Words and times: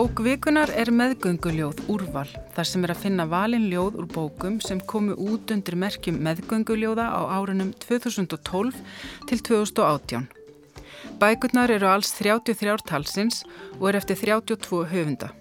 Bók 0.00 0.22
vikunar 0.24 0.70
er 0.80 0.88
meðgönguljóð 0.96 1.82
úrval 1.92 2.28
þar 2.54 2.68
sem 2.70 2.86
er 2.86 2.92
að 2.94 3.00
finna 3.02 3.26
valin 3.28 3.66
ljóð 3.68 3.98
úr 4.00 4.06
bókum 4.08 4.54
sem 4.64 4.78
komu 4.88 5.12
út 5.12 5.52
undir 5.52 5.76
merkjum 5.76 6.16
meðgönguljóða 6.24 7.04
á 7.04 7.20
árunum 7.36 7.74
2012 7.84 8.78
til 9.28 9.42
2018. 9.50 10.24
Bækurnar 11.20 11.74
eru 11.76 11.90
alls 11.92 12.14
33 12.16 12.80
talsins 12.88 13.42
og 13.76 13.90
er 13.90 14.00
eftir 14.00 14.16
32 14.24 14.88
höfunda. 14.88 15.34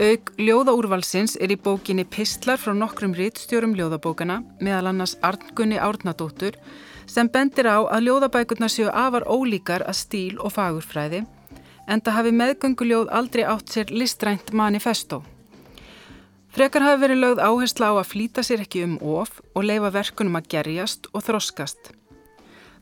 Aug 0.00 0.32
ljóðaúrvalsins 0.40 1.36
er 1.36 1.52
í 1.52 1.60
bókinni 1.60 2.08
Pistlar 2.08 2.56
frá 2.56 2.72
nokkrum 2.72 3.12
rittstjórum 3.20 3.76
ljóðabókana 3.76 4.46
meðal 4.64 4.94
annars 4.94 5.18
Arngunni 5.20 5.76
Árnadóttur 5.76 6.56
sem 7.04 7.28
bendir 7.28 7.68
á 7.68 7.84
að 7.84 8.08
ljóðabækurnar 8.08 8.72
séu 8.72 8.88
afar 8.88 9.28
ólíkar 9.28 9.84
að 9.84 10.06
stíl 10.06 10.38
og 10.40 10.56
fagurfræði 10.56 11.26
en 11.88 12.04
það 12.04 12.16
hafi 12.18 12.32
meðgönguljóð 12.36 13.10
aldrei 13.18 13.44
átt 13.48 13.72
sér 13.72 13.92
listrænt 13.92 14.52
manifesto. 14.52 15.22
Frekar 16.52 16.84
hafi 16.84 17.02
verið 17.04 17.22
lögð 17.22 17.44
áhersla 17.44 17.92
á 17.92 17.94
að 18.00 18.10
flýta 18.12 18.44
sér 18.44 18.64
ekki 18.64 18.84
um 18.86 18.98
of 19.04 19.40
og 19.54 19.66
leifa 19.68 19.92
verkunum 19.94 20.38
að 20.40 20.48
gerjast 20.54 21.08
og 21.12 21.24
þroskast. 21.26 21.92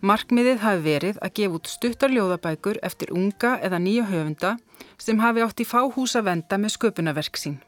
Markmiðið 0.07 0.61
hafi 0.63 0.83
verið 0.85 1.21
að 1.25 1.35
gefa 1.39 1.59
út 1.59 1.71
stuttar 1.71 2.13
ljóðabækur 2.13 2.79
eftir 2.87 3.13
unga 3.17 3.57
eða 3.65 3.81
nýja 3.83 4.05
höfunda 4.11 4.57
sem 4.99 5.19
hafi 5.23 5.43
átt 5.45 5.63
í 5.63 5.67
fáhús 5.67 6.15
að 6.19 6.29
venda 6.31 6.61
með 6.61 6.77
sköpunaverk 6.77 7.41
sín. 7.41 7.59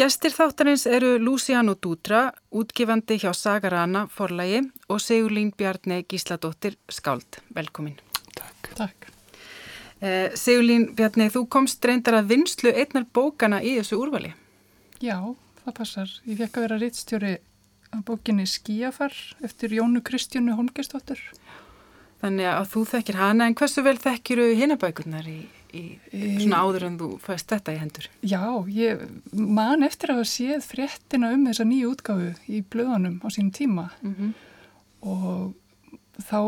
Gestir 0.00 0.32
þáttarins 0.32 0.86
eru 0.88 1.18
Luciano 1.20 1.74
Dutra, 1.76 2.30
útgifandi 2.56 3.18
hjá 3.20 3.34
Sagarana 3.36 4.06
forlægi 4.08 4.62
og 4.88 5.02
Sigurlín 5.04 5.52
Bjarni 5.52 6.06
Gísladóttir 6.08 6.78
Skáld. 6.88 7.42
Velkomin. 7.54 7.98
Takk. 8.32 8.74
Takk. 8.78 9.19
Eh, 10.00 10.32
Sigurlín 10.32 10.94
Bjarni, 10.96 11.28
þú 11.28 11.44
komst 11.52 11.84
reyndar 11.84 12.16
að 12.22 12.32
vinslu 12.32 12.72
einnar 12.72 13.04
bókana 13.12 13.60
í 13.60 13.74
þessu 13.76 13.98
úrvali. 14.00 14.32
Já, 15.04 15.18
það 15.60 15.76
passar. 15.76 16.14
Ég 16.24 16.40
fekk 16.40 16.56
að 16.56 16.64
vera 16.66 16.78
rittstjóri 16.80 17.32
á 17.92 17.96
bókinni 18.06 18.46
Skíafar 18.48 19.12
eftir 19.44 19.76
Jónu 19.76 20.00
Kristjánu 20.00 20.56
Holmgeistóttur. 20.56 21.20
Þannig 22.20 22.48
að 22.48 22.66
þú 22.72 22.84
þekkir 22.94 23.16
hana, 23.20 23.46
en 23.48 23.56
hversu 23.56 23.84
vel 23.84 23.96
þekkiru 24.00 24.50
hinabækurnar 24.56 25.28
í, 25.28 25.38
í 25.72 25.84
svona 26.40 26.64
áður 26.64 26.86
en 26.88 26.98
þú 27.00 27.08
fæst 27.24 27.52
þetta 27.52 27.76
í 27.76 27.80
hendur? 27.80 28.08
Já, 28.24 28.44
ég 28.72 29.06
man 29.32 29.84
eftir 29.86 30.12
að 30.12 30.20
hafa 30.20 30.32
séð 30.32 30.66
fréttina 30.68 31.32
um 31.36 31.46
þessa 31.48 31.68
nýju 31.68 31.94
útgáfu 31.94 32.34
í 32.48 32.60
blöðunum 32.72 33.20
á 33.24 33.28
sínum 33.32 33.52
tíma 33.56 33.88
mm 34.00 34.14
-hmm. 34.14 34.32
og 35.00 35.54
þá 36.26 36.40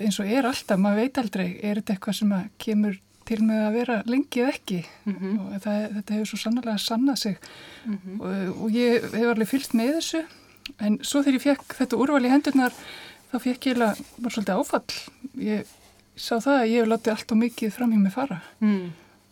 eins 0.00 0.20
og 0.20 0.30
er 0.30 0.48
alltaf, 0.48 0.78
maður 0.80 1.02
veit 1.02 1.18
aldrei, 1.18 1.48
er 1.62 1.80
þetta 1.80 1.96
eitthvað 1.96 2.18
sem 2.20 2.34
kemur 2.62 2.98
til 3.26 3.40
með 3.42 3.62
að 3.64 3.76
vera 3.76 3.96
lengið 4.06 4.50
ekki 4.52 4.80
mm 4.86 5.14
-hmm. 5.14 5.38
og 5.42 5.62
það, 5.64 5.78
þetta 5.96 6.14
hefur 6.14 6.28
svo 6.30 6.38
sannlega 6.42 6.76
sannað 6.78 7.16
sig 7.22 7.36
mm 7.84 7.96
-hmm. 7.96 8.20
og, 8.20 8.62
og 8.62 8.70
ég 8.70 9.08
hef 9.14 9.30
alveg 9.32 9.48
fyllt 9.48 9.74
með 9.74 9.92
þessu 9.96 10.22
en 10.78 10.98
svo 11.02 11.22
þegar 11.22 11.38
ég 11.38 11.46
fekk 11.46 11.74
þetta 11.80 11.96
úrval 11.96 12.24
í 12.24 12.30
hendurnar 12.30 12.76
þá 13.32 13.36
fekk 13.40 13.66
ég 13.66 13.74
alveg 13.76 14.04
bara 14.18 14.34
svolítið 14.34 14.58
áfall 14.60 14.94
ég 15.42 15.74
sá 16.16 16.34
það 16.40 16.60
að 16.60 16.70
ég 16.70 16.80
hef 16.80 16.88
látið 16.88 17.12
allt 17.12 17.32
og 17.32 17.38
mikið 17.38 17.72
fram 17.72 17.92
hjá 17.92 18.00
mig 18.02 18.14
fara 18.14 18.38
mm. 18.60 18.86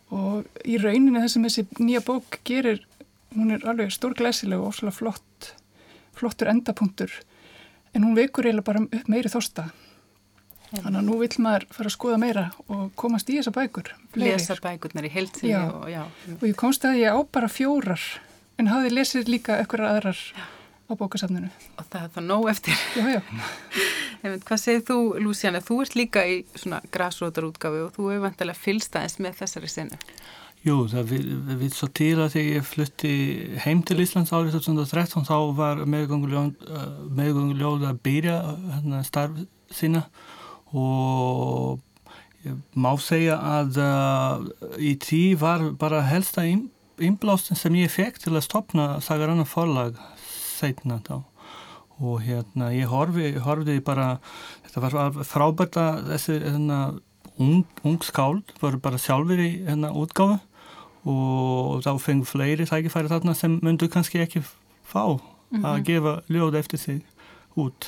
og 0.09 0.65
í 0.65 0.77
rauninni 0.77 1.21
það 1.23 1.31
sem 1.33 1.47
þessi 1.47 1.67
nýja 1.79 2.01
bók 2.05 2.39
gerir, 2.43 2.81
hún 3.35 3.51
er 3.51 3.65
alveg 3.67 3.91
stórglæsileg 3.91 4.59
og 4.59 4.73
ósala 4.73 4.91
flott 4.91 5.55
flottur 6.15 6.51
endapunktur 6.51 7.11
en 7.95 8.05
hún 8.05 8.15
vekur 8.17 8.47
eiginlega 8.47 8.67
bara 8.67 8.85
upp 8.85 9.11
meiri 9.11 9.31
þósta 9.31 9.69
þannig 10.75 10.99
að 10.99 11.07
nú 11.07 11.17
vil 11.21 11.29
maður 11.43 11.65
fara 11.71 11.89
að 11.89 11.95
skoða 11.95 12.17
meira 12.21 12.45
og 12.67 12.87
komast 12.99 13.29
í 13.31 13.37
þessa 13.39 13.53
bækur 13.55 13.91
fleiri. 14.13 14.31
lesa 14.33 14.57
bækurnar 14.61 15.07
í 15.07 15.11
heiltíði 15.13 15.55
og, 15.61 15.85
og 16.35 16.47
ég 16.49 16.57
komst 16.59 16.87
að 16.87 16.99
ég 17.01 17.15
á 17.15 17.19
bara 17.23 17.51
fjórar 17.51 18.03
en 18.59 18.71
hafði 18.71 18.93
lesið 18.93 19.31
líka 19.31 19.59
ekkur 19.61 19.83
aðrar 19.85 20.17
já. 20.17 20.43
á 20.87 20.93
bókasafninu. 20.95 21.51
Og 21.75 21.87
það 21.91 22.01
er 22.01 22.11
það 22.15 22.27
nóg 22.29 22.49
eftir. 22.51 22.81
Já, 22.95 23.05
já. 23.17 23.21
hvað 24.47 24.61
segir 24.61 24.85
þú 24.87 24.99
Lúsiana, 25.21 25.61
þú 25.63 25.79
ert 25.83 25.99
líka 25.99 26.25
í 26.27 26.39
svona 26.55 26.81
græsrótarútgafu 26.93 27.85
og 27.87 27.93
þú 27.97 28.09
hefur 28.11 28.25
vantilega 28.25 28.63
fylstaðins 28.63 29.19
með 29.21 29.39
þessari 29.41 29.71
senu 29.71 30.01
Jú, 30.65 30.87
það 30.89 31.11
við 31.59 31.73
svo 31.77 31.87
til 31.93 32.15
að 32.17 32.31
þegar 32.33 32.55
ég 32.55 32.63
flutti 32.65 33.09
heim 33.61 33.83
til 33.85 33.99
Íslands 34.01 34.31
árið 34.33 34.55
2013 34.55 35.27
þá 35.27 35.35
var 35.53 35.83
meðgönguljóð 35.85 37.83
að 37.85 37.99
byrja 38.07 38.37
hérna, 38.71 39.03
starf 39.05 39.43
sína. 39.69 40.01
Og 40.73 41.83
má 42.73 42.89
segja 42.97 43.35
að 43.37 43.77
uh, 43.77 44.47
í 44.81 44.95
tí 44.97 45.19
var 45.37 45.67
bara 45.77 46.01
helsta 46.09 46.47
innblástin 46.47 47.61
sem 47.61 47.77
ég 47.77 47.93
fekk 47.93 48.17
til 48.23 48.33
að 48.33 48.47
stopna 48.47 48.87
Sagaranna 49.05 49.45
forlag 49.45 50.01
setna 50.25 50.97
þá. 51.05 51.19
Og 52.01 52.25
hérna 52.25 52.71
ég 52.73 52.89
horfi, 52.89 53.35
horfið 53.37 53.83
bara 53.85 54.15
þetta 54.65 54.85
var 54.87 55.21
frábært 55.29 55.77
að 55.77 56.09
þessi 56.09 56.41
hérna, 56.41 56.81
ung, 57.37 57.61
ung 57.85 58.01
skáld 58.01 58.57
voru 58.57 58.81
bara 58.81 58.97
sjálfur 58.97 59.45
í 59.45 59.51
hérna 59.69 59.93
útgáðu 59.93 60.41
og 61.05 61.83
þá 61.85 61.91
fengur 62.01 62.29
fleiri 62.29 62.65
tækifæri 62.65 63.11
þarna 63.11 63.35
sem 63.37 63.59
myndu 63.63 63.89
kannski 63.91 64.23
ekki 64.23 64.41
fá 64.85 65.05
mm 65.05 65.19
-hmm. 65.51 65.65
að 65.65 65.75
mhm. 65.77 65.83
gefa 65.83 66.21
ljóð 66.29 66.57
eftir 66.59 66.79
sig 66.79 67.01
út. 67.55 67.87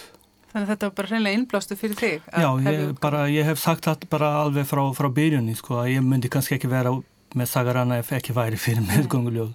Þannig 0.52 0.64
að 0.64 0.72
þetta 0.72 0.88
var 0.88 0.96
bara 0.96 1.08
hreinlega 1.08 1.38
innblástu 1.38 1.76
fyrir 1.76 1.98
þig? 2.00 2.22
Já, 2.32 2.50
ég, 2.64 3.00
bara, 3.00 3.28
ég 3.30 3.46
hef 3.46 3.60
sagt 3.60 3.86
þetta 3.86 4.08
bara 4.10 4.30
alveg 4.42 4.66
frá, 4.66 4.82
frá 4.96 5.10
byrjunni 5.14 5.56
sko 5.56 5.82
að 5.84 5.92
ég 5.92 6.02
myndi 6.02 6.30
kannski 6.30 6.56
ekki 6.56 6.70
vera 6.72 6.94
með 7.36 7.50
sagarana 7.52 8.00
ef 8.02 8.12
ekki 8.12 8.34
væri 8.34 8.58
fyrir 8.58 8.82
meðgönguljóð. 8.88 9.52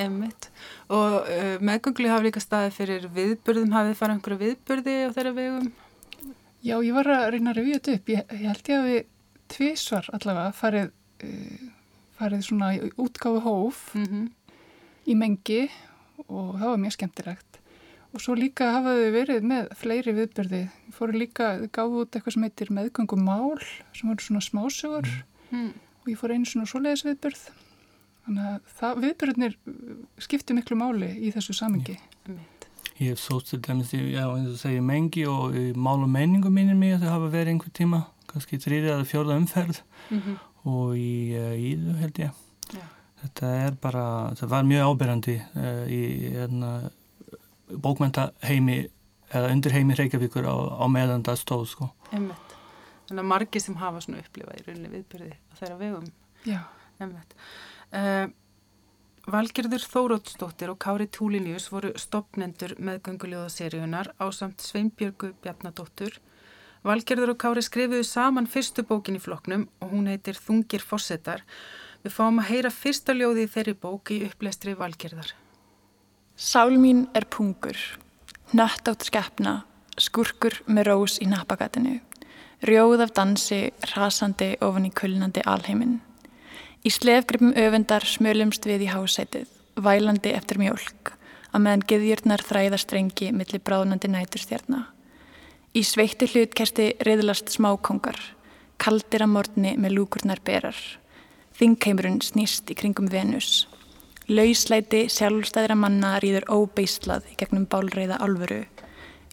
Emmitt. 0.00 0.48
Og 0.88 1.28
uh, 1.28 1.56
meðgönguljóð 1.60 2.14
hafi 2.14 2.24
líka 2.24 2.40
staði 2.40 2.70
fyrir 2.70 3.06
viðburðum, 3.14 3.72
hafið 3.76 3.98
farið 4.00 4.16
einhverju 4.16 4.38
viðburði 4.38 4.96
á 5.06 5.10
þeirra 5.18 5.34
vegum? 5.36 5.72
Já, 6.60 6.76
ég 6.84 6.94
var 6.94 7.12
að 7.14 7.28
reyna 7.34 7.52
að 7.52 7.60
revja 7.60 7.78
þetta 7.78 7.96
upp. 7.98 8.14
Ég, 8.14 8.24
ég 8.32 8.48
held 8.48 8.72
ég 8.72 8.78
að 8.78 8.88
við 8.88 9.04
tvísvar 9.50 10.10
allavega 10.16 10.56
farið 10.56 10.90
uh, 10.90 11.68
farið 12.20 12.44
svona 12.46 12.74
í 12.76 12.92
útgáðu 13.00 13.40
hóf 13.46 13.94
mm 13.94 14.04
-hmm. 14.04 14.26
í 15.06 15.16
mengi 15.16 15.62
og 16.28 16.60
það 16.60 16.68
var 16.68 16.82
mjög 16.84 16.96
skemmtilegt. 16.98 17.46
Og 18.12 18.20
svo 18.20 18.34
líka 18.34 18.72
hafaðu 18.74 19.10
verið 19.14 19.42
með 19.46 19.68
fleiri 19.78 20.12
viðbyrði, 20.12 20.68
fóru 20.90 21.12
líka 21.12 21.68
gáðu 21.70 22.02
út 22.02 22.14
eitthvað 22.14 22.34
sem 22.34 22.42
heitir 22.42 22.72
meðgöngum 22.74 23.22
mál 23.22 23.58
sem 23.94 24.08
voru 24.08 24.22
svona 24.22 24.40
smásögur. 24.40 25.06
Mm. 25.50 25.72
og 26.00 26.08
ég 26.12 26.18
fór 26.18 26.32
einu 26.34 26.46
svona 26.48 26.68
svoleiðis 26.68 27.02
viðbyrð 27.06 27.42
þannig 28.24 28.84
að 28.86 29.02
viðbyrðinir 29.04 29.56
skipti 30.22 30.56
miklu 30.56 30.78
máli 30.78 31.10
í 31.18 31.32
þessu 31.34 31.56
samengi 31.56 31.96
ja. 31.96 32.38
Ég 33.00 33.14
hef 33.14 33.22
svo 33.22 33.38
til 33.40 33.62
dæmis 33.64 33.94
já, 33.96 34.26
eins 34.28 34.50
og 34.52 34.58
segja 34.60 34.82
mengi 34.84 35.24
og 35.28 35.56
mál 35.72 36.02
og 36.04 36.10
menningu 36.12 36.52
mínir 36.52 36.76
mig 36.76 36.98
að 36.98 37.06
það 37.06 37.14
hafa 37.14 37.30
verið 37.32 37.52
einhver 37.54 37.72
tíma 37.76 38.00
kannski 38.30 38.60
þrýrið 38.62 38.94
eða 38.94 39.10
fjörða 39.10 39.40
umferð 39.40 39.82
mm 40.10 40.20
-hmm 40.20 40.38
og 40.68 40.96
í 40.98 41.32
Íðu 41.72 41.96
held 42.00 42.20
ég. 42.20 42.40
Já. 42.70 42.84
þetta 43.24 43.52
er 43.64 43.76
bara, 43.82 44.04
það 44.38 44.52
var 44.52 44.66
mjög 44.68 44.90
ábyrjandi 44.90 45.36
uh, 45.40 45.62
eh, 45.64 45.84
í 45.90 46.02
hérna, 46.34 46.72
bókmentaheimi 47.70 48.78
eða 49.30 49.52
undirheimi 49.54 49.96
Reykjavíkur 49.98 50.46
á, 50.46 50.54
á 50.54 50.86
meðan 50.90 51.24
það 51.26 51.40
stóð 51.42 51.64
sko. 51.70 51.90
Emmett. 52.14 52.56
Þannig 53.08 53.24
að 53.24 53.30
margi 53.32 53.62
sem 53.62 53.78
hafa 53.78 54.02
svona 54.04 54.22
upplifað 54.22 54.60
í 54.60 54.66
rauninni 54.66 54.92
viðbyrði 54.92 55.32
á 55.34 55.52
þeirra 55.58 55.80
vegum. 55.80 56.12
Já. 56.46 56.60
Emmett 57.00 57.34
uh, 57.96 58.26
Valgerður 59.30 59.84
Þórótsdóttir 59.84 60.72
og 60.72 60.78
Kári 60.80 61.06
Túlinius 61.12 61.68
voru 61.72 61.92
stopnendur 62.00 62.74
meðgönguljóðaseríunar 62.80 64.12
á 64.16 64.26
samt 64.34 64.64
Sveinbjörgu 64.64 65.34
Bjarnadóttur 65.44 66.18
Valgerður 66.86 67.34
og 67.34 67.40
Kári 67.42 67.60
skrifuðu 67.60 68.04
saman 68.08 68.46
fyrstu 68.48 68.82
bókin 68.88 69.18
í 69.18 69.20
floknum 69.20 69.66
og 69.84 69.90
hún 69.92 70.08
heitir 70.08 70.38
Þungir 70.40 70.80
fossetar. 70.80 71.42
Við 72.00 72.14
fáum 72.14 72.38
að 72.40 72.48
heyra 72.54 72.70
fyrsta 72.72 73.12
ljóði 73.12 73.44
í 73.44 73.50
þeirri 73.52 73.74
bóki 73.76 74.20
uppleistri 74.24 74.72
Valgerðar. 74.78 75.34
Sál 76.40 76.78
mín 76.80 77.02
er 77.12 77.26
pungur, 77.28 77.76
nött 78.56 78.88
átt 78.88 79.04
skeppna, 79.04 79.66
skurkur 80.00 80.56
með 80.64 80.88
rós 80.88 81.18
í 81.20 81.28
nappagatinu, 81.28 81.98
rjóð 82.64 83.02
af 83.04 83.12
dansi, 83.18 83.58
rasandi 83.92 84.54
ofan 84.64 84.86
í 84.88 84.92
kulnandi 84.96 85.44
alheiminn. 85.44 85.98
Í 86.80 86.88
slefgripum 86.88 87.52
öfundar 87.60 88.08
smölumst 88.08 88.64
við 88.64 88.86
í 88.86 88.88
hásætið, 88.94 89.52
vælandi 89.76 90.32
eftir 90.32 90.62
mjölk, 90.62 91.12
að 91.52 91.66
meðan 91.66 91.84
geðjurnar 91.92 92.46
þræða 92.48 92.80
strengi 92.80 93.28
millir 93.36 93.60
bráðnandi 93.60 94.08
næturstjarnar. 94.08 94.88
Í 95.70 95.84
sveitti 95.86 96.26
hlutkerti 96.26 96.84
riðlast 97.06 97.52
smákongar, 97.54 98.16
kaldir 98.82 99.22
að 99.22 99.30
morgni 99.36 99.76
með 99.78 99.92
lúkurnar 100.00 100.40
berar. 100.42 100.74
Þingheimurinn 101.54 102.18
snýst 102.26 102.72
í 102.72 102.74
kringum 102.74 103.06
Venus. 103.12 103.68
Lauslæti 104.26 105.04
sjálfstæðra 105.14 105.76
manna 105.78 106.16
rýður 106.18 106.48
óbeislað 106.50 107.30
í 107.30 107.38
gegnum 107.38 107.68
bálreiða 107.70 108.18
alvöru. 108.18 108.64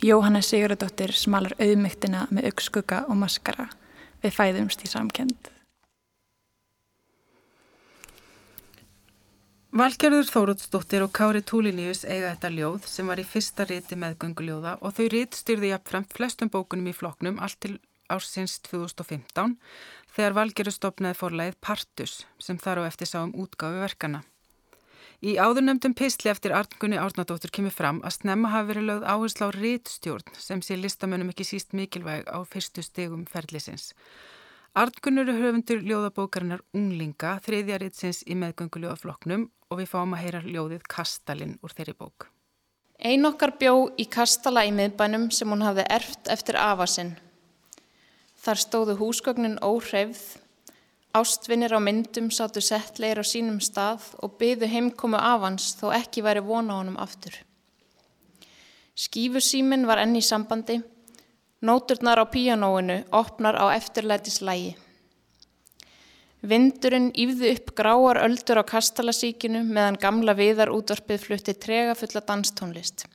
Jóhanna 0.06 0.44
Sigurðardóttir 0.46 1.16
smalar 1.18 1.58
auðmygtina 1.58 2.28
með 2.30 2.52
aukskugga 2.52 3.08
og 3.10 3.18
maskara. 3.18 3.72
Við 4.22 4.38
fæðumst 4.38 4.86
í 4.86 4.94
samkend. 4.94 5.57
Valgerður 9.78 10.26
Þórótsdóttir 10.26 11.04
og 11.06 11.12
Kári 11.14 11.44
Túliníus 11.46 12.00
eiga 12.08 12.32
þetta 12.32 12.50
ljóð 12.50 12.86
sem 12.90 13.10
var 13.12 13.20
í 13.22 13.26
fyrsta 13.28 13.66
riti 13.70 13.94
meðgönguljóða 14.00 14.72
og 14.82 14.96
þau 14.98 15.04
rit 15.14 15.38
styrði 15.38 15.70
jafnframt 15.70 16.16
flestum 16.18 16.50
bókunum 16.50 16.88
í 16.90 16.94
floknum 16.98 17.38
allt 17.46 17.60
til 17.62 17.76
ársins 18.10 18.56
2015 18.66 19.54
þegar 20.16 20.38
Valgerður 20.40 20.76
stopnaði 20.80 21.20
forlæðið 21.20 21.60
Partus 21.62 22.16
sem 22.42 22.58
þar 22.64 22.82
á 22.82 22.84
eftir 22.88 23.12
sá 23.12 23.20
um 23.20 23.36
útgáfi 23.38 23.84
verkana. 23.84 24.24
Í 25.22 25.38
áðurnemdum 25.38 25.94
písli 26.00 26.32
eftir 26.34 26.56
Arngunni 26.58 26.98
Árnadóttur 26.98 27.54
kemur 27.54 27.76
fram 27.76 28.02
að 28.02 28.18
snemma 28.18 28.56
hafi 28.56 28.72
verið 28.72 28.90
lögð 28.90 29.08
áherslu 29.14 29.46
á 29.46 29.50
rítstjórn 29.60 30.42
sem 30.42 30.66
sé 30.66 30.80
listamönnum 30.82 31.36
ekki 31.36 31.46
síst 31.52 31.78
mikilvæg 31.78 32.26
á 32.26 32.42
fyrstu 32.50 32.82
stegum 32.82 33.30
ferlisins. 33.30 33.92
Arngunnur 34.78 35.26
er 35.32 35.40
höfundur 35.42 35.80
ljóðabókarinnar 35.82 36.60
Unglinga, 36.78 37.40
þriðjaritsins 37.42 38.20
í 38.30 38.36
meðgönguljóðafloknum 38.38 39.48
og 39.72 39.80
við 39.80 39.88
fáum 39.90 40.12
að 40.14 40.20
heyra 40.22 40.42
ljóðið 40.46 40.84
Kastalinn 40.94 41.56
úr 41.66 41.74
þeirri 41.74 41.96
bók. 41.98 42.28
Ein 43.02 43.26
okkar 43.26 43.56
bjó 43.58 43.72
í 43.98 44.06
Kastala 44.06 44.68
í 44.70 44.74
miðbænum 44.78 45.32
sem 45.34 45.50
hún 45.50 45.66
hafði 45.66 45.88
erft 45.96 46.30
eftir 46.30 46.60
afasinn. 46.62 47.16
Þar 48.38 48.62
stóðu 48.62 48.98
húsgögnin 49.00 49.58
óhreyfð, 49.66 50.22
ástvinnir 51.18 51.74
á 51.74 51.82
myndum 51.82 52.30
sátu 52.30 52.62
settleir 52.62 53.18
á 53.18 53.26
sínum 53.26 53.58
stað 53.58 54.06
og 54.22 54.38
byðu 54.38 54.70
heimkomu 54.70 55.18
afans 55.18 55.72
þó 55.80 55.90
ekki 55.98 56.22
væri 56.22 56.46
vona 56.46 56.78
honum 56.78 57.02
aftur. 57.02 57.34
Skífusímin 58.94 59.90
var 59.90 60.06
enn 60.06 60.14
í 60.22 60.22
sambandi 60.22 60.84
Nóturnar 61.62 62.22
á 62.22 62.26
píanóinu 62.30 63.02
opnar 63.10 63.56
á 63.58 63.74
eftirlætislægi. 63.74 64.76
Vindurinn 66.46 67.10
yfði 67.18 67.54
upp 67.56 67.72
gráar 67.80 68.20
öldur 68.22 68.62
á 68.62 68.64
kastalasíkinu 68.70 69.64
meðan 69.66 69.98
gamla 69.98 70.36
viðar 70.38 70.70
útvarpið 70.70 71.24
flutti 71.24 71.56
trega 71.58 71.96
fulla 71.98 72.22
danstónlist. 72.22 73.08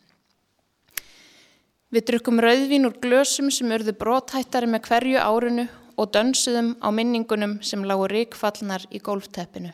Við 1.93 2.07
drukum 2.09 2.41
rauðvín 2.43 2.89
úr 2.89 2.97
glösum 2.99 3.51
sem 3.55 3.71
urðu 3.71 3.95
bróthættari 4.01 4.67
með 4.67 4.89
hverju 4.89 5.21
árinu 5.23 5.69
og 5.95 6.11
dönsuðum 6.11 6.73
á 6.83 6.89
minningunum 6.91 7.61
sem 7.63 7.85
lágu 7.87 8.09
ríkfallnar 8.11 8.89
í 8.91 8.99
gólfteppinu. 8.99 9.71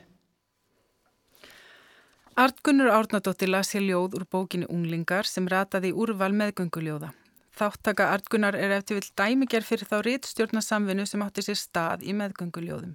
Artgunnur 2.38 2.92
Árnadóttir 2.92 3.48
las 3.48 3.72
hér 3.72 3.86
ljóð 3.86 4.18
úr 4.20 4.26
bókinu 4.30 4.68
Unglingar 4.68 5.26
sem 5.26 5.48
rataði 5.48 5.94
úrval 5.94 6.34
meðgönguljóða. 6.36 7.14
Þáttaka 7.58 8.12
Artgunar 8.14 8.54
er 8.54 8.70
eftir 8.76 9.00
vill 9.00 9.08
dæmiger 9.18 9.64
fyrir 9.66 9.88
þá 9.90 9.96
rítstjórnarsamvinu 10.06 11.06
sem 11.08 11.22
átti 11.24 11.42
sér 11.42 11.58
stað 11.58 12.04
í 12.06 12.14
meðgönguljóðum. 12.14 12.92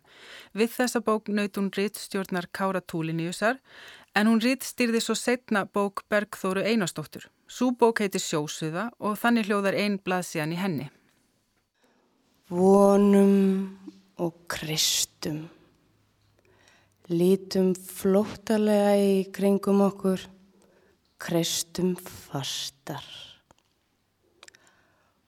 Við 0.55 0.69
þessa 0.77 1.01
bók 1.03 1.27
naut 1.27 1.59
hún 1.59 1.71
rítstjórnar 1.75 2.47
Kára 2.55 2.79
Túliníusar 2.79 3.59
en 4.15 4.29
hún 4.31 4.39
rítstýrði 4.43 5.01
svo 5.03 5.17
setna 5.19 5.65
bók 5.65 6.05
Bergþóru 6.07 6.63
Einarstóttur. 6.63 7.27
Sú 7.47 7.73
bók 7.75 7.99
heitir 7.99 8.23
Sjósuða 8.23 8.87
og 9.03 9.17
þannig 9.19 9.49
hljóðar 9.49 9.75
einn 9.77 9.99
blaðsíðan 9.99 10.55
í 10.55 10.61
henni. 10.61 10.87
Vonum 12.47 13.35
og 14.23 14.45
kristum. 14.47 15.43
Lítum 17.11 17.73
flóttalega 17.75 18.95
í 18.95 19.27
kringum 19.35 19.83
okkur, 19.83 20.23
kristum 21.19 21.97
fastar. 21.99 23.32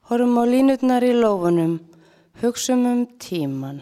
Horfum 0.06 0.36
á 0.38 0.44
línutnar 0.46 1.02
í 1.02 1.10
lófunum, 1.18 1.80
hugsum 2.38 2.84
um 2.86 3.00
tíman, 3.18 3.80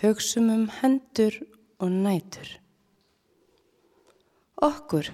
hugsum 0.00 0.46
um 0.54 0.62
hendur 0.78 1.36
og 1.84 1.92
nætur. 1.92 2.48
Okkur 4.64 5.12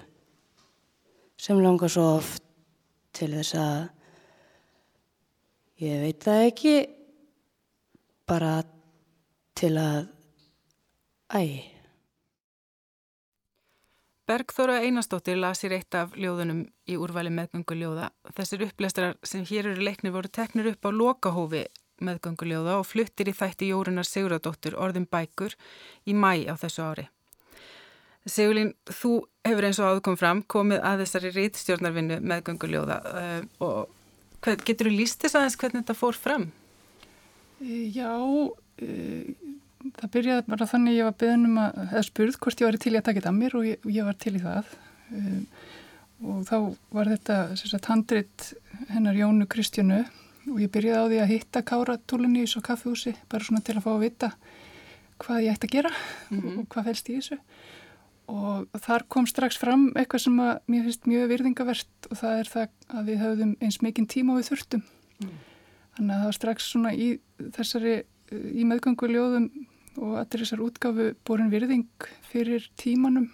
sem 1.35 1.59
langar 1.59 1.91
svo 1.91 2.07
oft 2.21 2.47
til 3.11 3.33
þess 3.35 3.59
að, 3.59 3.83
ég 5.83 6.07
veit 6.07 6.23
það 6.23 6.47
ekki, 6.53 6.79
bara 8.31 8.57
til 9.59 9.75
að 9.83 10.01
ægi. 11.43 11.74
Bergþóra 14.25 14.79
Einarstóttir 14.81 15.37
lasir 15.37 15.75
eitt 15.77 15.93
af 15.99 16.15
ljóðunum 16.17 16.63
í 16.89 16.95
úrvali 16.97 17.29
meðgönguljóða. 17.35 18.09
Þessir 18.33 18.63
upplestrar 18.71 19.19
sem 19.21 19.43
hér 19.45 19.69
eru 19.69 19.85
leiknir 19.85 20.15
voru 20.15 20.31
teknir 20.33 20.71
upp 20.71 20.89
á 20.89 20.91
lokahófi 20.97 21.67
meðgönguljóða 22.05 22.79
og 22.81 22.87
fluttir 22.89 23.29
í 23.29 23.35
þætti 23.37 23.69
Jórunar 23.69 24.09
Siguradóttur 24.09 24.79
orðin 24.81 25.05
bækur 25.13 25.53
í 26.09 26.17
mæ 26.17 26.49
á 26.49 26.57
þessu 26.57 26.87
ári. 26.87 27.07
Sigurlín, 28.25 28.73
þú 28.89 29.13
hefur 29.45 29.69
eins 29.69 29.83
og 29.83 29.91
áðurkom 29.91 30.17
fram 30.17 30.41
komið 30.49 30.81
að 30.81 31.05
þessari 31.05 31.33
rítstjórnarvinnu 31.35 32.21
meðgönguljóða 32.25 32.97
uh, 33.05 33.41
og 33.61 34.55
getur 34.65 34.89
þú 34.89 34.95
líst 34.95 35.21
þess 35.21 35.37
aðeins 35.37 35.59
hvernig 35.61 35.85
þetta 35.85 35.99
fór 36.01 36.17
fram? 36.17 36.49
Já, 37.61 38.17
uh, 38.17 39.54
það 39.93 40.11
byrjaði 40.17 40.47
bara 40.49 40.69
þannig 40.71 40.99
ég 40.99 41.09
var 41.09 41.17
beðnum 41.21 41.61
að, 41.61 41.79
eða 41.91 42.03
spurð 42.09 42.41
hvort 42.41 42.61
ég 42.61 42.69
var 42.69 42.81
til 42.81 42.93
í 42.95 42.99
að 42.99 43.07
taka 43.07 43.21
þetta 43.21 43.33
að 43.33 43.41
mér 43.41 43.57
og 43.59 43.69
ég, 43.69 43.89
ég 43.93 44.09
var 44.09 44.19
til 44.25 44.35
í 44.35 44.43
það 44.43 44.75
um, 45.19 45.41
og 46.25 46.45
þá 46.49 46.57
var 46.95 47.11
þetta 47.13 47.39
sagt, 47.61 47.89
handrit 47.91 48.51
hennar 48.93 49.19
Jónu 49.19 49.49
Kristjánu 49.51 50.03
og 50.53 50.61
ég 50.61 50.73
byrjaði 50.73 51.01
á 51.05 51.11
því 51.11 51.21
að 51.23 51.33
hitta 51.33 51.65
Kára 51.67 51.97
Túlunni 52.09 52.45
í 52.45 52.51
svo 52.51 52.63
kaffehúsi 52.65 53.15
bara 53.33 53.45
svona 53.45 53.65
til 53.65 53.77
að 53.79 53.87
fá 53.87 53.93
að 53.95 54.05
vita 54.07 54.31
hvað 55.23 55.45
ég 55.45 55.57
ætti 55.57 55.69
að 55.69 55.77
gera 55.77 55.93
mm 55.95 56.41
-hmm. 56.41 56.59
og 56.61 56.69
hvað 56.69 56.87
fælst 56.91 57.11
í 57.11 57.19
þessu 57.19 57.39
og 58.25 58.81
þar 58.81 59.05
kom 59.09 59.27
strax 59.29 59.59
fram 59.61 59.93
eitthvað 59.97 60.25
sem 60.25 60.41
að 60.41 60.53
mér 60.67 60.87
finnst 60.87 61.07
mjög 61.07 61.29
virðingavert 61.29 62.09
og 62.11 62.17
það 62.17 62.39
er 62.39 62.49
það 62.55 62.69
að 62.89 63.05
við 63.11 63.19
höfðum 63.21 63.57
eins 63.61 63.81
mikinn 63.83 64.07
tíma 64.09 64.33
og 64.33 64.39
við 64.41 64.49
þurftum 64.49 64.83
mm. 65.21 65.35
þannig 65.97 66.15
að 66.15 66.21
það 66.21 66.25
var 66.25 66.39
strax 66.39 66.71
svona 66.73 66.93
í 66.95 67.09
þessari 67.53 67.95
í 68.33 68.65
meðgönguljóðum 68.65 69.51
og 70.01 70.19
allir 70.21 70.43
þessar 70.43 70.63
útgafu 70.65 71.11
borin 71.27 71.53
virðing 71.53 72.09
fyrir 72.31 72.67
tímanum 72.81 73.31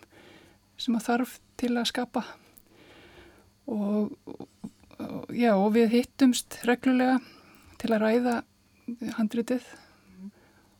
sem 0.80 0.96
að 0.96 1.06
þarf 1.08 1.36
til 1.60 1.72
að 1.76 1.88
skapa. 1.90 2.24
Og, 3.70 4.12
og 5.00 5.32
já 5.36 5.52
og 5.54 5.72
við 5.76 5.94
hittumst 5.94 6.60
reglulega 6.68 7.18
til 7.80 7.92
að 7.94 8.04
ræða 8.04 8.36
handritið. 9.16 9.64
Mm. 10.18 10.30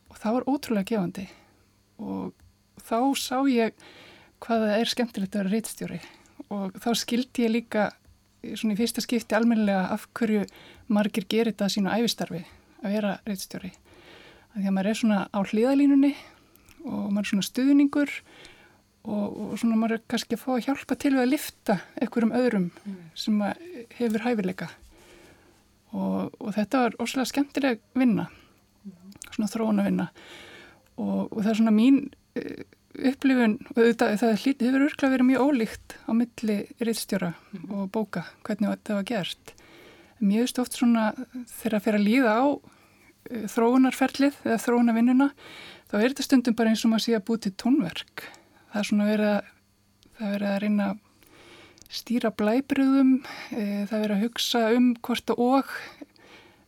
og 0.09 0.17
það 0.19 0.37
var 0.37 0.47
ótrúlega 0.51 0.89
gefandi. 0.91 1.27
Og 2.01 2.33
þá 2.81 2.97
sá 3.17 3.37
ég 3.49 3.77
hvaða 4.41 4.77
er 4.79 4.89
skemmtilegt 4.89 5.35
að 5.35 5.43
vera 5.43 5.53
reittstjóri 5.53 5.99
og 6.51 6.77
þá 6.81 6.89
skildi 6.97 7.45
ég 7.45 7.53
líka 7.53 7.89
svona 8.41 8.75
í 8.75 8.79
fyrsta 8.79 9.03
skipti 9.03 9.37
almennilega 9.37 9.91
af 9.93 10.07
hverju 10.17 10.45
margir 10.91 11.27
gerir 11.29 11.53
þetta 11.53 11.69
sínu 11.71 11.93
æfistarfi 11.93 12.41
að 12.81 12.95
vera 12.95 13.13
reittstjóri 13.27 13.71
því 14.55 14.67
að 14.67 14.75
maður 14.75 14.91
er 14.91 14.99
svona 14.99 15.19
á 15.31 15.39
hlýðalínunni 15.41 16.13
og 16.85 17.11
maður 17.11 17.23
er 17.23 17.31
svona 17.31 17.47
stuðningur 17.47 18.13
og, 19.01 19.25
og 19.29 19.53
svona 19.59 19.79
maður 19.79 19.97
er 19.97 20.03
kannski 20.11 20.37
að 20.37 20.43
fá 20.43 20.51
að 20.55 20.65
hjálpa 20.67 20.97
til 20.99 21.13
við 21.15 21.23
að 21.23 21.31
lifta 21.31 21.77
einhverjum 22.01 22.35
öðrum 22.37 22.67
mm. 22.71 22.99
sem 23.17 23.39
hefur 23.97 24.25
hæfileika 24.25 24.69
og, 25.91 26.35
og 26.39 26.51
þetta 26.57 26.85
var 26.85 26.99
óslega 27.01 27.29
skemmtileg 27.31 27.81
vinna 27.97 28.27
mm. 28.27 29.15
svona 29.29 29.49
þróuna 29.51 29.87
vinna 29.87 30.11
og, 30.97 31.31
og 31.31 31.39
það 31.41 31.51
er 31.53 31.59
svona 31.61 31.75
mín 31.75 32.03
uh, 32.39 32.61
upplifun 33.11 33.57
þetta, 33.77 34.11
það 34.19 34.35
hefur 34.43 34.85
örglega 34.89 35.13
verið 35.15 35.29
mjög 35.29 35.47
ólíkt 35.47 35.97
á 36.05 36.11
milli 36.17 36.59
riðstjóra 36.81 37.33
mm. 37.33 37.65
og 37.71 37.89
bóka 37.95 38.27
hvernig 38.45 38.75
þetta 38.75 38.99
var 38.99 39.09
gert 39.09 39.55
mjög 40.21 40.51
stóft 40.51 40.77
svona 40.77 41.11
þegar 41.49 41.79
að 41.79 41.85
fyrir 41.87 41.99
að 41.99 42.07
líða 42.07 42.35
á 42.37 42.45
þróunarferlið 43.29 44.37
eða 44.45 44.59
þróunarvinnuna 44.65 45.31
þá 45.91 45.95
er 45.99 46.07
þetta 46.09 46.27
stundum 46.27 46.57
bara 46.57 46.73
eins 46.73 46.85
og 46.85 46.93
maður 46.93 47.05
sé 47.05 47.15
að 47.17 47.25
búið 47.27 47.43
til 47.45 47.53
tónverk. 47.63 48.27
Það 48.71 48.81
er 48.81 48.87
svona 48.89 49.09
verið 49.09 49.31
að 49.31 49.49
verið 50.21 50.47
að 50.51 50.59
reyna 50.63 50.87
að 50.91 50.99
stýra 51.91 52.31
blæbröðum 52.37 53.15
e, 53.51 53.63
það 53.89 53.97
verið 53.97 54.15
að 54.15 54.23
hugsa 54.25 54.61
um 54.77 54.91
hvort 55.03 55.33
og 55.35 55.71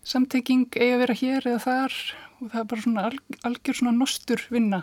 samtenging 0.03 0.65
eigi 0.75 0.91
að 0.91 1.03
vera 1.05 1.19
hér 1.19 1.49
eða 1.53 1.63
þar 1.63 1.99
og 2.39 2.49
það 2.49 2.59
er 2.59 2.69
bara 2.73 2.85
svona 2.85 3.05
alg, 3.09 3.37
algjör 3.47 3.79
svona 3.79 3.95
nostur 3.95 4.43
vinna 4.51 4.81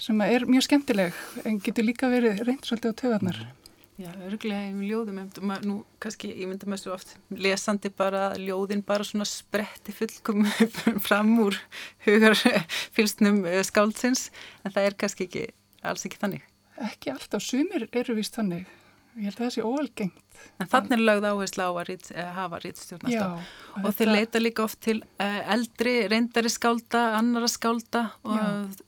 sem 0.00 0.22
er 0.24 0.46
mjög 0.48 0.66
skemmtileg 0.68 1.18
en 1.44 1.60
getur 1.62 1.86
líka 1.86 2.08
verið 2.12 2.40
reynd 2.46 2.64
svolítið 2.64 2.96
á 2.96 3.00
töðarnar 3.02 3.42
Já, 4.00 4.08
örglega 4.24 4.70
í 4.70 4.88
ljóðum, 4.88 5.18
nú 5.68 5.74
kannski 6.00 6.30
ég 6.32 6.48
myndi 6.48 6.66
maður 6.66 6.80
svo 6.80 6.94
oft 6.94 7.10
lesandi 7.36 7.90
bara 7.92 8.30
ljóðin 8.40 8.80
bara 8.88 9.04
svona 9.04 9.26
spretti 9.28 9.92
fullkom 9.92 10.46
fram 11.06 11.34
úr 11.44 11.58
hugar 12.06 12.38
fylstnum 12.96 13.44
eh, 13.44 13.60
skáldsins 13.68 14.30
en 14.64 14.72
það 14.72 14.88
er 14.88 14.98
kannski 15.04 15.28
ekki, 15.28 15.44
alls 15.84 16.08
ekki 16.08 16.22
þannig. 16.24 16.46
Ekki 16.88 17.12
alltaf, 17.12 17.44
sumir 17.44 17.84
eru 17.92 18.16
vist 18.16 18.40
þannig 18.40 18.64
ég 19.16 19.26
held 19.28 19.38
að 19.38 19.44
það 19.44 19.54
sé 19.54 19.64
óalgengt. 19.66 20.20
En 20.58 20.68
þannig 20.72 20.94
er 20.96 21.02
lögð 21.02 21.26
áherslu 21.28 21.64
á 21.64 21.70
að 21.70 21.84
rít, 21.88 22.06
hafa 22.36 22.60
rítstjórnastofn. 22.62 23.48
Og 23.72 23.82
þetta... 23.84 23.92
þeir 23.98 24.10
leita 24.10 24.40
líka 24.42 24.64
oft 24.64 24.80
til 24.82 24.96
uh, 25.02 25.40
eldri, 25.54 25.94
reyndari 26.10 26.52
skálda, 26.52 27.02
annara 27.18 27.50
skálda 27.50 28.02
og, 28.26 28.78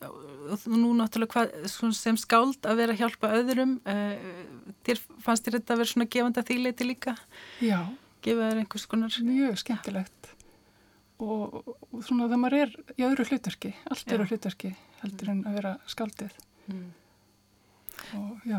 og 0.54 0.64
nú 0.73 0.95
náttúrulega 0.99 1.35
hvað, 1.37 1.93
sem 1.99 2.19
skáld 2.21 2.69
að 2.69 2.81
vera 2.81 2.97
að 2.97 3.02
hjálpa 3.04 3.33
öðrum. 3.38 3.76
Uh, 3.85 4.73
þér 4.88 5.02
fannst 5.26 5.47
þér 5.47 5.59
þetta 5.61 5.76
að 5.76 5.83
vera 5.83 5.93
svona 5.93 6.11
gefanda 6.16 6.47
þýleiti 6.49 6.88
líka? 6.88 7.16
Já. 7.64 7.78
Gefa 8.25 8.49
þér 8.50 8.62
einhvers 8.64 8.88
konar? 8.90 9.19
Mjög 9.28 9.61
skemmtilegt. 9.61 10.33
Og, 11.23 11.61
og 11.62 12.00
svona 12.02 12.26
það 12.33 12.40
maður 12.43 12.64
er 12.64 12.73
í 12.99 13.04
öðru 13.07 13.28
hlutverki, 13.28 13.71
allt 13.93 14.16
eru 14.16 14.26
hlutverki 14.26 14.73
heldur 15.04 15.31
en 15.31 15.45
að 15.47 15.61
vera 15.61 15.75
skáldið. 15.88 16.40
Mm. 16.73 16.88
Og 18.19 18.49
já. 18.49 18.59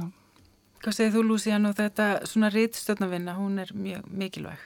Hvað 0.86 0.94
segir 1.00 1.14
þú 1.16 1.22
Lúsíðan 1.26 1.66
og 1.66 1.72
þetta 1.80 2.06
svona 2.30 2.52
rítstjórnavinna, 2.54 3.34
hún 3.40 3.56
er 3.58 3.72
mjög 3.74 4.04
mikilvæg? 4.22 4.66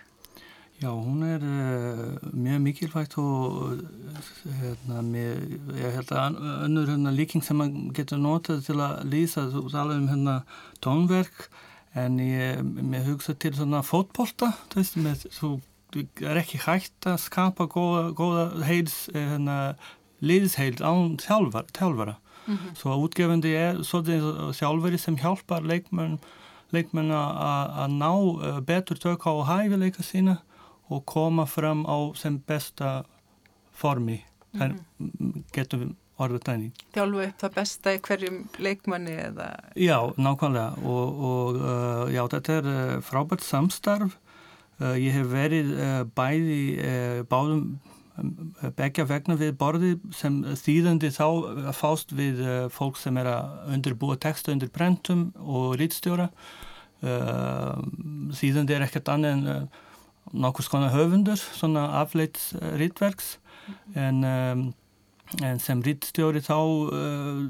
Já, 0.82 0.90
hún 0.92 1.22
er 1.24 1.46
uh, 1.48 2.18
mjög 2.36 2.60
mikilvægt 2.66 3.16
og 3.22 3.80
hérna, 4.60 5.00
mér, 5.00 5.40
ég 5.80 5.96
held 5.96 6.12
að 6.12 6.42
önnur 6.66 6.92
hérna, 6.92 7.16
líking 7.16 7.46
sem 7.48 7.56
maður 7.62 7.96
getur 7.96 8.20
notað 8.20 8.68
til 8.68 8.76
að 8.84 9.00
lýsa, 9.14 9.46
þú 9.54 9.64
talaði 9.72 10.02
um 10.02 10.12
hérna 10.12 10.36
tónverk 10.84 11.48
en 12.04 12.20
ég, 12.20 12.68
mér 12.68 13.08
hugsa 13.08 13.38
til 13.40 13.56
svona 13.56 13.80
fótbolta, 13.88 14.52
þú 14.74 14.84
veist, 14.84 15.00
með, 15.00 15.24
þú 15.40 15.54
er 16.20 16.44
ekki 16.44 16.60
hægt 16.66 17.08
að 17.08 17.22
skapa 17.30 17.72
góða, 17.72 18.10
góða 18.20 18.50
heils, 18.68 19.06
eh, 19.16 19.24
hérna, 19.38 19.62
liðsheils 20.20 20.84
án 20.84 21.16
þjálfara 21.24 22.20
Mm 22.50 22.58
-hmm. 22.58 22.76
Svo 22.76 22.96
útgefandi 23.06 23.52
er 23.54 23.76
svolítið 23.84 24.54
sjálfveri 24.58 24.98
sem 24.98 25.18
hjálpar 25.18 25.62
leikmenn, 25.62 26.20
leikmenn 26.74 27.12
að 27.12 27.92
ná 27.94 28.10
uh, 28.10 28.60
betur 28.60 28.98
tök 28.98 29.22
á 29.30 29.34
hæfileika 29.46 30.04
sína 30.04 30.38
og 30.90 31.06
koma 31.06 31.46
fram 31.46 31.86
á 31.86 32.16
sem 32.16 32.40
besta 32.48 33.04
formi. 33.72 34.26
Mm 34.54 34.62
-hmm. 34.62 35.44
getur 35.54 35.80
við 35.80 35.96
orðið 36.18 36.44
tæni. 36.44 36.72
Þjálfu 36.94 37.22
upp 37.28 37.38
það 37.40 37.54
besta 37.56 37.94
í 37.94 38.00
hverjum 38.00 38.50
leikmanni 38.58 39.12
eða? 39.12 39.56
Já, 39.76 40.14
nákvæmlega 40.18 40.74
og, 40.84 41.20
og 41.32 41.56
uh, 41.56 42.14
já, 42.14 42.28
þetta 42.28 42.54
er 42.54 42.66
uh, 42.66 43.02
frábært 43.02 43.42
samstarf. 43.42 44.18
Ég 44.80 45.12
hef 45.12 45.28
verið 45.28 45.68
bæði 46.16 46.80
báðum 47.28 47.80
begja 48.78 49.06
vegna 49.08 49.38
við 49.40 49.54
borði 49.60 49.92
sem 50.16 50.42
þýðandi 50.60 51.12
þá 51.16 51.26
að 51.70 51.76
fást 51.78 52.14
við 52.16 52.42
uh, 52.44 52.56
fólk 52.74 53.00
sem 53.00 53.18
er 53.22 53.30
að 53.32 53.76
undirbúa 53.76 54.18
texta 54.22 54.54
undir 54.54 54.72
brentum 54.74 55.30
og 55.40 55.78
rítstjóra 55.80 56.30
uh, 56.30 57.78
þýðandi 58.40 58.76
er 58.76 58.86
ekkert 58.88 59.14
annað 59.14 59.38
en 59.38 59.54
uh, 59.54 59.86
nokkuð 60.30 60.68
skona 60.68 60.92
höfundur 60.94 61.40
svona 61.42 61.88
afleitt 62.02 62.38
rítverks 62.78 63.38
en, 63.98 64.22
en 65.42 65.62
sem 65.64 65.80
rítstjóri 65.82 66.44
þá 66.46 66.54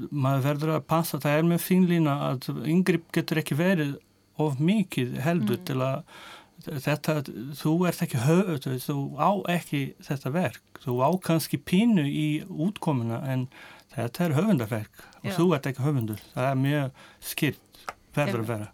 maður 0.08 0.46
verður 0.46 0.72
að 0.78 0.86
passa 0.88 1.20
það 1.20 1.36
er 1.36 1.50
með 1.50 1.60
fínlína 1.66 2.14
að 2.30 2.48
yngripp 2.64 3.10
getur 3.12 3.42
ekki 3.42 3.58
verið 3.58 3.98
of 4.40 4.56
mikið 4.64 5.18
heldur 5.20 5.58
mm. 5.60 5.66
til 5.68 5.78
að 5.84 6.24
þetta, 6.66 7.16
þú 7.60 7.74
ert 7.88 8.02
ekki 8.06 8.22
höfð, 8.24 8.68
þú 8.84 8.96
á 9.16 9.30
ekki 9.56 9.82
þetta 10.06 10.32
verk, 10.34 10.82
þú 10.84 10.96
á 11.04 11.10
kannski 11.24 11.60
pínu 11.60 12.04
í 12.06 12.26
útkomuna 12.48 13.22
en 13.30 13.46
þetta 13.94 14.26
er 14.26 14.36
höfundarverk 14.38 15.06
og 15.20 15.30
Já. 15.30 15.34
þú 15.38 15.46
ert 15.56 15.70
ekki 15.70 15.86
höfundur, 15.86 16.20
það 16.34 16.50
er 16.50 16.60
mjög 16.64 17.00
skilt 17.32 17.82
verður 18.16 18.44
að 18.44 18.52
vera. 18.54 18.68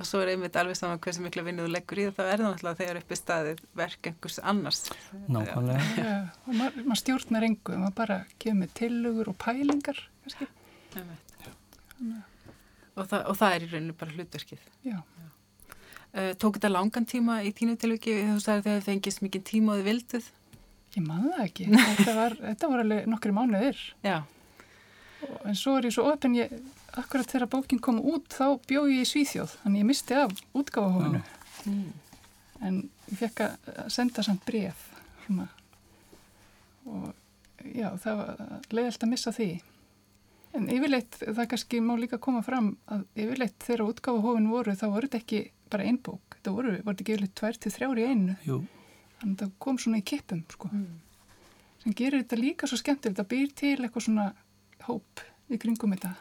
Og 0.00 0.08
svo 0.08 0.22
er 0.22 0.30
einmitt 0.32 0.54
alveg 0.56 0.78
saman 0.78 1.00
hversu 1.04 1.20
miklu 1.20 1.42
vinnu 1.44 1.66
þú 1.66 1.72
leggur 1.74 1.98
í 2.00 2.06
er 2.08 2.14
það 2.16 2.40
náttúrulega 2.46 2.78
þegar 2.78 2.98
uppi 3.02 3.16
staðið 3.18 3.58
verk 3.76 4.08
einhvers 4.08 4.38
annars. 4.48 4.78
Nákvæmlega. 5.28 5.88
Já, 6.00 6.14
og 6.46 6.56
maður 6.56 6.86
mað 6.88 7.00
stjórnar 7.02 7.46
engu, 7.50 7.76
maður 7.82 7.96
bara 7.98 8.16
kemur 8.40 8.72
tilugur 8.78 9.28
og 9.34 9.36
pælingar, 9.44 10.00
kannski. 10.24 10.48
Og 12.96 13.04
það, 13.10 13.26
og 13.28 13.36
það 13.42 13.56
er 13.58 13.66
í 13.66 13.68
rauninu 13.74 13.98
bara 14.00 14.16
hlutverkið. 14.16 14.64
Já. 14.88 14.96
Uh, 16.10 16.32
tók 16.34 16.58
þetta 16.58 16.72
langan 16.72 17.06
tíma 17.06 17.38
í 17.46 17.52
þínu 17.54 17.76
tilviki? 17.78 18.16
Þú 18.26 18.40
sagði 18.42 18.66
þegar 18.66 18.80
það 18.80 18.88
fengist 18.88 19.22
mikið 19.22 19.46
tíma 19.46 19.74
og 19.74 19.80
þið 19.80 19.90
vilduð? 19.90 20.28
Ég 20.96 21.06
maður 21.06 21.34
það 21.36 21.44
ekki. 21.44 21.66
Þetta 22.00 22.14
var, 22.16 22.36
þetta 22.42 22.68
var 22.72 22.80
alveg 22.82 23.08
nokkri 23.12 23.34
mánuðir. 23.36 23.82
Og, 24.02 25.34
en 25.46 25.58
svo 25.58 25.76
er 25.78 25.86
ég 25.86 25.94
svo 25.94 26.06
ofinn 26.10 26.34
ég, 26.34 26.54
akkurat 26.98 27.30
þegar 27.30 27.50
bókin 27.52 27.82
kom 27.82 28.00
út 28.02 28.26
þá 28.32 28.56
bjóð 28.66 28.90
ég 28.94 29.04
í 29.04 29.08
Svíþjóð 29.08 29.54
þannig 29.62 29.82
ég 29.82 29.88
misti 29.90 30.16
af 30.18 30.32
útgáfahófinu 30.56 31.20
mm. 31.68 31.90
en 32.66 32.78
ég 33.10 33.20
fekk 33.20 33.42
að 33.44 33.90
senda 33.92 34.24
samt 34.26 34.42
bref 34.48 34.86
svona. 35.26 35.46
og 36.88 37.12
já 37.76 37.90
það 38.00 38.22
var 38.22 38.42
leiðilt 38.72 39.04
að 39.04 39.12
missa 39.12 39.34
því. 39.36 39.50
En 40.56 40.66
yfirleitt 40.74 41.20
það 41.20 41.44
kannski 41.52 41.84
má 41.84 41.94
líka 42.00 42.18
koma 42.18 42.42
fram 42.42 42.72
að 42.90 43.04
yfirleitt 43.14 43.60
þegar 43.62 43.86
útgáfahófinu 43.92 44.54
voru 44.56 44.74
þá 44.74 44.86
voru 44.88 45.06
þetta 45.06 45.22
ekki 45.22 45.42
bara 45.72 45.86
einn 45.88 46.00
bók. 46.04 46.36
Þetta 46.38 46.54
voru, 46.56 46.74
var 46.84 46.96
þetta 46.96 47.14
yfirleitt 47.14 47.36
tvær 47.40 47.60
til 47.60 47.74
þrjári 47.74 48.06
einu. 48.10 48.36
Jú. 48.46 48.58
Þannig 49.20 49.36
að 49.36 49.44
það 49.44 49.54
kom 49.66 49.78
svona 49.80 50.00
í 50.00 50.06
kippum, 50.10 50.42
sko. 50.52 50.70
Mm. 50.72 50.98
Sem 51.82 51.96
gerir 51.96 52.22
þetta 52.22 52.40
líka 52.40 52.68
svo 52.68 52.80
skemmtilegt. 52.80 53.20
Það 53.20 53.30
býr 53.30 53.54
til 53.60 53.76
eitthvað 53.78 54.06
svona 54.06 54.26
hóp 54.86 55.24
í 55.50 55.60
kringum 55.60 55.94
þetta. 55.96 56.14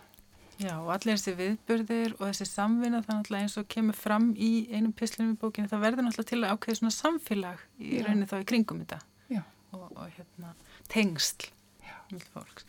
Já, 0.59 0.73
og 0.75 0.89
allir 0.91 1.15
þessi 1.15 1.35
viðbörðir 1.37 2.15
og 2.17 2.25
þessi 2.25 2.45
samvinna 2.49 2.99
þannig 3.05 3.29
að 3.31 3.37
eins 3.39 3.53
og 3.61 3.67
kemur 3.71 3.95
fram 3.95 4.33
í 4.35 4.67
einum 4.73 4.91
pislunum 4.91 5.37
í 5.37 5.39
bókinu, 5.39 5.69
það 5.71 5.85
verður 5.85 6.05
náttúrulega 6.07 6.31
til 6.33 6.39
að 6.41 6.51
ákveða 6.51 6.79
svona 6.81 6.95
samfélag 6.97 7.61
í 7.79 8.01
rauninni 8.03 8.27
þá 8.27 8.35
í 8.41 8.47
kringum 8.49 8.81
þetta. 8.83 8.97
Já. 9.31 9.39
Og, 9.71 9.85
og 9.87 10.17
hérna, 10.17 10.51
tengsl. 10.91 11.47
Já. 11.85 11.95
Mjög 12.11 12.27
fólks. 12.33 12.67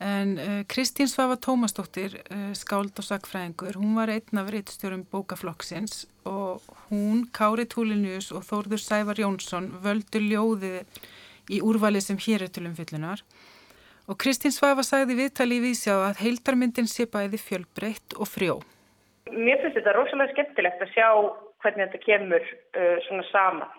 En 0.00 0.38
uh, 0.38 0.62
Kristín 0.70 1.08
Svafa 1.10 1.34
Tómasdóttir, 1.36 2.12
uh, 2.30 2.52
skáld 2.54 2.94
og 2.94 3.06
sakfræðingur, 3.06 3.74
hún 3.74 3.96
var 3.98 4.12
einn 4.14 4.38
af 4.38 4.52
reittstjórum 4.54 5.02
bókaflokksins 5.10 6.06
og 6.22 6.62
hún, 6.86 7.24
Kári 7.34 7.66
Túlinius 7.66 8.30
og 8.30 8.46
Þórður 8.46 8.78
Sævar 8.78 9.18
Jónsson 9.18 9.66
völdu 9.82 10.22
ljóðið 10.22 10.86
í 11.50 11.58
úrvalið 11.66 12.06
sem 12.06 12.22
hér 12.28 12.46
er 12.46 12.54
til 12.54 12.68
umfyllunar. 12.70 13.24
Og 14.06 14.14
Kristín 14.22 14.54
Svafa 14.54 14.86
sagði 14.86 15.18
viðtali 15.18 15.58
í 15.58 15.66
vísjá 15.66 15.98
að 15.98 16.22
heildarmyndin 16.22 16.86
sé 16.86 17.10
bæði 17.10 17.42
fjölbreytt 17.42 18.14
og 18.22 18.30
frjó. 18.30 18.60
Mér 19.34 19.58
finnst 19.64 19.80
þetta 19.80 19.98
rosalega 19.98 20.30
skemmtilegt 20.36 20.84
að 20.86 20.94
sjá 20.94 21.08
hvernig 21.58 21.88
þetta 21.88 22.04
kemur 22.06 22.46
uh, 22.46 22.96
svona 23.08 23.26
saman. 23.34 23.78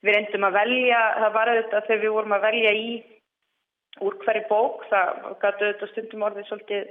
Við 0.00 0.14
reyndum 0.14 0.46
að 0.46 0.54
velja, 0.54 0.98
það 1.18 1.32
var 1.34 1.48
auðvitað 1.50 1.88
þegar 1.88 2.04
við 2.04 2.12
vorum 2.14 2.34
að 2.36 2.44
velja 2.46 2.70
í 2.78 2.92
úr 3.98 4.16
hverju 4.22 4.46
bók, 4.48 4.84
það 4.90 5.22
gætu 5.42 5.66
auðvitað 5.66 5.92
stundum 5.92 6.26
orðið 6.28 6.48
svolítið 6.48 6.90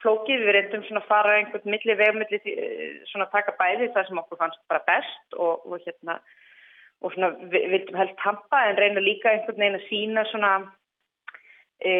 flókið, 0.00 0.44
við 0.46 0.54
reyndum 0.56 0.84
svona 0.86 1.02
að 1.02 1.10
fara 1.10 1.36
einhvern 1.38 1.72
milli 1.74 1.96
vegmilli 1.98 2.40
svona 3.10 3.26
að 3.26 3.34
taka 3.36 3.56
bæði 3.58 3.90
það 3.94 4.06
sem 4.08 4.20
okkur 4.22 4.40
fannst 4.40 4.62
bara 4.70 4.84
best 4.88 5.36
og, 5.36 5.66
og 5.68 5.82
hérna 5.84 6.16
og 7.00 7.14
svona 7.14 7.30
við 7.52 7.66
vildum 7.74 7.98
helst 8.00 8.24
hampa 8.24 8.62
en 8.68 8.78
reyna 8.80 9.02
líka 9.04 9.32
einhvern 9.32 9.60
veginn 9.60 9.78
að 9.78 9.86
sína 9.88 10.24
svona 10.30 10.50
e, 11.80 11.92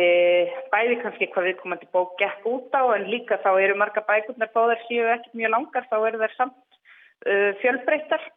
bæði 0.73 0.99
kannski 1.05 1.31
hvað 1.33 1.49
við 1.51 1.61
komandi 1.61 1.89
bók 1.93 2.17
gekk 2.21 2.49
út 2.49 2.77
á 2.77 2.83
en 2.97 3.09
líka 3.13 3.41
þá 3.45 3.51
eru 3.61 3.79
marga 3.81 4.05
bækurnar 4.09 4.53
bóðar 4.57 4.81
síu 4.87 5.07
ekkert 5.09 5.37
mjög 5.37 5.55
langar, 5.57 5.89
þá 5.93 5.97
eru 6.01 6.23
þær 6.25 6.37
samt 6.37 6.81
e, 7.25 7.37
fjölbreyttar 7.61 8.29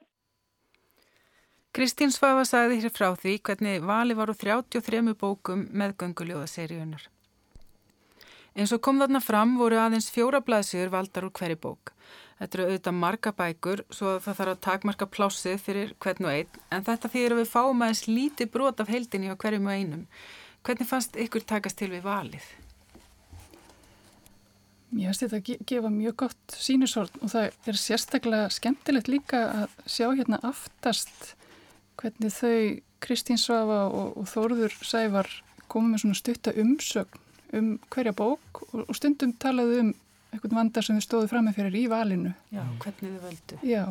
Kristín 1.74 2.12
Svafa 2.14 2.44
sagði 2.46 2.84
hér 2.84 2.92
frá 2.94 3.08
því 3.18 3.32
hvernig 3.48 3.82
vali 3.82 4.14
var 4.14 4.30
úr 4.30 4.38
33 4.38 5.16
bókum 5.18 5.64
með 5.74 5.96
gönguljóðaseríunar. 6.04 7.08
Eins 8.54 8.74
og 8.76 8.84
kom 8.86 9.02
þarna 9.02 9.18
fram 9.26 9.56
voru 9.58 9.80
aðeins 9.82 10.12
fjóra 10.14 10.44
blaðsjur 10.46 10.92
valdar 10.94 11.26
úr 11.26 11.34
hverju 11.34 11.58
bók. 11.64 11.96
Þetta 12.38 12.60
eru 12.60 12.68
auðvitað 12.68 12.98
marga 13.00 13.34
bækur 13.40 13.84
svo 13.90 14.14
það 14.22 14.40
þarf 14.44 14.54
að 14.54 14.64
takmarka 14.68 15.10
plássið 15.18 15.60
fyrir 15.66 15.98
hvern 15.98 16.30
og 16.30 16.36
einn 16.36 16.64
en 16.70 16.86
þetta 16.86 17.14
fyrir 17.16 17.34
að 17.34 17.42
við 17.42 17.54
fáum 17.56 17.82
aðeins 17.82 18.06
líti 18.06 18.52
brot 18.54 18.84
af 18.84 18.94
heildinni 18.94 19.34
á 19.34 19.42
hverjum 19.42 19.66
og 19.66 19.74
einum. 19.74 20.08
Hvernig 20.62 20.94
fannst 20.94 21.18
ykkur 21.26 21.50
takast 21.50 21.82
til 21.82 21.90
við 21.90 22.06
valið? 22.06 22.50
Mér 24.94 25.10
finnst 25.10 25.26
þetta 25.26 25.42
að 25.42 25.70
gefa 25.74 25.90
mjög 25.90 26.20
gott 26.22 26.62
sínusórn 26.70 27.24
og 27.26 27.34
það 27.34 27.72
er 27.72 27.86
sérstaklega 27.90 28.50
skemmtilegt 28.54 29.10
líka 29.10 29.48
að 29.64 29.80
sjá 29.90 30.12
hérna 30.14 30.38
aftast 30.46 31.34
hvernig 32.02 32.34
þau 32.34 32.80
Kristín 33.04 33.40
Svafa 33.42 33.84
og, 33.90 34.16
og 34.18 34.30
Þórður 34.32 34.78
Sævar 34.86 35.30
komið 35.72 35.92
með 35.92 36.04
svona 36.04 36.20
stutta 36.20 36.54
umsögn 36.64 37.22
um 37.54 37.70
hverja 37.94 38.16
bók 38.18 38.64
og, 38.72 38.88
og 38.88 38.98
stundum 38.98 39.36
talaðu 39.42 39.80
um 39.84 39.94
eitthvað 40.34 40.58
vandar 40.58 40.86
sem 40.86 40.98
þau 40.98 41.06
stóðu 41.06 41.30
fram 41.30 41.48
með 41.48 41.60
fyrir 41.60 41.78
í 41.78 41.86
valinu. 41.92 42.34
Já, 42.54 42.64
hvernig 42.82 43.14
þau 43.14 43.24
völdu. 43.28 43.60
Já. 43.70 43.84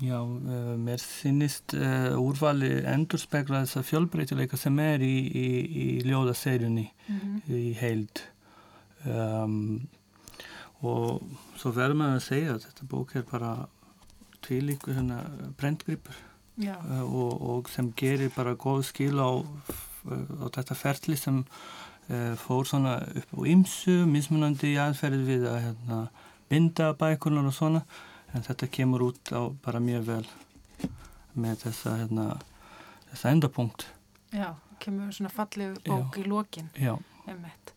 Já, 0.00 0.16
uh, 0.24 0.76
mér 0.80 1.02
finnist 1.04 1.74
uh, 1.76 2.16
úrvali 2.16 2.70
endur 2.88 3.20
spekla 3.20 3.66
þess 3.66 3.80
að 3.80 3.88
fjölbreytileika 3.90 4.56
sem 4.60 4.78
er 4.80 5.04
í, 5.04 5.16
í, 5.28 5.48
í 5.84 5.86
ljóðaseirjunni 6.08 6.86
mm 6.88 7.18
-hmm. 7.18 7.42
í 7.58 7.74
heild. 7.80 8.22
Um, 9.04 9.88
og 10.80 11.20
svo 11.60 11.72
verður 11.76 12.00
maður 12.00 12.16
að 12.16 12.26
segja 12.28 12.54
að 12.54 12.64
þetta 12.64 12.88
bók 12.88 13.14
er 13.16 13.28
bara 13.28 13.52
tvílíku 14.40 14.96
hérna 14.96 15.20
brendgripur 15.60 16.16
uh, 16.16 16.29
og, 16.68 17.40
og 17.40 17.70
sem 17.72 17.92
gerir 17.96 18.32
bara 18.34 18.56
góð 18.58 18.82
skil 18.90 19.16
á, 19.20 19.30
á 19.40 20.46
þetta 20.52 20.76
ferli 20.76 21.16
sem 21.16 21.40
uh, 21.44 22.34
fór 22.40 22.68
svona 22.68 22.98
upp 23.00 23.34
á 23.36 23.40
ymsu, 23.48 24.04
mismunandi 24.10 24.74
aðferð 24.80 25.24
við 25.28 25.48
að 25.50 25.60
hérna, 25.66 26.00
binda 26.50 26.92
bækunar 26.98 27.48
og 27.48 27.56
svona. 27.56 27.84
En 28.34 28.44
þetta 28.46 28.68
kemur 28.70 29.08
út 29.08 29.32
á 29.34 29.50
bara 29.64 29.82
mjög 29.82 30.06
vel 30.06 30.26
með 31.34 31.64
þessa 31.64 31.96
hérna, 31.98 32.26
þessa 33.10 33.32
endapunkt. 33.34 33.86
Já, 34.30 34.52
kemur 34.82 35.10
svona 35.14 35.32
fallið 35.34 35.80
bók 35.86 36.16
Já. 36.16 36.20
í 36.22 36.28
Emmett. 37.30 37.74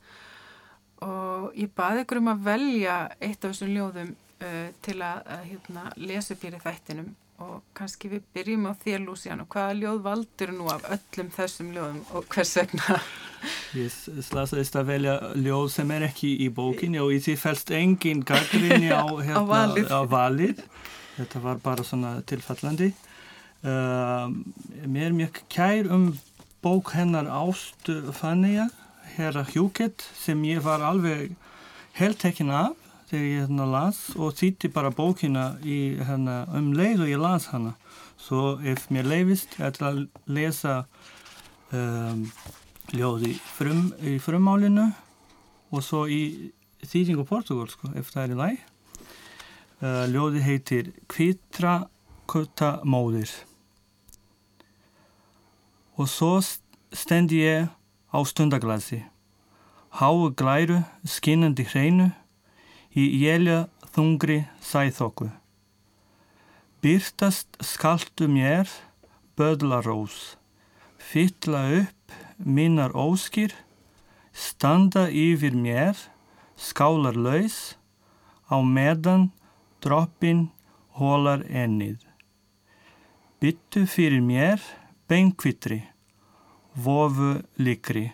og 1.04 1.52
ég 1.60 1.70
baði 1.76 2.06
ykkur 2.06 2.22
um 2.22 2.30
að 2.32 2.46
velja 2.46 2.94
eitt 3.20 3.44
af 3.44 3.52
þessum 3.52 3.74
ljóðum 3.74 4.14
uh, 4.14 4.70
til 4.86 4.96
að, 5.04 5.20
að 5.36 5.44
hérna, 5.50 5.84
lesa 6.00 6.38
fyrir 6.40 6.64
þættinum 6.64 7.12
og 7.44 7.62
kannski 7.78 8.10
við 8.12 8.24
byrjum 8.36 8.66
á 8.70 8.74
þér 8.84 9.06
Lúsíán 9.06 9.44
og 9.44 9.50
hvaða 9.54 9.76
ljóð 9.80 10.02
valdur 10.08 10.54
nú 10.56 10.68
af 10.72 10.86
öllum 10.96 11.30
þessum 11.36 11.72
ljóðum 11.76 12.02
og 12.16 12.28
hvers 12.34 12.56
vegna? 12.60 13.00
Ég 13.76 13.96
slasaðist 14.24 14.78
að 14.80 14.90
velja 14.94 15.16
ljóð 15.36 15.66
sem 15.76 15.94
er 15.96 16.08
ekki 16.08 16.34
í 16.46 16.50
bókinni 16.54 17.02
og 17.04 17.12
í 17.16 17.22
því 17.26 17.36
fælst 17.42 17.74
engin 17.76 18.24
gaggrinni 18.28 18.92
á, 18.96 19.04
hérna, 19.04 19.42
á, 19.42 19.52
valið. 19.54 19.90
á 19.92 20.02
valið 20.08 20.62
þetta 21.18 21.42
var 21.44 21.64
bara 21.64 21.88
svona 21.88 22.14
tilfallandi 22.30 22.92
uh, 23.68 24.30
mér 24.86 25.10
er 25.10 25.18
mjög 25.18 25.44
kær 25.52 25.92
um 25.94 26.14
bók 26.64 26.94
hennar 26.96 27.28
Ástu 27.28 28.00
Fanneja 28.16 28.70
herra 29.18 29.44
Hjúkett 29.50 30.06
sem 30.18 30.40
ég 30.48 30.64
var 30.64 30.82
alveg 30.86 31.36
heltekinn 32.00 32.54
af 32.54 32.83
þegar 33.14 33.30
ég 33.30 33.44
hérna 33.44 33.66
las 33.70 33.98
og 34.18 34.34
þýtti 34.34 34.72
bara 34.74 34.90
bókina 34.94 35.44
í, 35.62 36.00
hérna, 36.02 36.44
um 36.58 36.72
leið 36.74 37.06
og 37.06 37.12
ég 37.12 37.22
las 37.22 37.46
hana. 37.54 37.76
Svo 38.18 38.58
ef 38.66 38.88
mér 38.94 39.06
leifist 39.06 39.54
ég 39.60 39.68
ætla 39.70 39.92
að 39.92 40.00
lesa 40.34 40.76
um, 41.76 42.26
ljóði 42.94 43.36
frum, 43.54 43.92
í 44.02 44.18
frummálinu 44.24 44.88
og 45.74 45.86
svo 45.86 46.08
í 46.10 46.52
þýðingu 46.84 47.28
portugalsku 47.30 47.92
ef 48.00 48.10
það 48.14 48.24
er 48.24 48.34
í 48.34 48.40
læg 48.42 48.58
uh, 49.84 50.04
ljóði 50.10 50.44
heitir 50.48 50.92
Kvitra 51.12 51.84
kutta 52.26 52.80
móðir. 52.82 53.30
Og 56.02 56.10
svo 56.10 56.40
stendi 56.42 57.44
ég 57.44 57.70
á 58.10 58.18
stundaglasi. 58.26 59.04
Háu 60.02 60.34
glæru 60.34 60.82
skinnandi 61.06 61.68
hreinu 61.70 62.10
í 62.94 63.06
jælja 63.24 63.68
þungri 63.94 64.44
sæþokku. 64.62 65.30
Byrtast 66.84 67.58
skaltu 67.64 68.28
mér 68.28 68.70
böðlarós, 69.40 70.36
fytla 71.00 71.64
upp 71.82 72.18
minnar 72.38 72.94
óskir, 72.94 73.54
standa 74.34 75.08
yfir 75.10 75.56
mér 75.56 75.98
skálar 76.58 77.18
laus, 77.18 77.78
á 78.52 78.62
meðan 78.62 79.32
droppin 79.82 80.50
hólar 81.00 81.46
ennið. 81.50 81.98
Byttu 83.42 83.88
fyrir 83.90 84.22
mér 84.22 84.62
beinkvitri, 85.10 85.82
vofu 86.76 87.40
likri, 87.58 88.12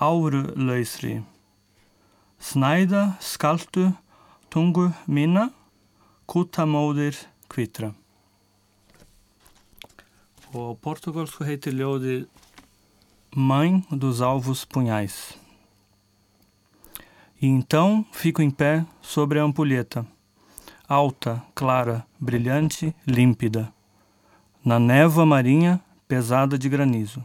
áru 0.00 0.50
lausri. 0.56 1.20
Snæða 2.44 3.16
skaltu 3.24 3.86
tungu 4.52 4.90
mína, 5.08 5.46
kutamóðir 6.28 7.16
kvitra. 7.48 7.94
Og 10.52 10.76
portugalsku 10.84 11.46
heitir 11.48 11.72
ljóði 11.72 12.16
Mãe 13.32 13.80
dos 13.90 14.20
Alvos 14.20 14.66
Punhais. 14.68 15.38
E 17.40 17.46
então 17.46 18.04
fico 18.12 18.42
em 18.42 18.50
pé 18.50 18.84
sobre 19.00 19.40
a 19.40 19.44
ampulheta, 19.44 20.04
alta, 20.86 21.42
clara, 21.54 22.06
brilhante, 22.20 22.94
límpida, 23.06 23.72
na 24.62 24.78
névoa 24.78 25.24
marinha 25.24 25.80
pesada 26.06 26.58
de 26.58 26.68
granizo. 26.68 27.24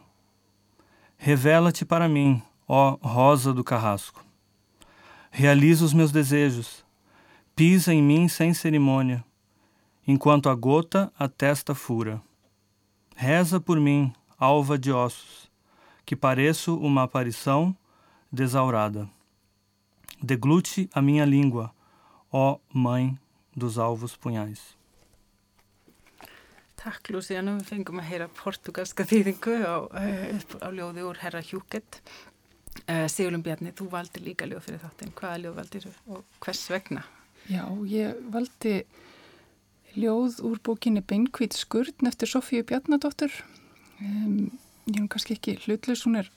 Revela-te 1.18 1.84
para 1.84 2.08
mim, 2.08 2.42
ó 2.66 2.98
rosa 3.02 3.54
do 3.54 3.66
carrasco. 3.66 4.29
Realiza 5.32 5.86
os 5.86 5.94
meus 5.94 6.12
desejos. 6.12 6.86
Pisa 7.56 7.94
em 7.94 8.02
mim 8.02 8.28
sem 8.28 8.54
cerimônia, 8.54 9.24
enquanto 10.08 10.50
a 10.50 10.56
gota 10.56 11.12
a 11.18 11.28
testa 11.28 11.76
fura. 11.76 12.22
Reza 13.16 13.60
por 13.60 13.80
mim, 13.80 14.14
alva 14.38 14.78
de 14.78 14.92
ossos, 14.92 15.52
que 16.06 16.16
pareço 16.16 16.78
uma 16.78 17.04
aparição 17.04 17.76
desaurada. 18.32 19.10
Deglute 20.22 20.90
a 20.94 21.02
minha 21.02 21.26
língua, 21.26 21.74
ó 22.32 22.58
mãe 22.74 23.18
dos 23.56 23.78
alvos 23.78 24.16
punhais. 24.16 24.78
Takk 26.80 27.12
Lúsi, 27.12 27.36
en 27.36 27.58
við 27.58 27.66
fengum 27.68 28.00
að 28.00 28.08
heyra 28.08 28.28
portugalska 28.32 29.04
þýðingu 29.04 29.56
á, 29.68 29.76
eh, 30.00 30.40
á 30.64 30.72
ljóði 30.72 31.04
úr 31.04 31.18
Herra 31.20 31.42
Hjúkett 31.44 32.00
Sigurlum 32.90 33.44
Bjarni, 33.46 33.74
þú 33.78 33.90
valdi 33.92 34.24
líka 34.24 34.48
ljóð 34.50 34.66
fyrir 34.66 34.82
þáttinn. 34.82 35.14
Hvaða 35.18 35.42
ljóð 35.44 35.58
valdir 35.60 35.88
og 36.10 36.24
hvers 36.42 36.64
vegna? 36.72 37.04
Já, 37.50 37.64
ég 37.90 38.18
valdi 38.34 38.74
ljóð 39.98 40.40
úr 40.46 40.60
bókinni 40.66 41.04
Beinkvít 41.06 41.58
skurðn 41.58 42.10
eftir 42.10 42.32
Sofíu 42.32 42.66
Bjarnadóttur. 42.66 43.34
Um, 44.02 44.50
ég 44.90 45.04
er 45.04 45.10
kannski 45.12 45.38
ekki 45.38 45.58
hlutlis, 45.66 46.06
hún 46.08 46.22
er 46.22 46.32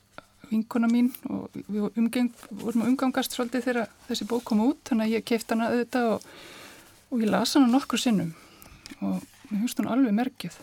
vinkona 0.51 0.89
mín 0.91 1.11
og 1.31 1.53
við 1.55 1.99
umgeng, 2.01 2.33
vorum 2.51 2.85
að 2.85 2.93
umgangast 2.93 3.37
svolítið 3.37 3.67
þegar 3.69 3.93
þessi 4.09 4.29
bók 4.29 4.45
kom 4.49 4.63
út, 4.65 4.81
þannig 4.89 5.09
að 5.09 5.17
ég 5.17 5.27
keift 5.29 5.53
hana 5.55 5.71
auðvitað 5.73 6.09
og, 6.17 6.27
og 7.09 7.25
ég 7.25 7.33
las 7.33 7.55
hana 7.57 7.71
nokkur 7.73 8.03
sinnum 8.03 8.35
og 9.01 9.23
mér 9.49 9.63
finnst 9.63 9.81
hún 9.81 9.91
alveg 9.93 10.17
merkjuð 10.19 10.59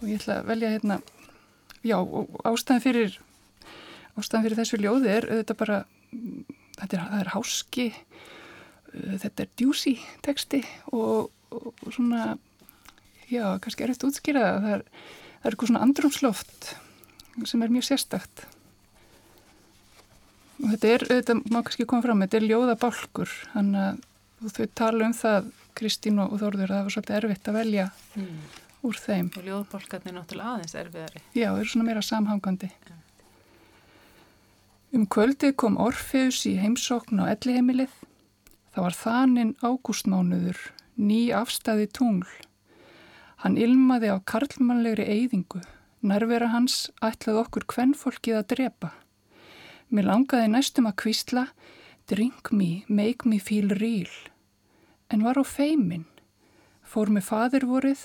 og 0.00 0.08
ég 0.08 0.20
ætla 0.20 0.38
að 0.40 0.48
velja 0.52 0.72
hérna, 0.74 0.98
já, 1.84 1.96
og 2.00 2.40
ástæðin 2.48 2.84
fyrir 2.84 3.18
ástæðan 4.18 4.46
fyrir 4.46 4.60
þessu 4.60 4.80
ljóði 4.80 5.12
er 5.14 5.28
þetta 5.40 5.58
bara, 5.58 5.82
þetta 6.78 6.98
er, 6.98 7.04
er 7.20 7.30
háski, 7.34 7.90
uh, 8.92 9.14
þetta 9.24 9.44
er 9.44 9.52
djúsi 9.60 9.94
teksti 10.26 10.62
og, 10.94 11.30
og, 11.54 11.70
svona, 11.88 12.34
já, 13.30 13.46
kannski 13.62 13.86
er 13.86 13.94
eftir 13.94 14.10
útskýrað 14.10 14.48
að 14.50 14.66
það 14.66 14.76
er, 14.78 14.88
er 15.42 15.52
eitthvað 15.52 15.72
svona 15.72 15.86
andrumsloft 15.88 16.74
sem 17.44 17.62
er 17.66 17.72
mjög 17.74 17.88
sérstakt. 17.88 18.44
Og 20.62 20.70
þetta 20.70 20.90
er, 20.94 21.04
þetta 21.10 21.34
má 21.50 21.60
kannski 21.60 21.86
koma 21.90 22.04
fram, 22.04 22.22
þetta 22.22 22.38
er 22.38 22.46
ljóðabálkur, 22.46 23.32
þannig 23.52 23.80
að 24.44 24.52
þau 24.54 24.66
tala 24.78 25.08
um 25.08 25.16
það, 25.18 25.48
Kristín 25.74 26.20
og 26.22 26.36
Þórður, 26.38 26.70
að 26.70 26.76
það 26.76 26.84
var 26.86 26.94
svolítið 26.94 27.16
erfitt 27.18 27.48
að 27.50 27.56
velja 27.58 27.86
mm. 28.14 28.36
úr 28.86 29.00
þeim. 29.02 29.30
Og 29.34 29.48
ljóðabálkarnir 29.48 30.14
náttúrulega 30.14 30.52
aðeins 30.52 30.76
erfiðari. 30.78 31.22
Já, 31.34 31.48
eru 31.48 31.70
svona 31.72 31.88
meira 31.88 32.04
samhangandi. 32.06 32.70
Ja. 32.70 32.98
Um 34.94 35.08
kvöldið 35.10 35.56
kom 35.58 35.74
Orfeus 35.82 36.44
í 36.46 36.52
heimsókn 36.54 37.18
á 37.18 37.26
elliheimilið. 37.32 37.90
Það 38.70 38.84
var 38.84 38.94
þaninn 38.94 39.48
ágústmánuður, 39.58 40.58
ný 40.94 41.32
afstæði 41.34 41.88
tungl. 41.98 42.34
Hann 43.42 43.56
ilmaði 43.58 44.12
á 44.14 44.22
karlmannlegri 44.22 45.02
eyðingu. 45.10 45.64
Nærvera 46.06 46.52
hans 46.52 46.92
ætlaði 47.02 47.40
okkur 47.40 47.66
kvennfólkið 47.72 48.38
að 48.38 48.46
drepa. 48.52 48.90
Mér 49.90 50.06
langaði 50.12 50.52
næstum 50.52 50.86
að 50.86 50.94
kvísla 51.02 51.42
Drink 52.06 52.52
me, 52.52 52.84
make 52.86 53.26
me 53.26 53.40
feel 53.42 53.74
real. 53.74 54.12
En 55.10 55.26
var 55.26 55.40
á 55.40 55.42
feimin. 55.42 56.04
Fór 56.86 57.10
með 57.10 57.26
fadirvorið, 57.32 58.04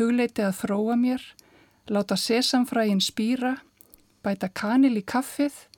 hugleiti 0.00 0.42
að 0.42 0.58
þróa 0.64 0.98
mér, 0.98 1.22
láta 1.86 2.18
sesamfrægin 2.18 3.04
spýra, 3.04 3.60
bæta 4.26 4.50
kanil 4.50 4.96
í 4.98 5.04
kaffið 5.06 5.68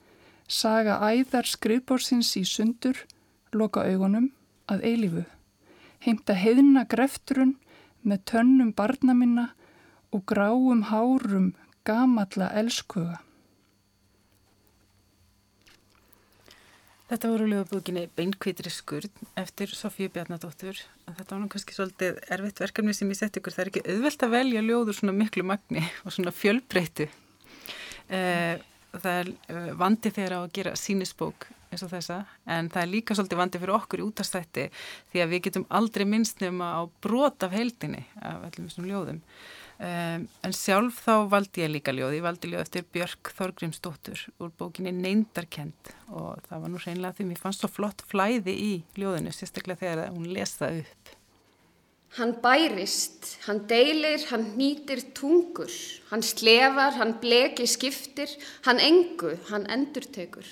saga 0.47 0.97
æðar 1.03 1.47
skrifbórsins 1.47 2.33
í 2.39 2.43
sundur, 2.47 3.03
loka 3.53 3.83
augunum 3.83 4.31
að 4.71 4.83
eilifu, 4.87 5.23
heimta 6.03 6.35
heiðna 6.35 6.87
grefturun 6.89 7.55
með 8.07 8.25
tönnum 8.31 8.73
barna 8.75 9.15
minna 9.17 9.47
og 10.15 10.23
gráum 10.29 10.87
hárum 10.91 11.53
gamalla 11.87 12.51
elskuga. 12.55 13.21
Þetta 17.07 17.29
voru 17.31 17.45
lögabúkinni 17.47 18.09
Beinkvítri 18.19 18.71
skurð 18.71 19.21
eftir 19.39 19.71
Sofíu 19.71 20.09
Bjarnadóttur. 20.11 20.75
Þetta 21.07 21.29
var 21.29 21.39
nú 21.39 21.47
kannski 21.53 21.75
svolítið 21.75 22.17
erfitt 22.35 22.59
verkefni 22.59 22.95
sem 22.95 23.13
ég 23.13 23.19
sett 23.19 23.39
ykkur. 23.39 23.55
Það 23.55 23.63
er 23.63 23.69
ekki 23.71 23.83
auðvelt 23.93 24.25
að 24.27 24.33
velja 24.33 24.63
ljóður 24.65 24.97
svona 24.97 25.15
miklu 25.15 25.45
magni 25.47 25.85
og 26.03 26.11
svona 26.11 26.33
fjölbreytu. 26.35 27.07
Eh, 28.11 28.59
það 29.05 29.19
er 29.21 29.29
uh, 29.33 29.69
vandi 29.79 30.13
þegar 30.15 30.37
á 30.37 30.39
að 30.41 30.55
gera 30.57 30.75
sínisbók 30.79 31.49
eins 31.67 31.83
og 31.83 31.91
þessa 31.91 32.21
en 32.47 32.71
það 32.71 32.81
er 32.83 32.91
líka 32.93 33.15
svolítið 33.17 33.41
vandi 33.41 33.61
fyrir 33.61 33.75
okkur 33.75 34.01
í 34.01 34.07
útastætti 34.07 34.67
því 35.11 35.23
að 35.23 35.31
við 35.33 35.45
getum 35.47 35.67
aldrei 35.79 36.05
minnst 36.07 36.43
nema 36.43 36.73
á 36.79 36.81
brot 37.03 37.43
af 37.43 37.55
heildinni 37.55 38.05
af 38.21 38.47
öllum 38.47 38.69
þessum 38.69 38.87
ljóðum 38.87 39.23
Um, 39.77 40.23
en 40.41 40.53
sjálf 40.57 41.03
þá 41.05 41.27
valdi 41.29 41.61
ég 41.61 41.69
líka 41.69 41.93
ljóð, 41.93 42.15
ég 42.17 42.23
valdi 42.25 42.49
ljóð 42.49 42.63
eftir 42.63 42.85
Björk 42.95 43.29
Þorgrímsdóttur 43.37 44.23
úr 44.41 44.49
bókinni 44.57 44.89
Neindarkend 44.89 45.91
og 46.09 46.39
það 46.47 46.63
var 46.63 46.71
nú 46.73 46.81
reynilega 46.81 47.13
því 47.19 47.27
mér 47.29 47.41
fannst 47.43 47.61
svo 47.61 47.69
flott 47.69 48.01
flæði 48.09 48.55
í 48.57 48.71
ljóðinu, 48.97 49.29
sérstaklega 49.37 49.83
þegar 49.83 50.15
hún 50.15 50.25
lesa 50.33 50.71
upp. 50.79 50.96
Hann 52.15 52.37
bærist, 52.41 53.35
hann 53.45 53.67
deilir, 53.67 54.23
hann 54.31 54.55
nýtir 54.57 55.03
tungur, 55.13 55.73
hann 56.09 56.23
slefar, 56.23 56.95
hann 56.97 57.17
bleki 57.19 57.67
skiptir, 57.67 58.31
hann 58.65 58.79
engu, 58.79 59.35
hann 59.51 59.67
endurtekur. 59.67 60.47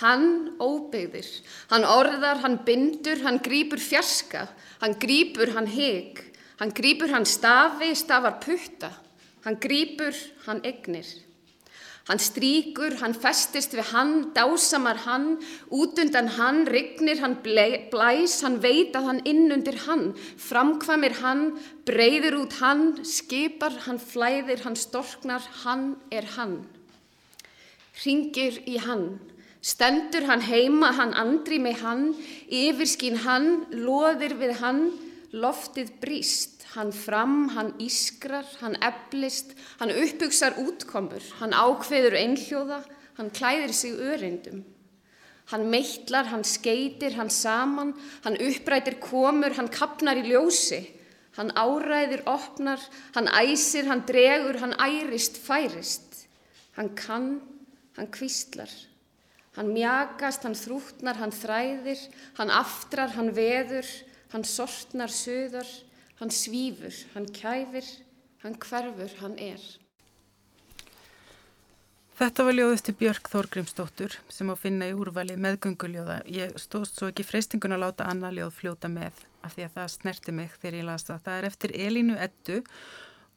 Hann 0.00 0.56
óbyggðir, 0.56 1.28
hann 1.68 1.84
orðar, 1.84 2.40
hann 2.40 2.62
bindur, 2.64 3.20
hann 3.26 3.42
grýpur 3.44 3.78
fjarska, 3.78 4.46
hann 4.80 4.96
grýpur, 4.98 5.52
hann 5.52 5.68
heg, 5.68 6.32
Hann 6.62 6.70
grýpur 6.70 7.10
hann 7.10 7.24
stafi, 7.26 7.88
stafar 7.98 8.38
putta. 8.38 8.92
Hann 9.42 9.58
grýpur, 9.58 10.14
hann 10.46 10.60
egnir. 10.62 11.08
Hann 12.08 12.18
stríkur, 12.18 12.96
hann 12.98 13.14
festist 13.14 13.76
við 13.76 13.92
hann, 13.92 14.14
dásamar 14.34 15.04
hann, 15.04 15.36
út 15.70 16.00
undan 16.02 16.32
hann, 16.34 16.64
rignir 16.66 17.20
hann 17.22 17.36
blæs, 17.44 18.40
hann 18.42 18.58
veit 18.64 18.96
að 18.98 19.06
hann 19.06 19.20
inn 19.22 19.54
undir 19.54 19.78
hann, 19.84 20.08
framkvamir 20.34 21.20
hann, 21.20 21.44
breyðir 21.86 22.40
út 22.40 22.56
hann, 22.58 23.04
skipar, 23.06 23.76
hann 23.86 24.02
flæðir, 24.02 24.64
hann 24.66 24.74
storknar, 24.74 25.46
hann 25.62 25.92
er 26.10 26.26
hann. 26.34 26.64
Ringir 28.02 28.58
í 28.66 28.80
hann, 28.82 29.20
stendur 29.62 30.26
hann 30.26 30.42
heima, 30.42 30.90
hann 30.98 31.14
andri 31.14 31.60
með 31.62 31.84
hann, 31.86 32.04
yfirskín 32.50 33.22
hann, 33.22 33.68
loðir 33.70 34.34
við 34.42 34.58
hann, 34.58 34.88
loftið 35.30 35.94
bríst. 36.02 36.61
Hann 36.72 36.92
fram, 36.92 37.50
hann 37.54 37.74
ískrar, 37.84 38.46
hann 38.62 38.78
eblist, 38.80 39.52
hann 39.78 39.92
uppbygsar 39.92 40.56
útkomur, 40.62 41.20
hann 41.40 41.52
ákveður 41.52 42.16
einhljóða, 42.16 42.78
hann 43.18 43.28
klæðir 43.36 43.74
sig 43.76 43.98
öreindum. 44.00 44.62
Hann 45.52 45.68
meitlar, 45.68 46.30
hann 46.32 46.46
skeitir, 46.48 47.12
hann 47.18 47.28
saman, 47.28 47.92
hann 48.24 48.38
upprætir 48.40 48.96
komur, 49.04 49.52
hann 49.58 49.68
kapnar 49.68 50.22
í 50.22 50.30
ljósi. 50.30 50.80
Hann 51.36 51.52
áræðir, 51.56 52.24
opnar, 52.28 52.80
hann 53.14 53.28
æsir, 53.28 53.88
hann 53.88 54.04
dregur, 54.08 54.58
hann 54.60 54.72
ærist, 54.80 55.36
færist. 55.40 56.26
Hann 56.76 56.94
kann, 56.96 57.40
hann 57.96 58.10
kvistlar. 58.12 58.72
Hann 59.56 59.72
mjagast, 59.72 60.44
hann 60.48 60.56
þrútnar, 60.56 61.20
hann 61.20 61.32
þræðir, 61.36 62.00
hann 62.38 62.52
aftrar, 62.52 63.12
hann 63.16 63.32
veður, 63.36 63.88
hann 64.32 64.44
sortnar, 64.48 65.12
söðar. 65.12 65.68
Hann 66.22 66.30
svífur, 66.30 66.94
hann 67.16 67.24
kæfir, 67.34 67.86
hann 68.44 68.54
hverfur, 68.62 69.10
hann 69.18 69.32
er. 69.42 69.62
Þetta 72.14 72.44
var 72.46 72.54
ljóð 72.54 72.74
eftir 72.76 72.94
Björk 73.00 73.26
Þorgrimsdóttur 73.32 74.14
sem 74.30 74.46
á 74.46 74.54
finna 74.54 74.86
í 74.86 74.92
úrvali 74.94 75.34
meðgönguljóða. 75.34 76.20
Ég 76.30 76.54
stóðst 76.62 77.00
svo 77.00 77.08
ekki 77.10 77.26
freystingun 77.26 77.74
að 77.74 77.82
láta 77.82 78.06
annað 78.06 78.36
ljóð 78.36 78.52
fljóta 78.60 78.90
með 78.92 79.18
af 79.42 79.56
því 79.56 79.64
að 79.66 79.74
það 79.80 79.90
snerti 79.96 80.36
mig 80.36 80.54
þegar 80.60 80.78
ég 80.78 80.86
las 80.92 81.06
það. 81.08 81.24
Það 81.24 81.40
er 81.40 81.48
eftir 81.48 81.74
Elínu 81.88 82.20
Ettu 82.28 82.60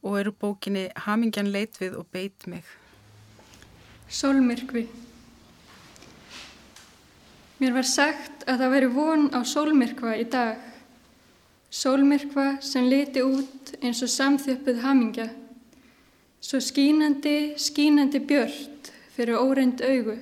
og 0.06 0.20
eru 0.20 0.36
bókinni 0.46 0.86
Hamingjan 1.08 1.50
leit 1.50 1.82
við 1.82 1.98
og 1.98 2.06
beit 2.14 2.46
mig. 2.54 2.70
Sólmyrkvi 4.14 4.86
Mér 7.58 7.80
var 7.82 7.90
sagt 7.90 8.46
að 8.46 8.62
það 8.62 8.78
veri 8.78 8.94
von 8.94 9.28
á 9.34 9.42
sólmyrkva 9.42 10.18
í 10.22 10.30
dag. 10.30 10.75
Sólmyrkva 11.76 12.62
sem 12.64 12.86
liti 12.88 13.20
út 13.20 13.74
eins 13.84 14.00
og 14.06 14.08
samþjöppuð 14.08 14.78
hamingja, 14.80 15.26
svo 16.40 16.62
skínandi, 16.64 17.58
skínandi 17.60 18.22
björnt 18.24 18.92
fyrir 19.12 19.36
óreind 19.42 19.82
augu. 19.84 20.16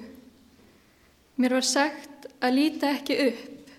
Mér 1.37 1.53
var 1.59 1.67
sagt 1.67 2.25
að 2.41 2.55
líta 2.57 2.89
ekki 2.95 3.17
upp, 3.27 3.69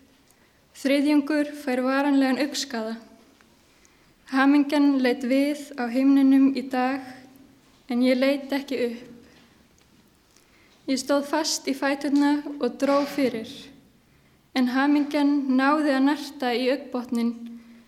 þriðjungur 0.78 1.50
fær 1.64 1.82
varanlegan 1.82 2.38
aukskaða. 2.44 2.92
Hamingjan 4.30 5.00
leitt 5.02 5.26
við 5.26 5.64
á 5.74 5.90
heimninum 5.90 6.52
í 6.54 6.62
dag 6.70 7.02
en 7.90 8.04
ég 8.06 8.20
leitt 8.20 8.54
ekki 8.54 8.78
upp. 8.86 9.02
Ég 10.86 11.02
stóð 11.02 11.26
fast 11.26 11.66
í 11.66 11.74
fæturna 11.74 12.36
og 12.60 12.78
dró 12.78 13.00
fyrir, 13.08 13.50
en 14.54 14.70
hamingjan 14.76 15.34
náði 15.58 15.96
að 15.96 16.06
narta 16.06 16.54
í 16.54 16.70
aukbotnin 16.70 17.34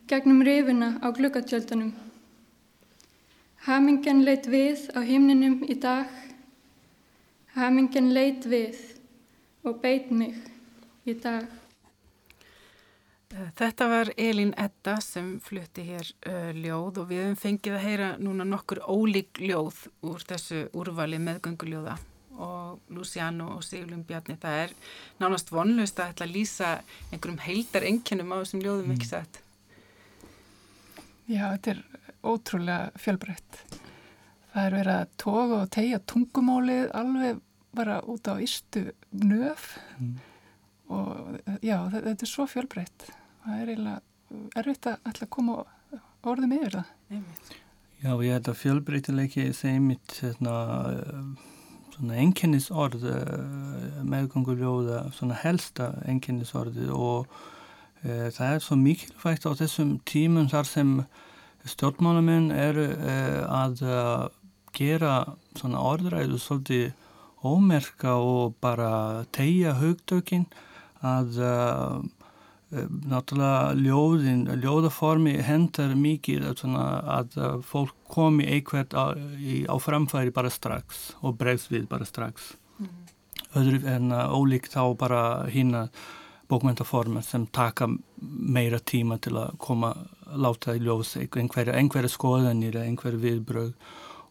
gegnum 0.06 0.42
rifuna 0.46 0.96
á 1.02 1.10
glukatjöldunum. 1.10 1.92
Hamingen 3.66 4.22
leitt 4.22 4.46
við 4.46 4.86
á 4.94 5.02
himninum 5.02 5.62
í 5.66 5.74
dag, 5.82 6.06
hamingen 7.58 8.12
leitt 8.14 8.46
við 8.46 8.78
og 9.66 9.80
beit 9.82 10.12
mig 10.14 10.36
í 11.06 11.14
dag. 11.18 11.48
Þetta 13.58 13.88
var 13.90 14.10
Elin 14.16 14.52
Edda 14.56 14.94
sem 15.02 15.32
flutti 15.44 15.82
hér 15.84 16.08
uh, 16.30 16.52
ljóð 16.54 17.02
og 17.02 17.08
við 17.10 17.24
hefum 17.24 17.40
fengið 17.40 17.74
að 17.76 17.82
heyra 17.84 18.10
núna 18.22 18.46
nokkur 18.46 18.80
ólík 18.86 19.40
ljóð 19.42 19.88
úr 20.06 20.22
þessu 20.28 20.62
úrvali 20.78 21.18
meðgönguljóða 21.20 21.96
og 22.36 22.94
Luciano 22.94 23.48
og 23.56 23.64
Sigurlum 23.66 24.04
Bjarni. 24.06 24.38
Það 24.40 24.62
er 24.62 24.76
nánast 25.18 25.50
vonlust 25.52 25.98
að 25.98 26.14
ætla 26.14 26.28
að 26.28 26.36
lýsa 26.36 26.70
einhverjum 27.10 27.42
heildar 27.48 27.88
enginum 27.90 28.32
á 28.32 28.36
þessum 28.38 28.62
ljóðum 28.62 28.94
ekki 28.94 29.10
satt. 29.10 29.42
Já, 31.26 31.48
þetta 31.56 31.72
er 31.72 31.82
ótrúlega 32.26 33.02
fjölbreytt. 33.02 33.60
Það 34.52 34.62
er 34.62 34.76
verið 34.78 34.94
að 34.94 35.14
toga 35.20 35.60
og 35.64 35.70
tegja 35.74 36.00
tungumálið 36.08 36.92
alveg 36.96 37.40
bara 37.76 37.98
út 38.08 38.30
á 38.30 38.34
ístu 38.40 38.86
nöf 39.12 39.74
mm. 40.00 40.14
og 40.96 41.58
já, 41.60 41.76
þetta 41.92 42.16
er 42.16 42.30
svo 42.30 42.46
fjölbreytt. 42.48 43.10
Það 43.44 43.62
er 43.62 43.72
eiginlega 43.74 44.00
erfitt 44.56 44.88
að 44.90 45.10
alltaf 45.10 45.32
koma 45.36 45.58
orðum 46.26 46.54
yfir 46.56 46.78
það. 46.78 46.94
Já, 48.02 48.10
ég 48.22 48.32
held 48.36 48.48
að 48.50 48.58
fjölbreytileiki 48.60 49.50
segir 49.56 49.82
mitt 49.82 50.16
hérna, 50.20 50.54
svona 51.94 52.18
enkennisorð 52.22 53.06
eh, 53.10 54.00
meðganguljóða, 54.06 55.06
svona 55.16 55.38
helsta 55.40 55.92
enkennisorði 56.08 56.90
og 56.92 57.30
það 58.04 58.50
er 58.54 58.61
svo 58.62 58.76
mikilvægt 58.80 59.46
á 59.48 59.52
þessum 59.59 59.96
tímum 60.09 60.50
þar 60.52 60.68
sem 60.68 60.90
stjórnmálamenn 61.66 62.50
eru 62.54 62.87
eh, 62.94 63.42
að 63.50 63.82
eh, 63.87 64.26
gera 64.76 65.14
svona 65.56 65.82
orðræðu 65.88 66.38
svolítið 66.40 66.92
ómerka 67.46 68.16
og 68.18 68.56
bara 68.61 69.24
tegja 69.35 69.76
haugdökin 69.78 70.46
að 71.06 71.37
náttúrulega 73.06 73.76
ljóðin, 73.78 74.40
ljóðaformi 74.59 75.37
hendar 75.46 75.92
mikið 75.96 76.48
að, 76.48 76.56
svona, 76.64 76.87
að 77.14 77.37
fólk 77.68 77.94
komi 78.11 78.48
einhvert 78.56 78.96
á, 78.96 79.14
í, 79.38 79.62
á 79.70 79.76
framfæri 79.78 80.35
bara 80.35 80.50
strax 80.50 81.12
og 81.22 81.37
bregst 81.38 81.70
við 81.70 81.87
bara 81.92 82.09
strax. 82.09 82.56
Mm. 82.80 82.90
Öðru 83.61 83.80
en 83.92 84.11
ólíkt 84.11 84.74
þá 84.74 84.82
bara 84.98 85.22
hinn 85.52 85.76
að 85.78 85.94
bókmyndaformer 86.50 87.24
sem 87.26 87.46
taka 87.52 87.88
meira 88.20 88.78
tíma 88.78 89.18
til 89.22 89.37
að 89.38 89.56
koma 89.62 89.92
láta 90.37 90.76
í 90.76 90.82
ljós 90.82 91.16
einhverja, 91.20 91.74
einhverja 91.76 92.11
skoðanir 92.12 92.76
eða 92.76 92.90
einhverja 92.90 93.22
viðbröð 93.22 93.72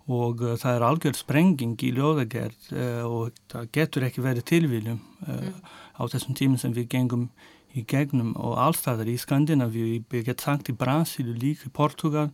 og 0.06 0.44
uh, 0.46 0.54
það 0.62 0.78
er 0.78 0.86
algjörð 0.86 1.20
sprenging 1.20 1.76
í 1.82 1.92
ljóðagerð 1.96 2.70
uh, 2.76 3.04
og 3.10 3.42
það 3.52 3.70
getur 3.80 4.08
ekki 4.08 4.24
verið 4.26 4.48
tilvíljum 4.52 5.02
uh, 5.26 5.34
mm. 5.34 5.60
á 5.98 6.04
þessum 6.14 6.38
tímum 6.38 6.62
sem 6.62 6.76
við 6.76 6.90
gengum 6.94 7.28
í 7.76 7.84
gegnum 7.90 8.36
og 8.40 8.56
allstaðar 8.62 9.10
í 9.12 9.18
Skandinavíu, 9.20 10.00
ég 10.00 10.28
get 10.28 10.44
sagt 10.44 10.70
í 10.72 10.78
Brasil 10.78 11.34
líka 11.34 11.68
í 11.68 11.74
Portugal 11.76 12.30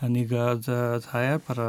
þannig 0.00 0.32
að 0.34 0.64
það 1.04 1.26
er 1.28 1.42
bara 1.46 1.68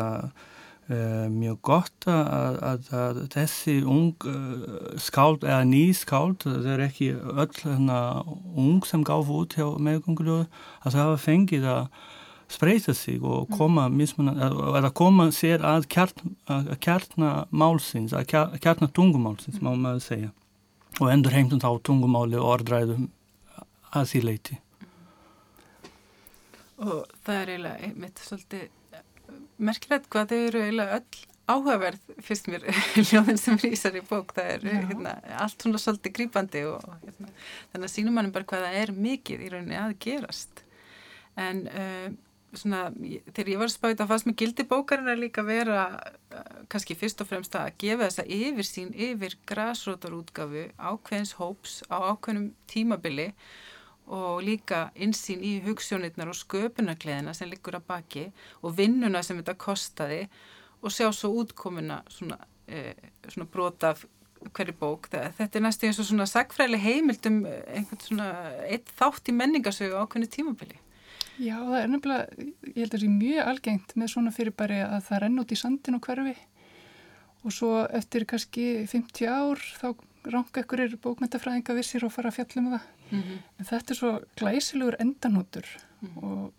Uh, 0.86 1.26
mjög 1.34 1.56
gott 1.66 2.06
að, 2.06 2.58
að, 2.62 2.90
að 2.94 3.20
þessi 3.34 3.80
ung 3.90 4.12
uh, 4.30 4.92
skáld 5.02 5.42
eða 5.42 5.64
ný 5.66 5.88
skáld 5.98 6.44
það 6.44 6.68
er 6.76 6.84
ekki 6.86 7.08
öll 7.16 7.56
hana, 7.64 8.02
ung 8.54 8.86
sem 8.86 9.02
gáf 9.02 9.32
út 9.34 9.56
hjá 9.58 9.66
meðganguljóðu 9.82 10.44
að 10.46 10.86
það 10.86 11.00
hafa 11.02 11.24
fengið 11.24 11.66
að 11.74 11.88
spreita 12.54 12.94
sig 12.94 13.18
og 13.18 13.48
mm. 13.48 13.58
koma 13.58 13.88
mismunan, 13.90 14.38
eða 14.78 14.92
koma 15.02 15.26
sér 15.34 15.66
að 15.66 15.88
kjartna 15.90 17.32
málsins 17.50 18.14
að 18.14 18.30
kjartna 18.62 18.92
tungumálsins 18.94 19.58
má 19.66 19.72
maður 19.74 20.06
segja. 20.06 20.30
Og 21.00 21.10
endur 21.10 21.34
heimtum 21.34 21.64
þá 21.66 21.72
tungumáli 21.82 22.38
og 22.38 22.60
orðræðum 22.60 23.10
að 23.90 24.14
því 24.14 24.24
leiti 24.30 24.60
og 26.82 27.06
það 27.24 27.38
er 27.40 27.52
eiginlega 27.54 27.88
einmitt 27.88 28.22
svolítið 28.22 28.64
merkilegt 29.58 30.10
hvað 30.12 30.34
þau 30.34 30.42
eru 30.50 30.66
eiginlega 30.66 31.00
öll 31.00 31.24
áhugaverð 31.46 32.14
fyrst 32.26 32.50
mér 32.50 32.66
ljóðin 33.12 33.40
sem 33.40 33.58
rýsar 33.62 33.98
í 33.98 34.04
bók. 34.06 34.34
Það 34.36 34.52
er 34.56 34.68
hérna, 34.90 35.16
allt 35.38 35.62
svona 35.62 35.82
svolítið 35.82 36.16
grýpandi 36.18 36.64
og 36.70 36.86
hérna, 37.04 37.32
þannig 37.74 37.90
að 37.90 37.94
sínum 37.94 38.18
mannum 38.18 38.36
bara 38.36 38.50
hvað 38.50 38.66
það 38.68 38.78
er 38.82 38.94
mikið 39.08 39.44
í 39.46 39.50
rauninni 39.54 39.78
að 39.80 39.98
gerast. 40.06 40.64
En 41.40 41.66
uh, 41.70 42.08
svona 42.56 42.82
þegar 42.96 43.52
ég 43.54 43.62
var 43.62 43.74
spáðið 43.74 44.04
að 44.06 44.12
fast 44.14 44.30
með 44.30 44.38
gildi 44.42 44.66
bókarinn 44.72 45.12
er 45.12 45.22
líka 45.22 45.46
vera 45.46 45.86
uh, 45.94 46.42
kannski 46.72 46.98
fyrst 46.98 47.22
og 47.22 47.30
fremst 47.30 47.58
að 47.60 47.76
gefa 47.84 48.08
þessa 48.08 48.26
yfir 48.40 48.70
sín 48.70 48.92
yfir 48.96 49.38
græsrótarútgafu 49.50 50.70
ákveðins 50.80 51.36
hóps 51.38 51.82
á 51.94 52.10
ákveðnum 52.10 52.54
tímabili 52.72 53.30
og 53.30 53.75
líka 54.46 54.90
insýn 54.96 55.42
í 55.42 55.56
hugssjónirnar 55.66 56.30
og 56.30 56.38
sköpunarkleðina 56.38 57.34
sem 57.34 57.50
liggur 57.50 57.80
að 57.80 57.88
baki 57.88 58.26
og 58.62 58.76
vinnuna 58.78 59.24
sem 59.26 59.40
þetta 59.40 59.58
kostaði 59.58 60.28
og 60.82 60.94
sjá 60.94 61.10
svo 61.14 61.32
útkomuna 61.42 62.04
svona, 62.14 62.38
e, 62.68 62.94
svona 63.28 63.50
brota 63.50 63.96
af 63.96 64.06
hverju 64.54 64.76
bók. 64.78 65.10
Þetta 65.10 65.58
er 65.58 65.64
næstu 65.66 65.88
eins 65.88 66.00
og 66.00 66.06
svona 66.06 66.28
sagfræli 66.30 66.78
heimildum 66.78 67.46
einhvern 67.50 68.02
svona 68.04 68.32
eitt 68.70 68.92
þátt 69.00 69.32
í 69.32 69.34
menningarsögu 69.34 69.98
ákveðinu 69.98 70.30
tímabili. 70.30 70.78
Já, 71.42 71.58
það 71.58 71.80
er 71.82 71.90
nefnilega, 71.92 72.44
ég 72.70 72.78
held 72.78 72.94
að 72.94 73.00
það 73.00 73.08
er 73.08 73.16
mjög 73.16 73.48
algengt 73.50 73.96
með 74.00 74.12
svona 74.14 74.36
fyrirbæri 74.36 74.78
að 74.86 75.02
það 75.10 75.24
renn 75.24 75.42
út 75.42 75.52
í 75.52 75.58
sandin 75.60 75.98
og 75.98 76.06
hverfi 76.06 76.36
og 77.46 77.54
svo 77.54 77.72
eftir 77.94 78.26
kannski 78.30 78.68
50 78.90 79.28
ár 79.30 79.62
þá 79.62 79.88
ranga 80.34 80.64
ykkur 80.64 80.84
er 80.84 80.96
bókmyndafræðinga 81.04 81.76
vissir 81.78 82.06
og 82.06 82.14
fara 82.16 82.32
að 82.32 82.40
fjalla 82.40 82.62
um 82.62 82.72
það. 82.74 82.88
Mm 83.12 83.22
-hmm. 83.22 83.38
En 83.60 83.66
þetta 83.66 83.92
er 83.92 84.00
svo 84.00 84.12
glæsilegur 84.36 84.96
endanótur 85.00 85.68
mm 86.02 86.10
-hmm. 86.10 86.24
og 86.24 86.54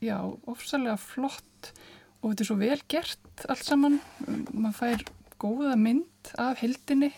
já, 0.00 0.38
ofsalega 0.46 0.96
flott 0.96 1.72
og 2.22 2.30
þetta 2.30 2.42
er 2.42 2.46
svo 2.46 2.56
vel 2.56 2.82
gert 2.88 3.46
allt 3.48 3.64
saman. 3.64 4.00
Man 4.52 4.72
fær 4.72 5.04
góða 5.38 5.76
mynd 5.76 6.32
af 6.38 6.58
heldinni 6.58 7.12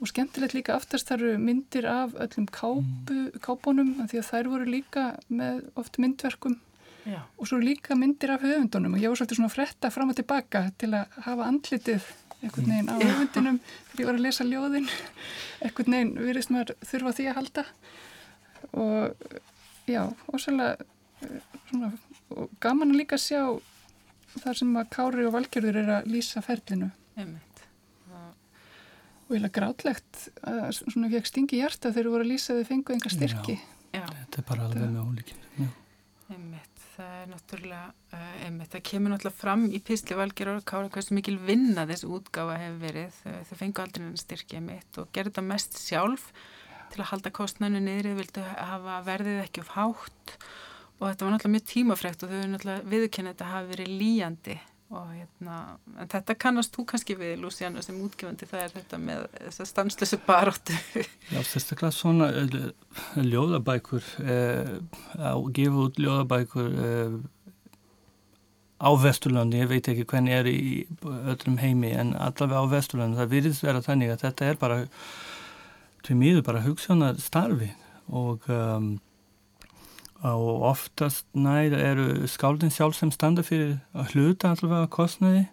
og 0.00 0.08
skemmtilegt 0.08 0.54
líka 0.56 0.74
aftast 0.74 1.10
þar 1.10 1.24
eru 1.24 1.38
myndir 1.38 1.86
af 1.88 2.14
öllum 2.24 2.48
kápu, 2.48 3.12
mm. 3.12 3.40
kápunum 3.44 3.92
því 4.08 4.20
að 4.22 4.28
þær 4.30 4.48
voru 4.48 4.64
líka 4.64 5.04
með 5.28 5.62
oft 5.80 5.98
myndverkum 6.00 6.56
Já. 7.04 7.20
og 7.36 7.48
svo 7.48 7.60
líka 7.60 7.96
myndir 7.96 8.32
af 8.34 8.44
höfundunum 8.44 8.96
og 8.96 9.02
ég 9.02 9.12
var 9.12 9.20
svolítið 9.20 9.40
svona 9.40 9.52
fretta 9.52 9.90
fram 9.92 10.12
og 10.12 10.16
tilbaka 10.16 10.70
til 10.80 10.92
að 10.96 11.20
hafa 11.26 11.48
andlitið 11.48 12.08
einhvern 12.40 12.70
veginn 12.70 12.90
á 12.90 12.96
höfundinum 13.00 13.58
þegar 13.62 14.00
ég 14.00 14.08
var 14.08 14.18
að 14.18 14.24
lesa 14.26 14.46
ljóðin. 14.46 14.88
Einhvern 15.60 15.96
veginn 15.96 16.14
virðist 16.20 16.52
maður 16.54 16.72
þurfa 16.92 17.12
því 17.18 17.26
að 17.28 17.38
halda. 17.40 17.64
Og 18.70 19.36
já, 19.90 20.02
og 20.08 20.40
svolítið 20.40 20.86
og 22.30 22.54
gaman 22.62 22.94
að 22.94 23.02
líka 23.02 23.18
sjá 23.20 23.42
þar 24.40 24.60
sem 24.60 24.72
að 24.78 24.90
Kári 24.94 25.26
og 25.26 25.34
Valgjörður 25.34 25.80
er 25.82 25.92
að 25.98 26.10
lýsa 26.14 26.42
ferlinu. 26.44 26.90
Einmitt. 27.18 27.46
og 29.28 29.36
ég 29.36 29.44
er 29.46 29.52
grátlegt 29.54 30.24
að 30.42 30.72
svona 30.78 31.10
fekk 31.12 31.28
stingi 31.28 31.60
hjarta 31.60 31.92
þegar 31.92 32.08
þú 32.08 32.14
voru 32.14 32.24
að 32.26 32.32
lýsa 32.32 32.56
þau 32.56 32.66
fengu 32.70 32.96
enga 32.96 33.12
styrki. 33.12 33.58
Já, 33.92 34.00
já. 34.00 34.06
þetta 34.08 34.40
er 34.40 34.48
bara 34.48 34.66
alveg 34.66 34.88
með 34.88 35.04
ólíkinn 35.04 35.70
Einmitt 36.30 36.69
það 37.00 37.18
er 37.18 37.28
náttúrulega, 37.32 37.92
uh, 38.12 38.30
einmitt, 38.44 38.70
það 38.74 38.86
kemur 38.90 39.14
náttúrulega 39.14 39.40
fram 39.40 39.66
í 39.72 39.80
Písli 39.84 40.16
Valger 40.18 40.52
og 40.52 40.64
Kára 40.68 40.92
hversu 40.92 41.16
mikil 41.16 41.36
vinna 41.40 41.86
þessu 41.88 42.10
útgáfa 42.18 42.58
hefur 42.60 42.80
verið, 42.84 43.20
þau 43.48 43.60
fengu 43.60 43.84
aldrei 43.84 44.06
en 44.06 44.18
styrkja 44.20 44.62
mitt 44.64 45.00
og 45.00 45.12
gerði 45.14 45.32
þetta 45.32 45.46
mest 45.48 45.80
sjálf 45.80 46.30
til 46.90 47.00
að 47.00 47.10
halda 47.12 47.32
kostnænu 47.34 47.80
niður, 47.80 48.10
þau 48.10 48.20
vildu 48.20 48.48
hafa 48.50 48.98
verðið 49.06 49.44
ekki 49.44 49.62
of 49.64 49.72
hátt. 49.76 50.34
Og 51.00 51.06
þetta 51.06 51.24
var 51.24 51.34
náttúrulega 51.34 51.54
mjög 51.54 51.68
tímafrekt 51.70 52.24
og 52.26 52.32
þau 52.32 52.40
náttúrulega 52.50 52.90
viðkennið 52.92 53.32
þetta 53.34 53.52
hafi 53.54 53.72
verið 53.74 53.94
líjandi 54.02 54.56
og 54.90 55.10
hérna, 55.14 55.56
en 56.02 56.08
þetta 56.10 56.34
kannast 56.42 56.74
þú 56.74 56.84
kannski 56.90 57.14
við, 57.18 57.36
Luciano, 57.44 57.82
sem 57.84 57.98
útgefandi 58.02 58.48
það 58.50 58.62
er 58.64 58.72
þetta 58.74 58.98
með 58.98 59.26
þess 59.36 59.62
að 59.62 59.68
stanslösu 59.70 60.18
baróttu 60.26 60.78
Já, 61.30 61.40
sérstaklega 61.46 61.94
svona 61.94 62.30
uh, 62.42 62.56
ljóðabækur 63.22 64.08
uh, 64.24 64.72
að 65.30 65.44
gefa 65.58 65.84
út 65.84 66.00
ljóðabækur 66.02 66.72
uh, 66.74 67.20
á 68.80 68.90
Vesturlandi, 68.98 69.60
ég 69.60 69.70
veit 69.70 69.90
ekki 69.92 70.08
hvernig 70.10 70.38
er 70.40 70.48
í 70.50 70.62
öllum 71.04 71.60
heimi, 71.60 71.92
en 71.94 72.14
allavega 72.16 72.64
á 72.64 72.72
Vesturlandi 72.72 73.20
það 73.20 73.34
virðist 73.36 73.66
vera 73.66 73.84
þannig 73.84 74.14
að 74.14 74.24
þetta 74.24 74.48
er 74.50 74.58
bara 74.58 74.80
til 76.06 76.16
mýðu 76.18 76.42
bara 76.46 76.64
hugsanar 76.64 77.20
starfi 77.22 77.70
og 78.10 78.48
um, 78.50 78.96
og 80.26 80.66
oftast 80.68 81.26
nær 81.32 81.72
eru 81.76 82.26
skáldin 82.28 82.72
sjálf 82.72 82.98
sem 82.98 83.12
standa 83.14 83.44
fyrir 83.46 83.78
að 83.96 84.14
hluta 84.14 84.52
allavega 84.52 84.90
kostnaði 84.92 85.46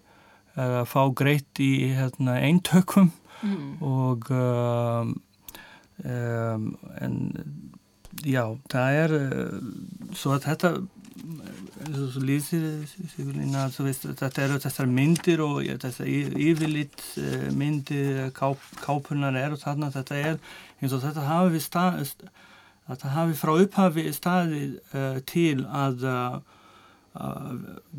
að 0.58 0.84
fá 0.90 1.02
greitt 1.16 1.62
í 1.62 1.72
hérna, 1.94 2.40
eintökum 2.42 3.12
mm. 3.46 3.82
og 3.86 4.30
um, 4.34 5.14
um, 6.04 6.70
en 7.00 7.18
já, 8.26 8.44
það 8.72 9.02
er 9.04 9.18
svo 10.18 10.36
að 10.36 10.48
þetta 10.50 10.74
svo 11.88 12.22
lýsir 12.26 12.66
þetta 14.18 14.44
eru 14.44 14.60
þessar 14.62 14.90
myndir 14.92 15.42
og 15.46 15.62
þessar 15.82 16.10
yfirlitt 16.10 17.04
myndir 17.56 18.28
káp, 18.38 18.62
kápunar 18.84 19.38
er 19.40 19.56
og 19.56 19.62
þarna 19.62 19.92
þetta 19.94 20.20
er 20.20 20.36
eins 20.82 20.94
og 20.94 21.04
þetta 21.06 21.26
hafi 21.28 21.56
við 21.56 21.66
stað 21.66 22.04
að 22.88 23.02
það 23.04 23.16
hafi 23.18 23.38
frá 23.42 23.54
upphafi 23.64 24.06
staðið 24.16 24.78
uh, 24.96 25.20
til 25.28 25.66
að 25.66 26.08
uh, 26.08 26.40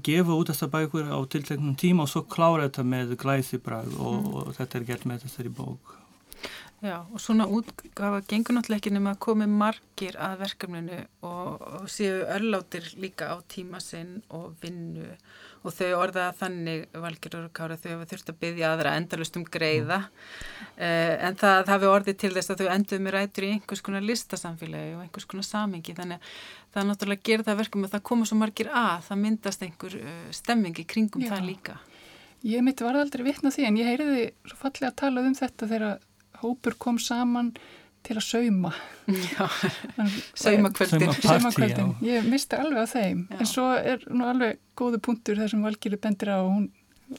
gefa 0.04 0.36
út 0.36 0.52
þessar 0.52 0.72
bækur 0.72 1.10
á 1.10 1.18
tilteknum 1.30 1.76
tíma 1.78 2.06
og 2.06 2.12
svo 2.12 2.24
klára 2.30 2.68
þetta 2.68 2.84
með 2.86 3.16
glæsibræð 3.20 3.96
og, 3.98 4.18
mm. 4.18 4.34
og 4.42 4.52
þetta 4.58 4.78
er 4.78 4.88
gert 4.92 5.08
með 5.10 5.24
þessari 5.26 5.54
bók. 5.60 5.94
Já 6.78 7.00
og 7.02 7.18
svona 7.18 7.48
útgafa 7.50 8.20
gengur 8.30 8.54
náttúrulega 8.54 8.78
ekki 8.78 8.92
nema 8.94 9.16
að 9.16 9.22
komi 9.24 9.48
margir 9.50 10.14
að 10.22 10.36
verkefninu 10.44 10.98
og, 11.26 11.64
og 11.80 11.88
séu 11.90 12.20
örlátir 12.30 12.86
líka 13.02 13.32
á 13.34 13.36
tíma 13.50 13.80
sinn 13.82 14.20
og 14.30 14.52
vinnu 14.62 15.08
og 15.10 15.16
þau 15.64 15.88
orðaða 15.98 16.34
þannig 16.38 16.84
valgjörður 16.94 17.48
og 17.48 17.52
kára 17.56 17.76
þau 17.78 17.88
hafa 17.92 18.08
þurft 18.12 18.32
að 18.32 18.38
byggja 18.44 18.70
aðra 18.72 18.94
endalust 18.98 19.38
um 19.38 19.44
greiða. 19.44 19.98
Uh, 20.78 21.14
en 21.28 21.38
það 21.40 21.72
hafi 21.74 21.90
orðið 21.90 22.18
til 22.22 22.32
þess 22.36 22.54
að 22.54 22.62
þau 22.62 22.72
enduð 22.76 23.04
með 23.04 23.16
rætur 23.16 23.48
í 23.48 23.52
einhvers 23.56 23.84
konar 23.84 24.06
listasamfélagi 24.06 24.94
og 24.96 25.04
einhvers 25.04 25.28
konar 25.30 25.48
samingi 25.48 25.96
þannig 25.98 26.22
að 26.22 26.32
það 26.72 26.82
er 26.82 26.88
náttúrulega 26.92 27.46
það 27.48 27.60
verkum 27.62 27.86
að 27.86 27.94
það 27.96 28.06
koma 28.12 28.28
svo 28.28 28.40
margir 28.40 28.72
að 28.72 29.06
það 29.08 29.22
myndast 29.24 29.64
einhver 29.66 29.98
uh, 30.00 30.18
stemming 30.34 30.78
í 30.78 30.86
kringum 30.88 31.26
Já. 31.26 31.32
það 31.34 31.48
líka. 31.50 31.78
Ég 32.46 32.62
mitt 32.62 32.80
var 32.84 32.94
aldrei 33.00 33.24
vittna 33.26 33.50
því 33.50 33.66
en 33.66 33.80
ég 33.80 33.88
heyriði 33.90 34.28
svo 34.46 34.60
fallega 34.60 34.92
að 34.92 35.00
tala 35.00 35.24
um 35.26 35.34
þetta 35.34 35.70
þegar 35.72 35.98
hópur 36.42 36.76
kom 36.78 37.00
saman 37.02 37.50
til 38.06 38.16
að 38.18 38.24
sauma. 38.26 38.72
Saumakvöldin. 40.38 41.12
Saumakvöldin, 41.22 41.94
ég 42.06 42.28
misti 42.28 42.58
alveg 42.58 42.84
á 42.84 42.88
þeim. 42.92 43.24
Já. 43.30 43.38
en 43.40 43.50
svo 43.50 43.66
er 43.76 44.04
nú 44.10 44.28
alveg 44.28 44.60
góðu 44.78 45.00
punktur 45.04 45.40
þar 45.40 45.52
sem 45.52 45.64
Valgíri 45.64 46.00
bendir 46.00 46.32
á 46.32 46.38
og 46.40 46.50
hún 46.52 46.68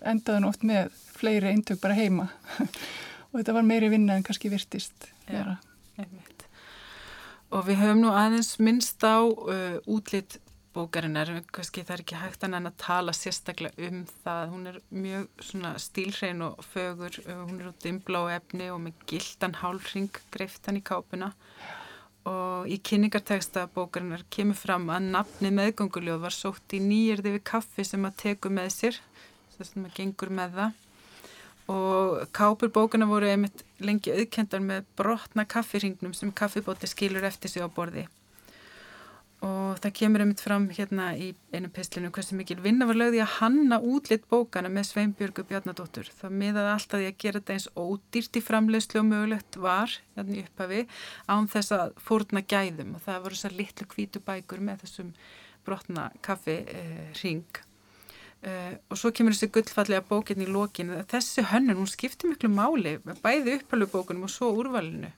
endaði 0.05 0.43
nú 0.43 0.51
oft 0.51 0.65
með 0.67 0.91
fleiri 1.17 1.53
eintök 1.53 1.81
bara 1.81 1.97
heima. 1.97 2.29
Og 3.29 3.37
þetta 3.37 3.53
var 3.53 3.65
meiri 3.65 3.91
vinna 3.91 4.15
en 4.17 4.23
kannski 4.25 4.49
virtist 4.49 5.05
já, 5.29 5.53
og 7.49 7.65
við 7.67 7.81
höfum 7.81 8.03
nú 8.03 8.11
aðeins 8.13 8.55
minnst 8.61 9.03
á 9.05 9.21
uh, 9.25 9.77
útlitt 9.89 10.39
bókarinnar, 10.75 11.31
kannski 11.53 11.81
það 11.85 11.95
er 11.95 12.03
ekki 12.03 12.17
hægt 12.19 12.45
að 12.45 12.69
tala 12.79 13.13
sérstaklega 13.15 13.89
um 13.89 14.03
það. 14.23 14.41
Hún 14.53 14.69
er 14.69 14.79
mjög 14.93 15.43
svona 15.47 15.71
stílhrein 15.81 16.43
og 16.45 16.63
fögur, 16.63 17.19
hún 17.25 17.59
er 17.59 17.71
út 17.71 17.83
dimbla 17.83 18.23
og 18.25 18.33
efni 18.35 18.69
og 18.73 18.81
með 18.85 19.05
gildan 19.09 19.57
hálfring 19.61 20.21
greiftan 20.33 20.77
í 20.77 20.83
kápuna. 20.85 21.31
Og 22.29 22.69
í 22.69 22.77
kynningarteksta 22.85 23.65
bókarinnar 23.73 24.25
kemur 24.29 24.59
fram 24.59 24.89
að 24.93 25.09
nafni 25.15 25.49
meðgönguljóð 25.55 26.21
var 26.27 26.35
sótt 26.35 26.77
í 26.77 26.83
nýjörði 26.83 27.37
við 27.37 27.47
kaffi 27.49 27.87
sem 27.87 28.05
að 28.05 28.19
teku 28.25 28.53
með 28.53 28.69
sér 28.75 29.01
þess 29.55 29.73
að 29.73 29.81
maður 29.81 29.97
gengur 29.97 30.35
með 30.41 30.59
það. 30.59 30.77
Og 31.69 32.29
kápur 32.33 32.71
bókana 32.73 33.09
voru 33.09 33.29
einmitt 33.29 33.65
lengi 33.81 34.13
auðkendar 34.13 34.61
með 34.61 34.87
brotna 34.97 35.45
kaffirringnum 35.49 36.15
sem 36.17 36.31
kaffibóti 36.33 36.89
skilur 36.89 37.25
eftir 37.29 37.51
sig 37.51 37.65
á 37.65 37.69
borði 37.69 38.07
og 39.45 39.77
það 39.79 39.93
kemur 39.95 40.23
einmitt 40.23 40.41
fram 40.43 40.65
hérna 40.75 41.13
í 41.15 41.29
einu 41.55 41.69
pislinu 41.71 42.09
hversu 42.11 42.35
mikil 42.35 42.57
vinna 42.63 42.87
var 42.89 42.97
lögði 42.99 43.21
að 43.23 43.35
hanna 43.37 43.77
útlitt 43.79 44.25
bókana 44.31 44.71
með 44.73 44.89
Sveinbjörgu 44.89 45.45
Bjarnadóttur. 45.47 46.09
Það 46.19 46.35
miðaði 46.41 46.73
alltaf 46.73 46.99
því 46.99 47.07
að 47.07 47.19
gera 47.23 47.39
þetta 47.39 47.55
eins 47.55 47.69
ódýrt 47.79 48.39
í 48.39 48.43
framlegslu 48.43 48.99
og 48.99 49.07
mögulegt 49.07 49.59
var 49.63 49.95
hérna 50.17 50.35
í 50.35 50.43
upphafi 50.43 50.81
án 51.31 51.47
þess 51.53 51.75
að 51.77 51.95
fórna 52.09 52.43
gæðum. 52.43 52.91
Og 52.97 53.05
það 53.05 53.23
voru 53.23 53.39
þessar 53.39 53.57
litlu 53.61 53.89
kvítu 53.93 54.23
bækur 54.27 54.65
með 54.67 54.83
þessum 54.83 55.15
brotna 55.67 56.09
kaffi 56.25 56.57
eh, 56.65 57.07
ring 57.21 57.63
eh, 58.43 58.75
og 58.89 58.99
svo 58.99 59.13
kemur 59.15 59.37
þessi 59.37 59.53
gullfallega 59.55 60.03
bókinn 60.09 60.43
í 60.43 60.51
lokin. 60.51 60.91
Þessi 61.07 61.47
hönnun, 61.53 61.79
hún 61.79 61.91
skiptir 61.91 62.33
miklu 62.33 62.51
máli 62.51 62.97
bæði 63.23 63.61
upphalvubókunum 63.61 64.27
og 64.27 64.35
svo 64.35 64.51
úrvalinu 64.59 65.13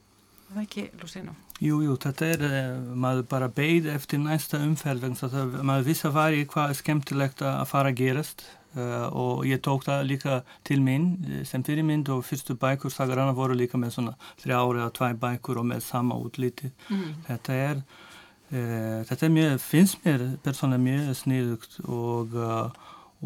það 0.53 0.65
ekki 0.65 0.89
Lúsinu 1.01 1.37
Jú, 1.61 1.77
jú, 1.85 1.93
þetta 2.01 2.25
er, 2.25 2.43
eh, 2.47 2.77
maður 2.97 3.27
bara 3.29 3.47
beigð 3.53 3.91
eftir 3.93 4.17
næsta 4.17 4.57
umferð, 4.65 5.03
það, 5.19 5.59
maður 5.61 5.85
viss 5.91 6.07
að 6.07 6.15
fari 6.15 6.45
hvað 6.49 6.71
er 6.71 6.77
skemmtilegt 6.79 7.43
að 7.45 7.67
fara 7.69 7.91
að 7.91 7.99
gerast. 7.99 8.41
Uh, 8.71 9.09
og 9.11 9.41
ég 9.43 9.59
tók 9.59 9.83
það 9.83 10.05
líka 10.07 10.35
til 10.63 10.77
minn 10.79 11.43
sem 11.43 11.59
fyrirmynd 11.59 12.07
og 12.13 12.21
fyrstu 12.23 12.55
bækur 12.55 12.93
Sagarana 12.93 13.33
voru 13.35 13.51
líka 13.51 13.75
með 13.75 13.97
svona 13.97 14.13
þrjári 14.39 14.79
eða 14.79 14.93
tvæ 14.95 15.09
bækur 15.19 15.59
og 15.59 15.65
með 15.67 15.81
sama 15.83 16.15
útliti. 16.15 16.71
Mm. 16.87 17.09
þetta 17.27 17.57
er 17.65 17.81
uh, 17.81 19.01
þetta 19.09 19.27
er 19.27 19.33
mjög, 19.35 19.57
finnst 19.65 19.99
mér 20.05 20.23
persónulega 20.45 20.85
mjög 20.85 21.19
sniðugt 21.19 21.77
og, 21.83 22.31
uh, 22.39 22.71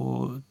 og 0.01 0.41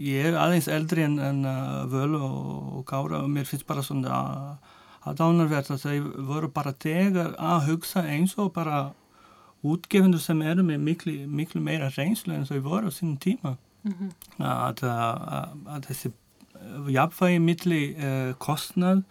ég 0.00 0.30
er 0.30 0.40
aðeins 0.40 0.70
eldri 0.72 1.04
en, 1.04 1.20
en 1.20 1.44
völu 1.92 2.24
og, 2.24 2.72
og 2.80 2.88
kára 2.88 3.20
og 3.20 3.30
mér 3.36 3.44
finnst 3.52 3.68
bara 3.68 3.84
svona 3.84 4.16
aðdánarverð 4.16 4.76
að 5.08 5.82
þau 5.84 6.24
voru 6.28 6.48
bara 6.48 6.72
tegar 6.72 7.34
að 7.38 7.70
hugsa 7.70 8.04
eins 8.06 8.36
og 8.38 8.52
bara 8.52 8.92
útgefundur 9.62 10.20
sem 10.22 10.42
eru 10.42 10.62
með 10.62 10.78
miklu, 10.78 11.14
miklu 11.26 11.60
meira 11.60 11.90
reynslu 11.96 12.34
en 12.34 12.46
þau 12.46 12.60
voru 12.62 12.88
á 12.88 12.92
sínum 12.94 13.18
tíma 13.18 13.56
mm 13.82 13.92
-hmm. 13.92 14.10
að, 14.38 14.82
að, 14.84 15.54
að 15.66 15.86
þessi 15.88 16.12
jafnvægi 16.88 17.38
milli 17.38 17.82
uh, 17.96 18.34
kostnað 18.38 19.02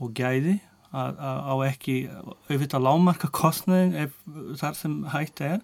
og 0.00 0.12
gæði 0.16 0.60
að 0.96 1.18
á 1.20 1.54
ekki 1.66 1.94
auðvitað 2.48 2.84
lámarka 2.86 3.28
kostnaðin 3.34 4.12
þar 4.56 4.76
sem 4.78 4.94
hægt 5.12 5.42
er 5.44 5.58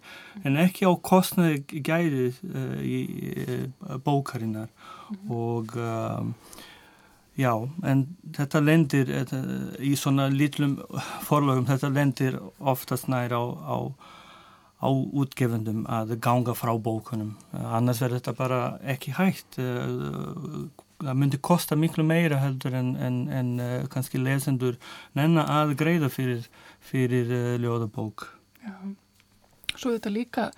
en 0.45 0.59
ekki 0.61 0.85
á 0.85 0.93
kostnaði 0.99 1.63
gæði 1.81 2.27
uh, 2.53 2.81
í 2.83 2.99
uh, 3.47 3.97
bókarinnar 4.05 4.69
mm 4.69 5.17
-hmm. 5.17 5.31
og 5.31 5.77
um, 5.77 6.35
Já, 7.39 7.53
en 7.89 8.05
þetta 8.37 8.61
lendir 8.61 9.09
í 9.81 9.95
svona 9.97 10.27
lítlum 10.29 10.77
forlögum, 11.25 11.65
þetta 11.65 11.89
lendir 11.89 12.37
oftast 12.61 13.09
nær 13.09 13.33
á, 13.33 13.41
á, 13.41 13.77
á 14.85 14.89
útgefendum 14.93 15.87
að 15.89 16.19
ganga 16.21 16.53
frá 16.53 16.75
bókunum. 16.77 17.33
Annars 17.57 18.03
verður 18.05 18.21
þetta 18.21 18.37
bara 18.37 18.61
ekki 18.85 19.15
hægt. 19.17 19.57
Það 19.57 21.19
myndi 21.19 21.41
kosta 21.41 21.79
miklu 21.79 22.05
meira 22.05 22.37
heldur 22.43 22.77
en, 22.79 22.93
en, 23.01 23.17
en 23.33 23.57
kannski 23.91 24.21
lesendur 24.21 24.77
nenna 25.17 25.49
að 25.63 25.77
greiða 25.81 26.13
fyrir, 26.13 26.45
fyrir 26.85 27.33
ljóðabók. 27.65 28.29
Já, 28.61 28.77
svo 29.73 29.97
þetta 29.97 30.13
líka 30.13 30.51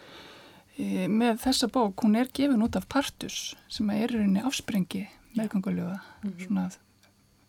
með 0.79 1.39
þessa 1.45 1.69
bók, 1.71 2.03
hún 2.03 2.17
er 2.19 2.31
gefin 2.35 2.63
út 2.65 2.77
af 2.77 2.89
Partus 2.91 3.55
sem 3.71 3.91
er 3.95 4.11
í 4.11 4.17
rauninni 4.17 4.43
afsprengi 4.43 5.05
meðganguljóða 5.39 6.01
mm 6.01 6.31
-hmm. 6.31 6.47
svona 6.47 6.71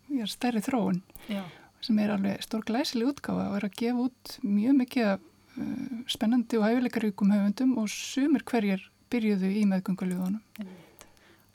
já, 0.09 0.25
stærri 0.27 0.61
þróun. 0.61 1.01
Já. 1.29 1.43
sem 1.81 1.99
er 1.99 2.09
alveg 2.09 2.41
stór 2.41 2.63
glæsileg 2.65 3.07
útgáfa 3.07 3.49
og 3.49 3.55
er 3.57 3.65
að 3.65 3.75
gefa 3.77 3.99
út 4.07 4.37
mjög 4.41 4.73
mikið 4.77 5.05
uh, 5.05 5.19
spennandi 6.07 6.57
og 6.57 6.65
hæfileikaríkum 6.65 7.31
höfundum 7.31 7.77
og 7.77 7.89
sumir 7.89 8.41
hverjir 8.43 8.89
byrjuðu 9.09 9.51
í 9.53 9.65
meðganguljóðunum 9.69 10.41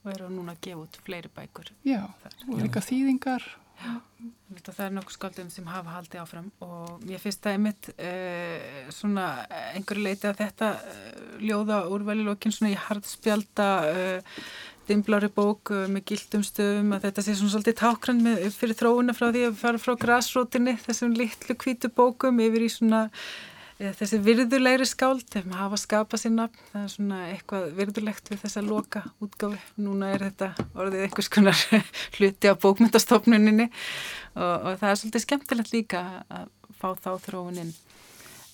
og 0.04 0.12
eru 0.12 0.28
núna 0.32 0.54
að 0.54 0.60
gefa 0.60 0.84
út 0.84 1.00
fleiri 1.04 1.28
bækur. 1.34 1.72
Já, 1.84 2.08
og 2.48 2.62
líka 2.62 2.80
þýðingar 2.80 3.42
það 3.80 4.82
er 4.84 4.94
nokkuð 4.96 5.14
skaldum 5.14 5.50
sem 5.52 5.68
hafa 5.70 5.94
haldið 5.96 6.22
áfram 6.22 6.48
og 6.64 7.04
ég 7.08 7.22
finnst 7.22 7.42
það 7.44 7.56
einmitt 7.56 7.90
uh, 7.94 8.90
svona 8.94 9.26
einhverju 9.76 10.04
leiti 10.04 10.28
að 10.28 10.42
þetta 10.42 10.72
uh, 10.74 11.38
ljóða 11.42 11.80
úrvæli 11.92 12.26
lókin 12.26 12.54
svona 12.54 12.74
í 12.74 12.80
hardspjálta 12.80 13.68
uh, 13.88 14.42
dimblari 14.90 15.30
bók 15.32 15.72
uh, 15.74 15.86
með 15.92 16.06
gildum 16.12 16.44
stöðum 16.46 16.96
að 16.96 17.06
þetta 17.08 17.24
sé 17.26 17.36
svona 17.38 17.54
svolítið 17.54 17.78
tákran 17.80 18.24
með, 18.26 18.48
fyrir 18.56 18.80
þróuna 18.80 19.16
frá 19.16 19.28
því 19.30 19.46
að 19.48 19.60
fara 19.62 19.82
frá 19.82 19.94
græsrótinni 20.04 20.76
þessum 20.82 21.14
litlu 21.16 21.56
kvítu 21.60 21.92
bókum 21.94 22.42
yfir 22.44 22.66
í 22.66 22.72
svona 22.74 23.06
eða, 23.80 23.92
þessi 23.98 24.20
virðulegri 24.26 24.86
skáld 24.88 25.36
ef 25.40 25.48
maður 25.48 25.64
hafa 25.64 25.80
skapað 25.80 26.22
sér 26.22 26.34
nafn 26.36 26.64
það 26.70 26.84
er 26.84 26.94
svona 26.94 27.20
eitthvað 27.32 27.68
virðulegt 27.80 28.32
við 28.32 28.42
þessa 28.44 28.64
loka 28.66 29.04
útgáfi. 29.24 29.60
Núna 29.80 30.12
er 30.14 30.26
þetta 30.28 30.68
orðið 30.76 31.06
einhvers 31.06 31.32
konar 31.32 31.66
hluti 32.18 32.52
á 32.52 32.54
bókmyndastofnuninni 32.60 33.70
og, 33.70 34.54
og 34.54 34.80
það 34.82 34.90
er 34.92 35.00
svolítið 35.02 35.26
skemmtilegt 35.26 35.74
líka 35.74 36.04
að 36.28 36.50
fá 36.80 36.92
þá 37.00 37.12
þróuninn 37.26 37.74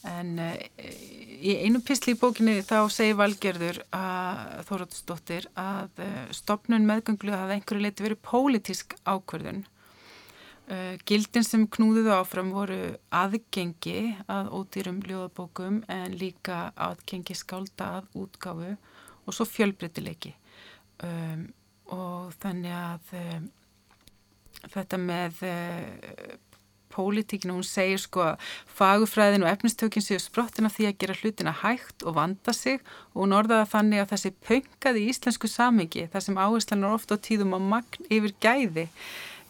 En 0.07 0.37
uh, 0.39 0.55
í 1.43 1.57
einu 1.67 1.81
písli 1.85 2.15
í 2.15 2.19
bókinni 2.19 2.61
þá 2.67 2.87
segir 2.93 3.19
Valgerður 3.19 3.81
að 3.95 4.61
Þóraðsdóttir 4.69 5.49
að 5.59 6.03
uh, 6.05 6.21
stopnun 6.35 6.87
meðgönglu 6.89 7.35
hafði 7.35 7.59
einhverju 7.59 7.83
leiti 7.83 8.07
verið 8.07 8.23
pólitísk 8.27 8.97
ákverðun. 9.03 9.65
Uh, 10.67 10.97
gildin 11.07 11.45
sem 11.47 11.63
knúðuðu 11.71 12.11
áfram 12.11 12.49
voru 12.51 12.97
aðgengi 13.15 14.17
að 14.27 14.49
ódýrum 14.51 14.99
ljóðabókum 15.07 15.85
en 15.93 16.17
líka 16.19 16.73
aðgengi 16.75 17.37
skálda 17.39 18.01
að 18.01 18.09
útgáfu 18.25 18.73
og 18.75 19.37
svo 19.37 19.47
fjölbreytileiki. 19.47 20.35
Um, 21.07 21.47
og 21.95 22.35
þannig 22.43 22.75
að 22.75 23.15
um, 23.21 23.47
þetta 24.75 24.99
með 24.99 25.45
pólitíkinu, 26.97 27.57
hún 27.59 27.67
segir 27.67 28.01
sko 28.01 28.25
að 28.31 28.51
fagufræðin 28.79 29.45
og 29.45 29.53
efnistökin 29.53 30.05
séu 30.05 30.19
sprottina 30.23 30.71
því 30.73 30.89
að 30.89 30.99
gera 31.03 31.19
hlutina 31.21 31.55
hægt 31.63 32.05
og 32.07 32.17
vanda 32.19 32.55
sig 32.57 32.81
og 33.13 33.25
hún 33.25 33.37
orðaða 33.37 33.69
þannig 33.75 34.03
að 34.03 34.13
þessi 34.15 34.35
pöngaði 34.49 35.05
í 35.05 35.09
íslensku 35.13 35.51
samingi, 35.51 36.07
þar 36.13 36.27
sem 36.27 36.41
áherslan 36.41 36.85
er 36.85 36.97
ofta 36.97 37.19
á 37.19 37.25
tíðum 37.29 37.57
á 37.57 37.61
magn 37.61 38.11
yfir 38.11 38.37
gæði. 38.43 38.87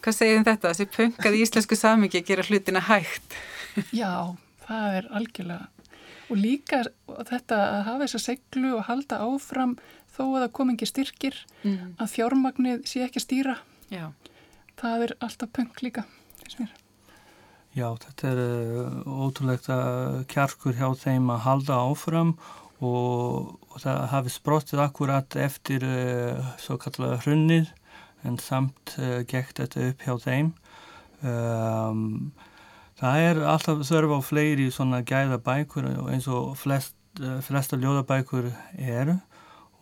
Hvað 0.07 0.15
segir 0.15 0.37
um 0.39 0.43
þetta, 0.47 0.69
þessi 0.71 0.85
pöngaði 0.87 1.35
í 1.35 1.41
íslensku 1.43 1.75
samingi 1.75 2.19
að 2.21 2.29
gera 2.29 2.43
hlutina 2.47 2.79
hægt? 2.87 3.33
Já, 3.91 4.37
það 4.63 4.93
er 4.95 5.07
algjörlega. 5.19 5.65
Og 6.31 6.37
líka 6.39 6.77
þetta 7.27 7.57
að 7.65 7.81
hafa 7.89 8.05
þessa 8.05 8.21
seglu 8.23 8.69
og 8.77 8.85
halda 8.87 9.17
áfram 9.25 9.73
þó 10.15 10.21
að 10.29 10.37
það 10.45 10.53
kom 10.55 10.69
ekki 10.71 10.87
styrkir, 10.87 11.41
mm. 11.65 11.89
að 11.99 12.13
fjármagnið 12.13 12.85
sé 12.87 13.01
ekki 13.03 13.19
stýra. 13.19 13.57
Já. 13.91 14.05
Það 14.79 15.03
er 15.09 15.13
alltaf 15.27 15.51
pöng 15.57 15.83
líka. 15.83 16.05
Já, 17.75 17.89
þetta 18.05 18.31
er 18.31 18.39
uh, 18.45 19.25
ótrúlegt 19.27 19.67
að 19.75 20.21
kjarkur 20.31 20.77
hjá 20.79 20.87
þeim 21.03 21.33
að 21.35 21.43
halda 21.49 21.81
áfram 21.83 22.31
og, 22.79 23.59
og 23.59 23.83
það 23.83 24.07
hafi 24.15 24.33
sprottið 24.37 24.85
akkurat 24.85 25.37
eftir 25.49 25.83
uh, 25.83 26.47
svo 26.63 26.79
kallega 26.79 27.19
hrunnið 27.27 27.75
en 28.25 28.37
samt 28.41 28.95
uh, 28.97 29.21
gekk 29.27 29.53
þetta 29.57 29.89
upp 29.91 30.05
hjá 30.05 30.15
þeim. 30.23 30.51
Um, 31.25 32.31
það 32.99 33.23
er 33.29 33.41
alltaf 33.53 33.83
þörf 33.87 34.17
á 34.17 34.19
fleiri 34.25 34.67
svona 34.73 35.03
gæða 35.05 35.39
bækur 35.45 35.89
eins 36.11 36.29
og 36.29 36.55
flest, 36.59 36.95
uh, 37.21 37.39
flesta 37.45 37.79
ljóðabækur 37.79 38.51
eru 38.77 39.17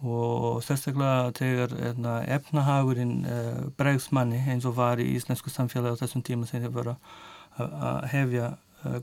og 0.05 0.59
sérstaklega 0.63 1.31
þegar 1.37 1.71
hérna, 1.79 2.17
efnahagurinn 2.35 3.15
uh, 3.23 3.63
bregðsmanni 3.79 4.43
eins 4.51 4.67
og 4.67 4.75
var 4.79 4.99
í 4.99 5.07
íslensku 5.15 5.51
samfélagi 5.51 5.95
á 5.95 6.01
þessum 6.03 6.23
tíma 6.25 6.47
sem 6.49 6.63
þið 6.63 6.75
voru 6.75 6.95
að 7.55 8.07
hefja 8.11 8.55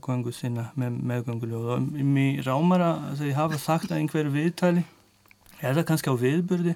göngu 0.03 0.31
sína 0.31 0.69
með 0.79 0.99
meðgönguljóð 1.09 1.71
og 1.73 1.87
mér 2.05 2.43
rámar 2.45 2.83
að 2.85 2.99
þau 3.19 3.31
hafa 3.39 3.59
sagt 3.59 3.91
að 3.91 4.03
einhverju 4.03 4.33
viðtali 4.35 4.83
eða 5.63 5.83
kannski 5.87 6.11
á 6.11 6.15
viðburði 6.19 6.75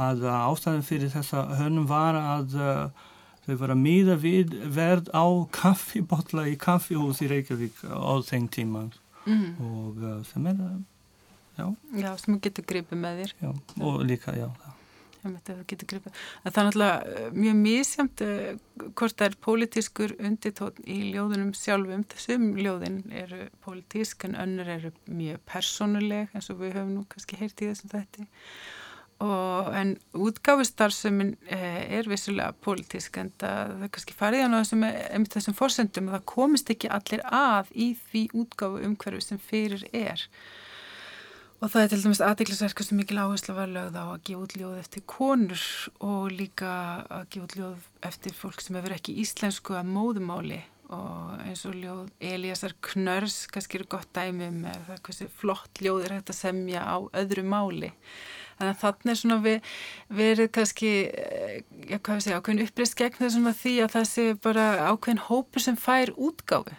að 0.00 0.26
ástæðan 0.30 0.86
fyrir 0.86 1.12
þessa 1.12 1.44
hörnum 1.60 1.86
var 1.90 2.18
að 2.18 2.56
uh, 2.58 3.06
þau 3.46 3.54
var 3.62 3.74
að 3.74 3.82
míða 3.84 4.16
við 4.22 4.56
verð 4.74 5.12
á 5.12 5.26
kaffibotla 5.54 6.46
í 6.50 6.56
kaffihús 6.60 7.22
í 7.24 7.30
Reykjavík 7.30 7.84
á 7.86 8.14
þeim 8.26 8.48
tíma. 8.52 8.88
Mm. 9.28 9.50
og 9.60 9.98
uh, 10.00 10.20
sem 10.24 10.46
er 10.48 10.60
að 10.64 10.76
já. 11.60 11.66
já, 12.00 12.10
sem 12.22 12.38
getur 12.40 12.64
gripið 12.66 13.02
með 13.02 13.18
þér. 13.20 13.34
Já, 13.42 13.50
og 13.84 13.98
líka, 14.08 14.32
já, 14.32 14.48
það 16.54 16.60
er 16.60 16.66
náttúrulega 16.66 17.16
eh, 17.20 17.26
mjög 17.36 17.58
eh, 18.24 18.86
hvort 18.96 19.16
það 19.18 19.26
er 19.26 19.36
pólitískur 19.44 20.14
undirtótt 20.16 20.80
í 20.88 20.96
ljóðunum 21.12 21.52
sjálfum. 21.56 22.06
Þessum 22.14 22.46
ljóðin 22.56 23.00
eru 23.12 23.42
pólitísk 23.64 24.24
en 24.28 24.38
önnur 24.40 24.70
eru 24.78 24.92
mjög 25.04 25.42
personuleg 25.50 26.32
eins 26.32 26.48
og 26.52 26.62
við 26.62 26.78
höfum 26.78 26.94
nú 26.96 27.04
kannski 27.12 27.40
heyrt 27.40 27.60
í 27.60 27.68
þessum 27.68 27.92
þetta 27.92 28.28
og 29.20 29.74
en 29.76 29.92
útgáfustarfsemin 30.16 31.34
eh, 31.52 31.98
er 31.98 32.08
vissulega 32.08 32.54
pólitísk 32.64 33.18
en 33.20 33.32
það, 33.40 33.74
það 33.82 33.92
kannski 33.96 34.16
farið 34.16 34.46
á 34.48 34.58
þessum, 34.60 34.86
þessum 35.34 35.58
fórsendum 35.58 36.08
að 36.08 36.16
það 36.18 36.26
komist 36.34 36.72
ekki 36.72 36.92
allir 36.96 37.22
að 37.28 37.70
í 37.74 37.92
því 38.08 38.24
útgáfu 38.44 38.82
umhverfi 38.88 39.26
sem 39.26 39.42
fyrir 39.50 39.84
er 39.92 40.24
Og 41.60 41.68
það 41.68 41.82
er 41.82 41.90
til 41.92 41.96
dæmis 42.00 42.20
aðdeklisverku 42.24 42.84
sem 42.86 42.96
mikil 42.96 43.18
áherslu 43.20 43.52
var 43.52 43.68
lögð 43.68 43.96
á 44.00 44.04
að 44.08 44.22
gefa 44.24 44.44
út 44.46 44.52
ljóð 44.56 44.76
eftir 44.80 45.02
konur 45.12 45.64
og 46.08 46.30
líka 46.32 46.70
að 47.04 47.26
gefa 47.34 47.44
út 47.44 47.56
ljóð 47.58 47.82
eftir 48.08 48.36
fólk 48.38 48.64
sem 48.64 48.78
hefur 48.78 48.94
ekki 48.96 49.18
íslensku 49.20 49.76
að 49.76 49.90
móðumáli 49.92 50.62
og 50.96 51.42
eins 51.44 51.66
og 51.68 51.76
ljóð 51.76 52.06
Eliasar 52.30 52.72
Knörs 52.88 53.42
kannski 53.52 53.76
eru 53.76 53.90
gott 53.92 54.08
dæmi 54.16 54.48
með 54.54 54.86
það 54.88 55.02
hversu 55.10 55.28
flott 55.42 55.82
ljóð 55.84 56.06
er 56.06 56.16
hægt 56.16 56.32
að 56.32 56.40
semja 56.40 56.86
á 56.88 56.96
öðru 57.20 57.44
máli. 57.44 57.92
Þannig 58.60 58.74
að 58.74 58.80
þannig 58.82 59.10
er 59.10 59.16
svona 59.16 59.36
við, 59.40 59.68
verið 60.18 60.48
kannski, 60.52 60.88
eh, 61.08 61.62
já 61.88 61.96
hvað 61.96 62.18
við 62.18 62.24
segja, 62.26 62.40
ákveðin 62.40 62.64
upprist 62.66 62.96
gegn 62.98 63.16
þessum 63.16 63.48
að 63.48 63.60
því 63.62 63.72
að 63.80 63.94
það 63.94 64.04
sé 64.10 64.24
bara 64.44 64.66
ákveðin 64.90 65.22
hópur 65.30 65.64
sem 65.64 65.78
fær 65.80 66.12
útgáfi. 66.12 66.76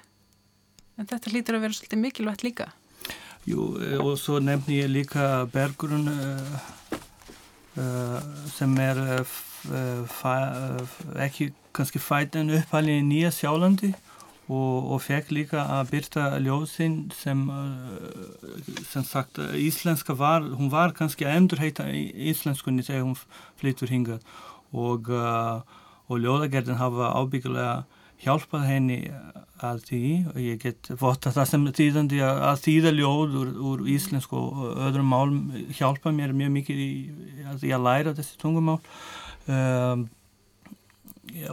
En 1.02 1.10
þetta 1.10 1.34
lítur 1.34 1.58
að 1.58 1.66
vera 1.66 1.78
svolítið 1.80 2.04
mikilvægt 2.04 2.46
líka. 2.46 2.68
Jú, 3.50 3.66
eh, 3.82 3.98
og 3.98 4.14
svo 4.22 4.38
nefni 4.38 4.78
ég 4.84 4.94
líka 4.94 5.50
Bergrun 5.50 6.06
uh, 6.06 6.62
sem 8.54 8.78
er 8.84 9.26
ekki 11.26 11.50
kannski 11.74 11.98
fæt 11.98 12.38
en 12.38 12.54
upphælið 12.60 13.00
í 13.00 13.08
Nýja 13.08 13.32
Sjálandi 13.34 13.90
og, 13.96 14.11
og 14.52 15.02
fekk 15.06 15.32
líka 15.36 15.64
að 15.78 15.94
byrta 15.94 16.26
ljóðsinn 16.44 16.98
sem 17.16 17.44
sem 18.90 19.06
sagt 19.08 19.40
íslenska 19.56 20.16
var, 20.20 20.44
hún 20.58 20.72
var 20.74 20.96
kannski 20.98 21.28
að 21.28 21.38
endurheita 21.40 21.88
íslenskunni 21.92 22.84
þegar 22.84 23.06
hún 23.08 23.18
flyttur 23.62 23.94
hingað. 23.94 24.26
Og, 24.72 25.08
og 25.12 26.22
ljóðagerðin 26.24 26.80
hafa 26.80 27.14
ábyggulega 27.16 27.82
hjálpað 28.22 28.68
henni 28.70 29.00
að 29.62 29.84
því. 29.88 30.04
Og 30.34 30.40
ég 30.44 30.62
get 30.62 30.92
votta 31.02 31.34
það 31.34 31.50
sem 31.50 31.68
þýðandi 31.80 32.22
að 32.28 32.64
þýða 32.66 32.96
ljóð 32.98 33.38
úr, 33.42 33.52
úr 33.72 33.84
íslensku 33.96 34.38
og 34.38 34.64
öðrum 34.88 35.12
málum 35.14 35.44
hjálpa 35.78 36.14
mér 36.16 36.36
mjög 36.38 36.56
mikið 36.58 36.82
í 36.86 37.72
að 37.72 37.86
læra 37.86 38.16
þessi 38.18 38.40
tungumál. 38.42 38.80
Um, 39.50 40.10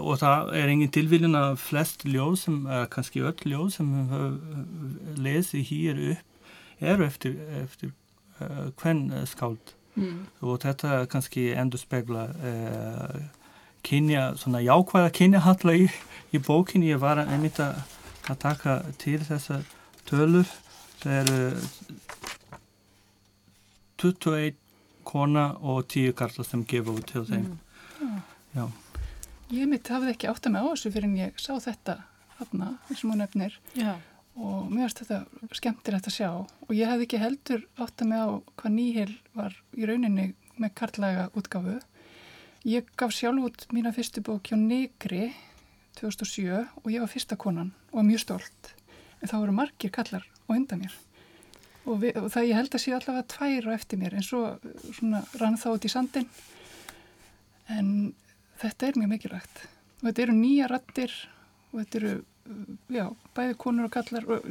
og 0.00 0.18
það 0.22 0.54
er 0.56 0.70
engin 0.72 0.92
tilvílun 0.92 1.36
að 1.38 1.58
flest 1.60 2.06
ljóð 2.08 2.38
sem, 2.40 2.62
kannski 2.92 3.22
öll 3.26 3.36
ljóð 3.44 3.68
sem 3.76 3.90
við 3.94 4.14
höfum 4.14 5.22
lesið 5.26 5.70
hér 5.72 6.02
upp 6.12 6.24
eru 6.80 7.04
eftir, 7.04 7.34
eftir 7.62 7.90
uh, 8.40 8.70
hvern 8.78 9.10
skáld 9.26 9.74
mm. 9.98 10.26
og 10.40 10.60
þetta 10.62 11.02
kannski 11.10 11.50
endur 11.58 11.80
spegla 11.80 12.28
uh, 12.30 13.18
kynja, 13.86 14.32
svona 14.38 14.62
jákvæða 14.62 15.10
kynjahalla 15.14 15.74
í, 15.78 15.88
í 16.34 16.40
bókinni. 16.42 16.92
Ég 16.92 17.02
var 17.02 17.22
einmitt 17.24 17.60
að, 17.62 17.78
taka 18.42 18.82
til 19.00 19.20
þessar 19.24 19.62
tölur. 20.08 20.48
Það 21.00 21.14
eru 21.22 21.38
21 24.02 24.58
kona 25.08 25.46
og 25.64 25.86
10 25.88 26.12
karlar 26.18 26.46
sem 26.46 26.66
gefa 26.68 26.92
út 26.92 27.08
til 27.08 27.24
þeim. 27.30 27.46
Mm. 28.02 28.20
Já. 28.58 28.66
Ég 29.54 29.68
mitt 29.70 29.88
hafði 29.88 30.12
ekki 30.12 30.30
átt 30.30 30.46
að 30.46 30.54
með 30.54 30.68
á 30.68 30.70
þessu 30.70 30.94
fyrir 30.94 31.08
en 31.08 31.18
ég 31.18 31.40
sá 31.40 31.52
þetta 31.56 31.98
þarna, 32.38 32.72
eins 32.88 33.02
og 33.02 33.10
mún 33.10 33.24
efnir. 33.24 33.58
Já. 33.78 33.94
Og 34.38 34.68
mér 34.70 34.86
finnst 34.86 35.00
þetta 35.02 35.54
skemmtilegt 35.58 36.10
að 36.10 36.18
sjá 36.20 36.30
og 36.38 36.74
ég 36.76 36.90
hafði 36.90 37.08
ekki 37.08 37.22
heldur 37.22 37.64
átt 37.80 38.04
að 38.04 38.10
með 38.12 38.20
á 38.22 38.28
hvað 38.60 38.74
nýhil 38.76 39.12
var 39.34 39.56
í 39.74 39.88
rauninni 39.88 40.32
með 40.58 40.74
karlæga 40.78 41.30
útgafu 41.38 41.78
Ég 42.66 42.88
gaf 42.98 43.12
sjálf 43.14 43.44
út 43.46 43.64
mína 43.70 43.92
fyrstu 43.94 44.20
bók 44.20 44.48
hjá 44.50 44.56
Negri 44.58 45.28
2007 46.00 46.56
og 46.82 46.88
ég 46.90 47.00
var 47.00 47.08
fyrsta 47.08 47.36
konan 47.38 47.70
og 47.92 48.00
var 48.00 48.06
mjög 48.08 48.22
stolt. 48.24 48.72
En 49.22 49.30
þá 49.30 49.36
voru 49.38 49.54
margir 49.54 49.92
kallar 49.94 50.26
og 50.48 50.56
undan 50.56 50.82
mér. 50.82 50.96
Og, 51.86 52.00
við, 52.02 52.18
og 52.18 52.26
það 52.34 52.48
ég 52.48 52.58
held 52.58 52.74
að 52.74 52.82
sé 52.82 52.94
allavega 52.96 53.28
tvær 53.30 53.68
og 53.70 53.76
eftir 53.76 54.00
mér 54.02 54.18
en 54.18 54.26
svo 54.26 54.42
rann 55.38 55.56
þá 55.56 55.68
út 55.70 55.86
í 55.86 55.92
sandin. 55.92 56.26
En 57.70 57.88
þetta 58.62 58.88
er 58.88 58.98
mjög 58.98 59.12
mikilvægt. 59.14 59.62
Og 60.00 60.08
þetta 60.08 60.24
eru 60.26 60.36
nýja 60.38 60.68
rattir 60.70 61.14
og 61.72 61.80
þetta 61.80 62.00
eru, 62.02 62.14
já, 62.92 63.04
bæði 63.34 63.58
konur 63.64 63.88
og 63.88 63.94
kallar 63.94 64.28
og 64.28 64.48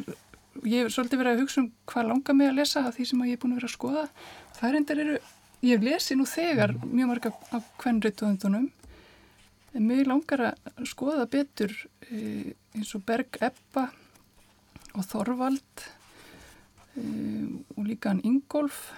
ég 0.65 0.83
hef 0.83 0.93
svolítið 0.93 1.21
verið 1.21 1.33
að 1.33 1.41
hugsa 1.43 1.61
um 1.61 1.71
hvað 1.85 2.11
langar 2.11 2.37
mig 2.37 2.49
að 2.49 2.59
lesa 2.59 2.83
af 2.83 2.95
því 2.97 3.05
sem 3.05 3.25
ég 3.27 3.37
er 3.37 3.41
búin 3.41 3.55
að 3.55 3.61
vera 3.61 3.69
að 3.71 3.77
skoða. 3.77 4.05
Það 4.57 4.69
er 4.69 4.79
endur 4.81 5.03
eru 5.03 5.17
Ég 5.65 5.73
hef 5.73 5.85
lesið 5.87 6.19
nú 6.19 6.25
þegar 6.29 6.75
mjög 6.85 7.07
marga 7.09 7.29
af 7.57 7.69
kvennriðtöðundunum 7.81 8.67
en 9.73 9.87
mjög 9.89 10.09
langar 10.11 10.43
að 10.51 10.83
skoða 10.85 11.25
betur 11.33 11.73
e, 12.11 12.53
eins 12.77 12.93
og 12.93 13.01
Berg 13.07 13.39
Ebba 13.41 13.87
og 14.93 15.07
Þorvald 15.09 15.83
e, 16.93 17.01
og 17.73 17.87
líka 17.87 18.13
hann 18.13 18.21
Ingolf 18.21 18.91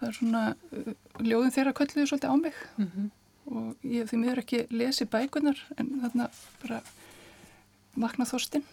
það 0.00 0.08
er 0.08 0.18
svona 0.18 0.42
e, 0.74 0.96
ljóðin 1.22 1.54
þeirra 1.54 1.76
kölluðu 1.78 2.08
svolítið 2.10 2.34
á 2.34 2.36
mig 2.42 2.58
mm 2.74 2.88
-hmm. 2.88 3.08
Og 3.46 3.86
ég 3.86 4.02
hef 4.02 4.12
því 4.12 4.22
miður 4.22 4.42
ekki 4.42 4.64
lesið 4.74 5.12
bækunar 5.12 5.62
en 5.76 5.92
þarna 6.02 6.30
bara 6.62 6.82
vakna 7.96 8.26
þorstinn 8.28 8.66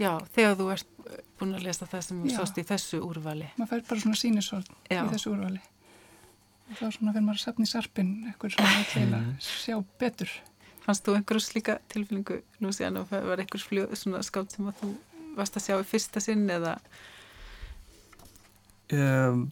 Já, 0.00 0.14
þegar 0.32 0.54
þú 0.56 0.66
ert 0.72 0.92
búin 1.36 1.56
að 1.58 1.66
lesa 1.66 1.88
það 1.88 2.04
sem 2.06 2.20
þú 2.22 2.32
sást 2.32 2.60
í 2.60 2.64
þessu 2.64 3.00
úrvali. 3.04 3.50
Maður 3.58 3.70
fær 3.74 3.82
bara 3.90 4.04
svona 4.04 4.20
sínisvörð 4.20 4.70
í 4.88 5.00
þessu 5.10 5.32
úrvali. 5.34 5.60
Og 6.70 6.78
þá 6.78 6.84
svona 6.86 7.12
fyrir 7.12 7.26
maður 7.26 7.40
að 7.40 7.42
sapna 7.42 7.66
í 7.66 7.70
sarpin 7.70 8.12
eitthvað 8.30 8.54
svona 8.54 8.78
að 8.78 8.88
til 8.94 9.04
að 9.18 9.28
sjá 9.44 9.76
betur. 10.00 10.34
Fannst 10.86 11.04
þú 11.04 11.16
einhverjum 11.18 11.44
slíka 11.44 11.76
tilfinningu 11.92 12.40
nú 12.64 12.72
síðan 12.72 13.02
og 13.02 13.12
var 13.12 13.44
svona 14.00 14.22
skátt 14.24 14.56
sem 14.56 14.70
að 14.70 14.80
þú 14.80 14.90
varst 15.36 15.60
að 15.60 15.66
sjá 15.66 15.76
í 15.76 15.88
fyrsta 15.90 16.24
sinn 16.24 16.46
eða? 16.50 16.78
Um, 18.96 19.44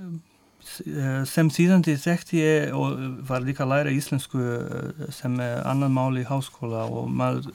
um, 0.00 0.16
sem 1.28 1.50
síðandi 1.52 1.96
þekkti 2.00 2.38
ég 2.40 2.76
og 2.76 3.00
var 3.28 3.44
líka 3.44 3.64
að 3.64 3.72
læra 3.72 3.94
íslensku 3.94 4.40
eh, 4.40 5.08
sem 5.14 5.34
annan 5.40 5.92
máli 5.94 6.22
í 6.22 6.28
háskóla 6.28 6.86
og 6.88 7.10
maður 7.12 7.50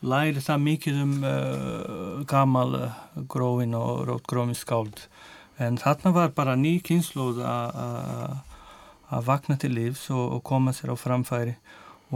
læri 0.00 0.40
það 0.40 0.62
mikið 0.64 1.00
um 1.02 1.16
uh, 1.28 2.22
gamal 2.28 2.70
grófin 3.28 3.76
og 3.76 4.06
rótgrófin 4.08 4.56
skáld. 4.56 5.02
En 5.60 5.76
þarna 5.76 6.14
var 6.16 6.30
bara 6.32 6.56
ný 6.56 6.78
kynnslóð 6.80 7.42
að 7.44 9.26
vakna 9.26 9.58
til 9.60 9.74
lífs 9.76 10.06
og, 10.08 10.38
og 10.38 10.40
koma 10.48 10.72
sér 10.72 10.94
á 10.94 10.96
framfæri. 10.96 11.58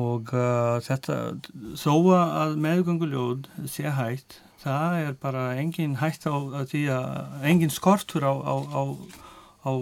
Og 0.00 0.32
uh, 0.32 0.80
þetta 0.80 1.36
þó 1.76 1.92
að 2.16 2.56
meðgönguljóð 2.64 3.68
sé 3.68 3.92
hægt 3.92 4.40
það 4.64 4.98
er 5.02 5.12
bara 5.20 5.44
engin 5.60 5.98
hægt 6.00 6.26
á 6.26 6.34
því 6.64 6.82
að 6.94 7.46
engin 7.50 7.72
skortur 7.72 8.24
á, 8.24 8.32
á, 8.32 8.54
á, 8.64 8.82
á 9.64 9.72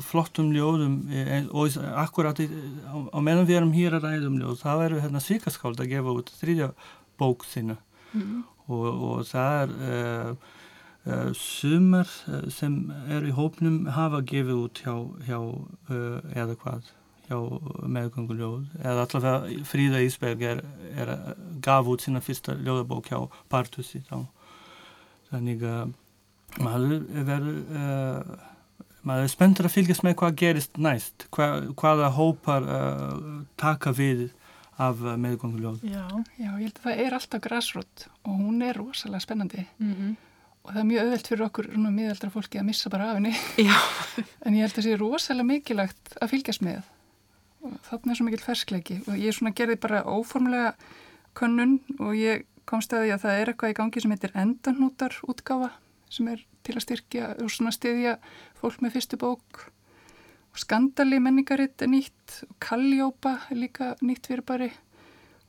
flottum 0.00 0.52
ljóðum 0.54 0.96
e, 1.12 1.42
og 1.52 1.76
akkurat 2.00 2.40
á 2.40 3.18
meðan 3.20 3.48
við 3.48 3.58
erum 3.58 3.74
hér 3.76 3.98
að 3.98 4.08
ræðum 4.08 4.38
ljóð 4.40 4.62
þá 4.62 4.72
eru 4.86 5.02
hérna 5.02 5.20
svíkaskáld 5.20 5.82
að 5.82 5.92
gefa 5.92 6.16
út 6.16 6.32
þrýðja 6.40 6.70
bók 7.20 7.44
þínu 7.50 7.76
mm. 7.76 8.40
og, 8.72 8.88
og 8.88 9.22
það 9.28 9.58
er 9.58 9.76
uh, 9.90 10.48
uh, 11.04 11.30
sumar 11.36 12.10
sem 12.52 12.80
er 13.12 13.28
í 13.28 13.36
hópnum 13.36 13.84
hafa 13.92 14.22
gefið 14.32 14.64
út 14.64 14.82
hjá, 14.84 14.96
hjá 15.28 15.38
uh, 15.38 16.18
eða 16.32 16.56
hvað 16.64 16.92
hjá 17.28 17.38
meðgönguljóð. 17.88 18.64
Eða 18.82 19.06
allavega 19.06 19.64
Fríða 19.68 20.00
Ísberg 20.04 20.42
er, 20.44 20.62
er 20.98 21.12
gaf 21.64 21.88
út 21.88 22.04
sína 22.04 22.22
fyrsta 22.24 22.56
ljóðabók 22.58 23.08
hjá 23.08 23.20
Partusi 23.52 24.02
þá. 24.08 24.24
Þannig 25.30 25.62
að 25.64 25.94
maður 26.60 27.06
verður 27.24 28.50
maður 29.02 29.26
er 29.26 29.32
spenntur 29.32 29.66
að 29.68 29.74
fylgjast 29.76 30.04
með 30.06 30.18
hvað 30.20 30.38
gerist 30.42 30.78
næst 30.78 31.26
Hva, 31.34 31.48
hvaða 31.76 32.12
hópar 32.16 32.68
taka 33.56 33.92
við 33.96 34.30
af 34.80 35.00
eh, 35.04 35.16
meðgönguljóð. 35.20 35.82
Já. 35.84 36.04
Já, 36.38 36.50
ég 36.50 36.66
held 36.66 36.76
að 36.78 36.84
það 36.86 37.02
er 37.04 37.16
alltaf 37.16 37.42
græsrótt 37.44 38.06
og 38.22 38.36
hún 38.38 38.62
er 38.64 38.78
rosalega 38.78 39.24
spennandi 39.24 39.66
mm 39.78 39.92
-hmm. 39.92 40.14
og 40.62 40.72
það 40.72 40.80
er 40.80 40.88
mjög 40.90 41.02
öðvelt 41.04 41.28
fyrir 41.28 41.46
okkur 41.46 41.68
miðaldra 41.76 42.30
fólki 42.30 42.58
að 42.58 42.68
missa 42.70 42.90
bara 42.90 43.10
af 43.10 43.14
henni 43.16 43.34
en 44.44 44.54
ég 44.54 44.60
held 44.60 44.72
að 44.72 44.76
það 44.76 44.84
sé 44.84 44.96
rosalega 44.96 45.44
mikilagt 45.44 46.16
að 46.20 46.30
fylgjast 46.30 46.62
með 46.62 46.82
og 47.62 47.72
þarna 47.88 48.10
er 48.10 48.16
svo 48.16 48.24
mikil 48.24 48.44
ferskleiki 48.44 49.00
og 49.06 49.16
ég 49.18 49.34
svona 49.34 49.54
gerði 49.54 49.76
bara 49.76 50.04
óformlega 50.04 50.74
könnun 51.34 51.80
og 51.98 52.14
ég 52.16 52.44
komst 52.64 52.92
að 52.92 53.04
því 53.04 53.12
að 53.12 53.22
það 53.22 53.38
er 53.40 53.48
eitthvað 53.48 53.70
í 53.70 53.78
gangi 53.78 54.00
sem 54.00 54.10
heitir 54.10 54.32
endanútar 54.34 55.12
útgáfa 55.22 55.70
sem 56.08 56.28
er 56.28 56.46
til 56.66 56.76
að 56.76 56.84
styrkja 56.86 57.30
og 57.42 57.52
svona 57.52 57.74
styðja 57.74 58.16
fólk 58.60 58.82
með 58.84 58.96
fyrstu 58.96 59.20
bók. 59.20 59.66
Og 60.52 60.60
skandali 60.60 61.20
menningaritt 61.22 61.82
er 61.82 61.90
nýtt 61.92 62.42
og 62.48 62.56
kalljópa 62.62 63.38
er 63.50 63.62
líka 63.62 63.94
nýtt 64.04 64.28
fyrirbæri 64.28 64.72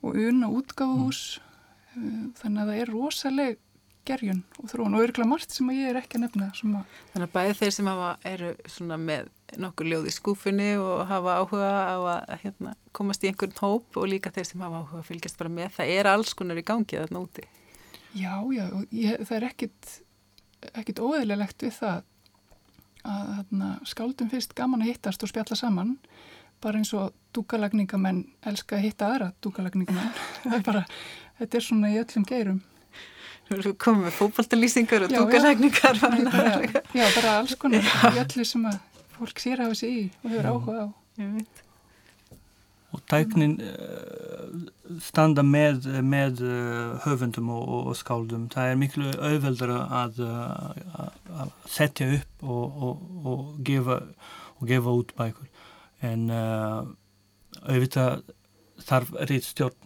og 0.04 0.16
unna 0.16 0.48
útgáfuhús. 0.52 1.40
Mm. 1.94 2.32
þannig 2.40 2.60
að 2.62 2.70
það 2.70 2.80
er 2.82 2.90
rosaleg 2.90 3.58
gerjun 4.04 4.40
og 4.60 4.68
þróun 4.68 4.96
og 4.98 5.04
örgulega 5.04 5.30
margt 5.30 5.54
sem 5.54 5.68
ég 5.72 5.92
er 5.92 5.98
ekki 6.00 6.18
að 6.18 6.24
nefna 6.26 6.48
að 6.50 6.62
Þannig 7.14 7.26
að 7.26 7.34
bæði 7.36 7.54
þeir 7.60 7.74
sem 7.76 7.88
hafa, 7.88 8.08
eru 8.28 8.98
með 9.04 9.28
nokkur 9.64 9.88
ljóð 9.88 10.08
í 10.10 10.14
skúfunni 10.14 10.70
og 10.80 11.04
hafa 11.08 11.36
áhuga 11.40 11.70
á 11.88 11.96
að 12.16 12.34
hérna, 12.42 12.74
komast 12.96 13.24
í 13.24 13.30
einhvern 13.30 13.54
hóp 13.62 14.00
og 14.00 14.08
líka 14.10 14.32
þeir 14.34 14.48
sem 14.50 14.64
hafa 14.64 14.82
áhuga 14.82 15.00
að 15.00 15.08
fylgjast 15.12 15.40
bara 15.40 15.54
með 15.60 15.76
það 15.78 15.92
er 15.94 16.10
alls 16.10 16.34
konar 16.36 16.60
í 16.60 16.66
gangi 16.66 16.98
þarna 16.98 17.22
úti. 17.24 17.46
Já, 18.14 18.34
já, 18.54 18.66
ég, 18.94 19.24
það 19.24 19.36
er 19.38 19.48
ekkit 19.48 19.94
ekkit 20.72 21.02
óeðlilegt 21.02 21.64
við 21.66 21.78
það 21.78 22.02
að 23.04 23.32
þarna, 23.34 23.70
skáldum 23.88 24.30
fyrst 24.32 24.54
gaman 24.56 24.84
að 24.84 24.92
hittast 24.92 25.24
og 25.24 25.30
spjalla 25.30 25.58
saman 25.58 25.96
bara 26.64 26.80
eins 26.80 26.94
og 26.96 27.12
dúkalagningamenn 27.36 28.22
elska 28.48 28.78
að 28.78 28.86
hitta 28.86 29.10
aðra 29.12 29.32
dúkalagningamenn 29.44 30.14
það 30.44 30.56
er 30.58 30.64
bara, 30.64 30.84
þetta 31.40 31.60
er 31.60 31.66
svona 31.66 31.92
í 31.92 31.98
öllum 32.00 32.24
geirum. 32.28 32.62
Þú 33.44 33.74
komum 33.76 34.06
með 34.06 34.16
fókbaltalýsingar 34.16 35.04
og 35.04 35.12
dúkalagningar 35.12 35.98
já, 36.00 36.80
já, 36.96 37.04
bara 37.18 37.34
alls 37.42 37.58
konar 37.60 37.84
já. 37.84 38.14
í 38.14 38.22
öllu 38.22 38.48
sem 38.48 38.64
að 38.70 38.80
fólk 39.18 39.44
sér 39.44 39.60
hafa 39.66 39.76
sig 39.76 39.98
í 39.98 40.04
og 40.22 40.32
hefur 40.32 40.50
áhuga 40.54 40.88
á 40.88 41.63
og 42.94 43.02
tæknin 43.10 43.56
uh, 43.60 44.54
standa 45.02 45.44
með, 45.46 45.88
með 46.06 46.42
uh, 46.46 46.94
höfundum 47.04 47.50
og, 47.54 47.72
og 47.90 47.98
skáldum. 47.98 48.46
Það 48.52 48.70
er 48.70 48.80
miklu 48.80 49.12
auðveldara 49.18 49.80
að, 50.02 50.22
að 51.44 51.52
setja 51.70 52.10
upp 52.18 52.46
og, 52.46 52.80
og, 52.88 53.04
og 53.24 53.44
gefa, 53.66 54.00
gefa 54.70 54.96
út 55.02 55.14
bækur. 55.18 55.50
En 56.04 56.26
auðvitað 57.64 58.24
þarf 58.84 59.14
rít 59.30 59.46
stjórn, 59.46 59.78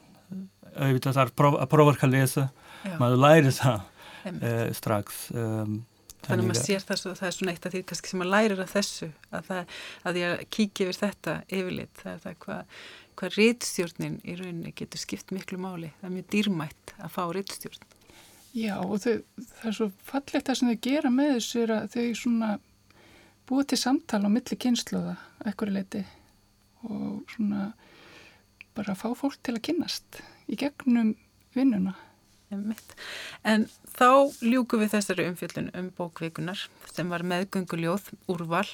auðvitað 0.75 1.21
þarf 1.21 1.45
að 1.53 1.69
prófa 1.71 1.95
að 2.09 2.15
lesa, 2.17 2.49
Já. 2.83 2.97
maður 2.99 3.23
læri 3.23 3.53
það 3.55 4.75
strax. 4.75 5.29
Um, 5.31 5.79
Þannig 6.25 6.45
að 6.45 6.49
maður 6.49 6.65
sér 6.67 6.85
það, 6.85 7.01
svo, 7.01 7.13
það 7.19 7.29
er 7.29 7.35
svona 7.37 7.53
eitt 7.55 7.67
af 7.69 7.75
því 7.75 7.83
kannski 7.89 8.11
sem 8.11 8.19
maður 8.21 8.33
lærir 8.35 8.63
af 8.65 8.73
þessu 8.75 9.11
að, 9.31 9.45
það, 9.49 9.77
að 10.11 10.19
ég 10.19 10.47
kíkja 10.57 10.87
yfir 10.89 10.99
þetta 10.99 11.37
yfirleitt 11.47 12.03
það 12.03 12.15
er 12.15 12.25
það 12.25 12.41
hvað 12.45 12.81
hva 13.19 13.29
rittstjórnin 13.35 14.19
í 14.23 14.35
rauninni 14.39 14.73
getur 14.79 15.01
skipt 15.03 15.33
miklu 15.35 15.59
máli. 15.59 15.93
Það 15.99 16.09
er 16.09 16.15
mjög 16.17 16.29
dýrmætt 16.35 16.93
að 16.99 17.15
fá 17.17 17.23
rittstjórn 17.35 17.87
Já 18.57 18.79
og 18.81 18.97
þau, 19.03 19.19
það 19.37 19.67
er 19.69 19.77
svo 19.77 19.89
fallegt 20.09 20.49
það 20.49 20.59
sem 20.59 20.71
þau 20.71 20.81
gera 20.87 21.11
með 21.13 21.35
þessu 21.35 21.61
er 21.63 21.73
að 21.75 21.89
þau 21.95 22.07
svona 22.17 22.51
búið 23.49 23.69
til 23.71 23.79
samtala 23.83 24.31
á 24.31 24.35
milli 24.35 24.59
kynsluða 24.65 25.15
ekkur 25.51 25.73
leiti 25.73 26.03
og 26.89 27.35
svona 27.35 27.69
bara 28.77 28.97
fá 28.99 29.09
fólk 29.19 29.39
til 29.43 29.57
að 29.57 29.65
kynnast 29.69 30.21
í 30.49 30.59
gegnum 30.61 31.15
vinnuna 31.57 31.95
En 32.51 33.67
þá 33.99 34.11
ljúku 34.41 34.81
við 34.81 34.95
þessari 34.95 35.29
umfjöldun 35.29 35.71
um 35.77 35.91
bókvikunar 35.97 36.65
sem 36.89 37.11
var 37.13 37.25
meðgönguljóð 37.29 38.13
úrval. 38.33 38.67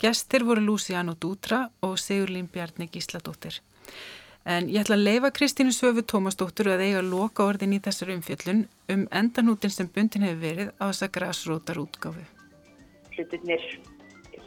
Gestir 0.00 0.44
voru 0.44 0.64
Luciano 0.64 1.14
Dutra 1.14 1.68
og 1.82 1.98
Sigurlín 1.98 2.50
Bjarni 2.52 2.88
Gísladóttir. 2.92 3.60
En 4.48 4.68
ég 4.70 4.80
ætla 4.80 4.96
að 4.96 5.04
leifa 5.04 5.30
Kristínu 5.34 5.74
Söfu 5.76 6.04
Tómasdóttur 6.08 6.70
að 6.72 6.86
eiga 6.86 7.02
loka 7.04 7.44
orðin 7.44 7.74
í 7.76 7.82
þessari 7.84 8.16
umfjöldun 8.16 8.64
um 8.94 9.04
endanútin 9.12 9.72
sem 9.74 9.90
bundin 9.92 10.24
hefur 10.24 10.40
verið 10.44 10.70
á 10.80 10.84
þessa 10.88 11.08
græsrótar 11.12 11.80
útgáfu. 11.82 12.24
Hlutinir 13.16 13.64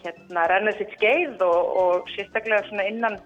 hérna 0.02 0.48
renna 0.50 0.74
sitt 0.78 0.94
skeið 0.96 1.44
og, 1.46 1.60
og 1.84 2.10
sérstaklega 2.16 2.64
svona 2.70 2.88
innan 2.90 3.20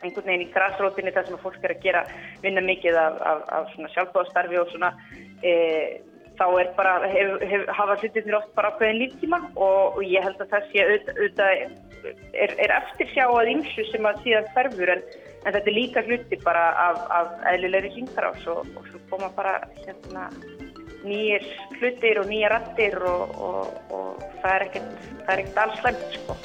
einhvern 0.00 0.28
veginn 0.28 0.46
í 0.46 0.52
græsrótinni 0.54 1.14
þar 1.16 1.28
sem 1.28 1.42
fólk 1.42 1.64
er 1.64 1.74
að 1.74 1.82
gera 1.84 2.04
vinna 2.44 2.62
mikið 2.64 2.98
af, 3.00 3.18
af, 3.32 3.42
af 3.58 3.74
svona 3.74 3.92
sjálfbóðstarfi 3.94 4.60
og 4.60 4.72
svona 4.72 4.92
e, 5.42 5.52
þá 6.40 6.46
er 6.62 6.72
bara, 6.76 6.94
hef, 7.12 7.32
hef, 7.50 7.66
hafa 7.76 7.98
hlutinir 8.00 8.38
oft 8.38 8.52
bara 8.56 8.72
ákveðin 8.72 9.00
líftíma 9.02 9.40
og, 9.54 9.98
og 9.98 10.02
ég 10.06 10.24
held 10.24 10.40
að 10.40 10.54
það 10.54 10.70
sé 10.70 10.86
auðvitað 10.86 11.64
er, 12.32 12.54
er 12.56 12.76
eftir 12.78 13.10
sjá 13.12 13.26
að 13.26 13.52
ymsu 13.54 13.84
sem 13.90 14.08
að 14.08 14.22
síðan 14.24 14.48
ferfur 14.56 14.94
en, 14.94 15.04
en 15.44 15.52
þetta 15.52 15.66
er 15.66 15.76
líka 15.76 16.04
hluti 16.06 16.40
bara 16.44 16.64
af, 16.86 17.02
af 17.18 17.36
eðlilegri 17.52 17.92
hringtarás 17.96 18.48
og, 18.54 18.64
og 18.76 18.88
svo 18.88 19.02
koma 19.12 19.30
bara 19.36 19.58
hérna 19.82 20.30
nýjir 21.04 21.44
hlutir 21.78 22.20
og 22.22 22.28
nýja 22.32 22.52
rattir 22.52 22.96
og, 23.04 23.36
og, 23.40 23.80
það 24.40 24.54
er 24.54 24.68
ekkert, 24.68 25.60
alls 25.64 25.82
slæmt 25.82 26.16
sko. 26.16 26.40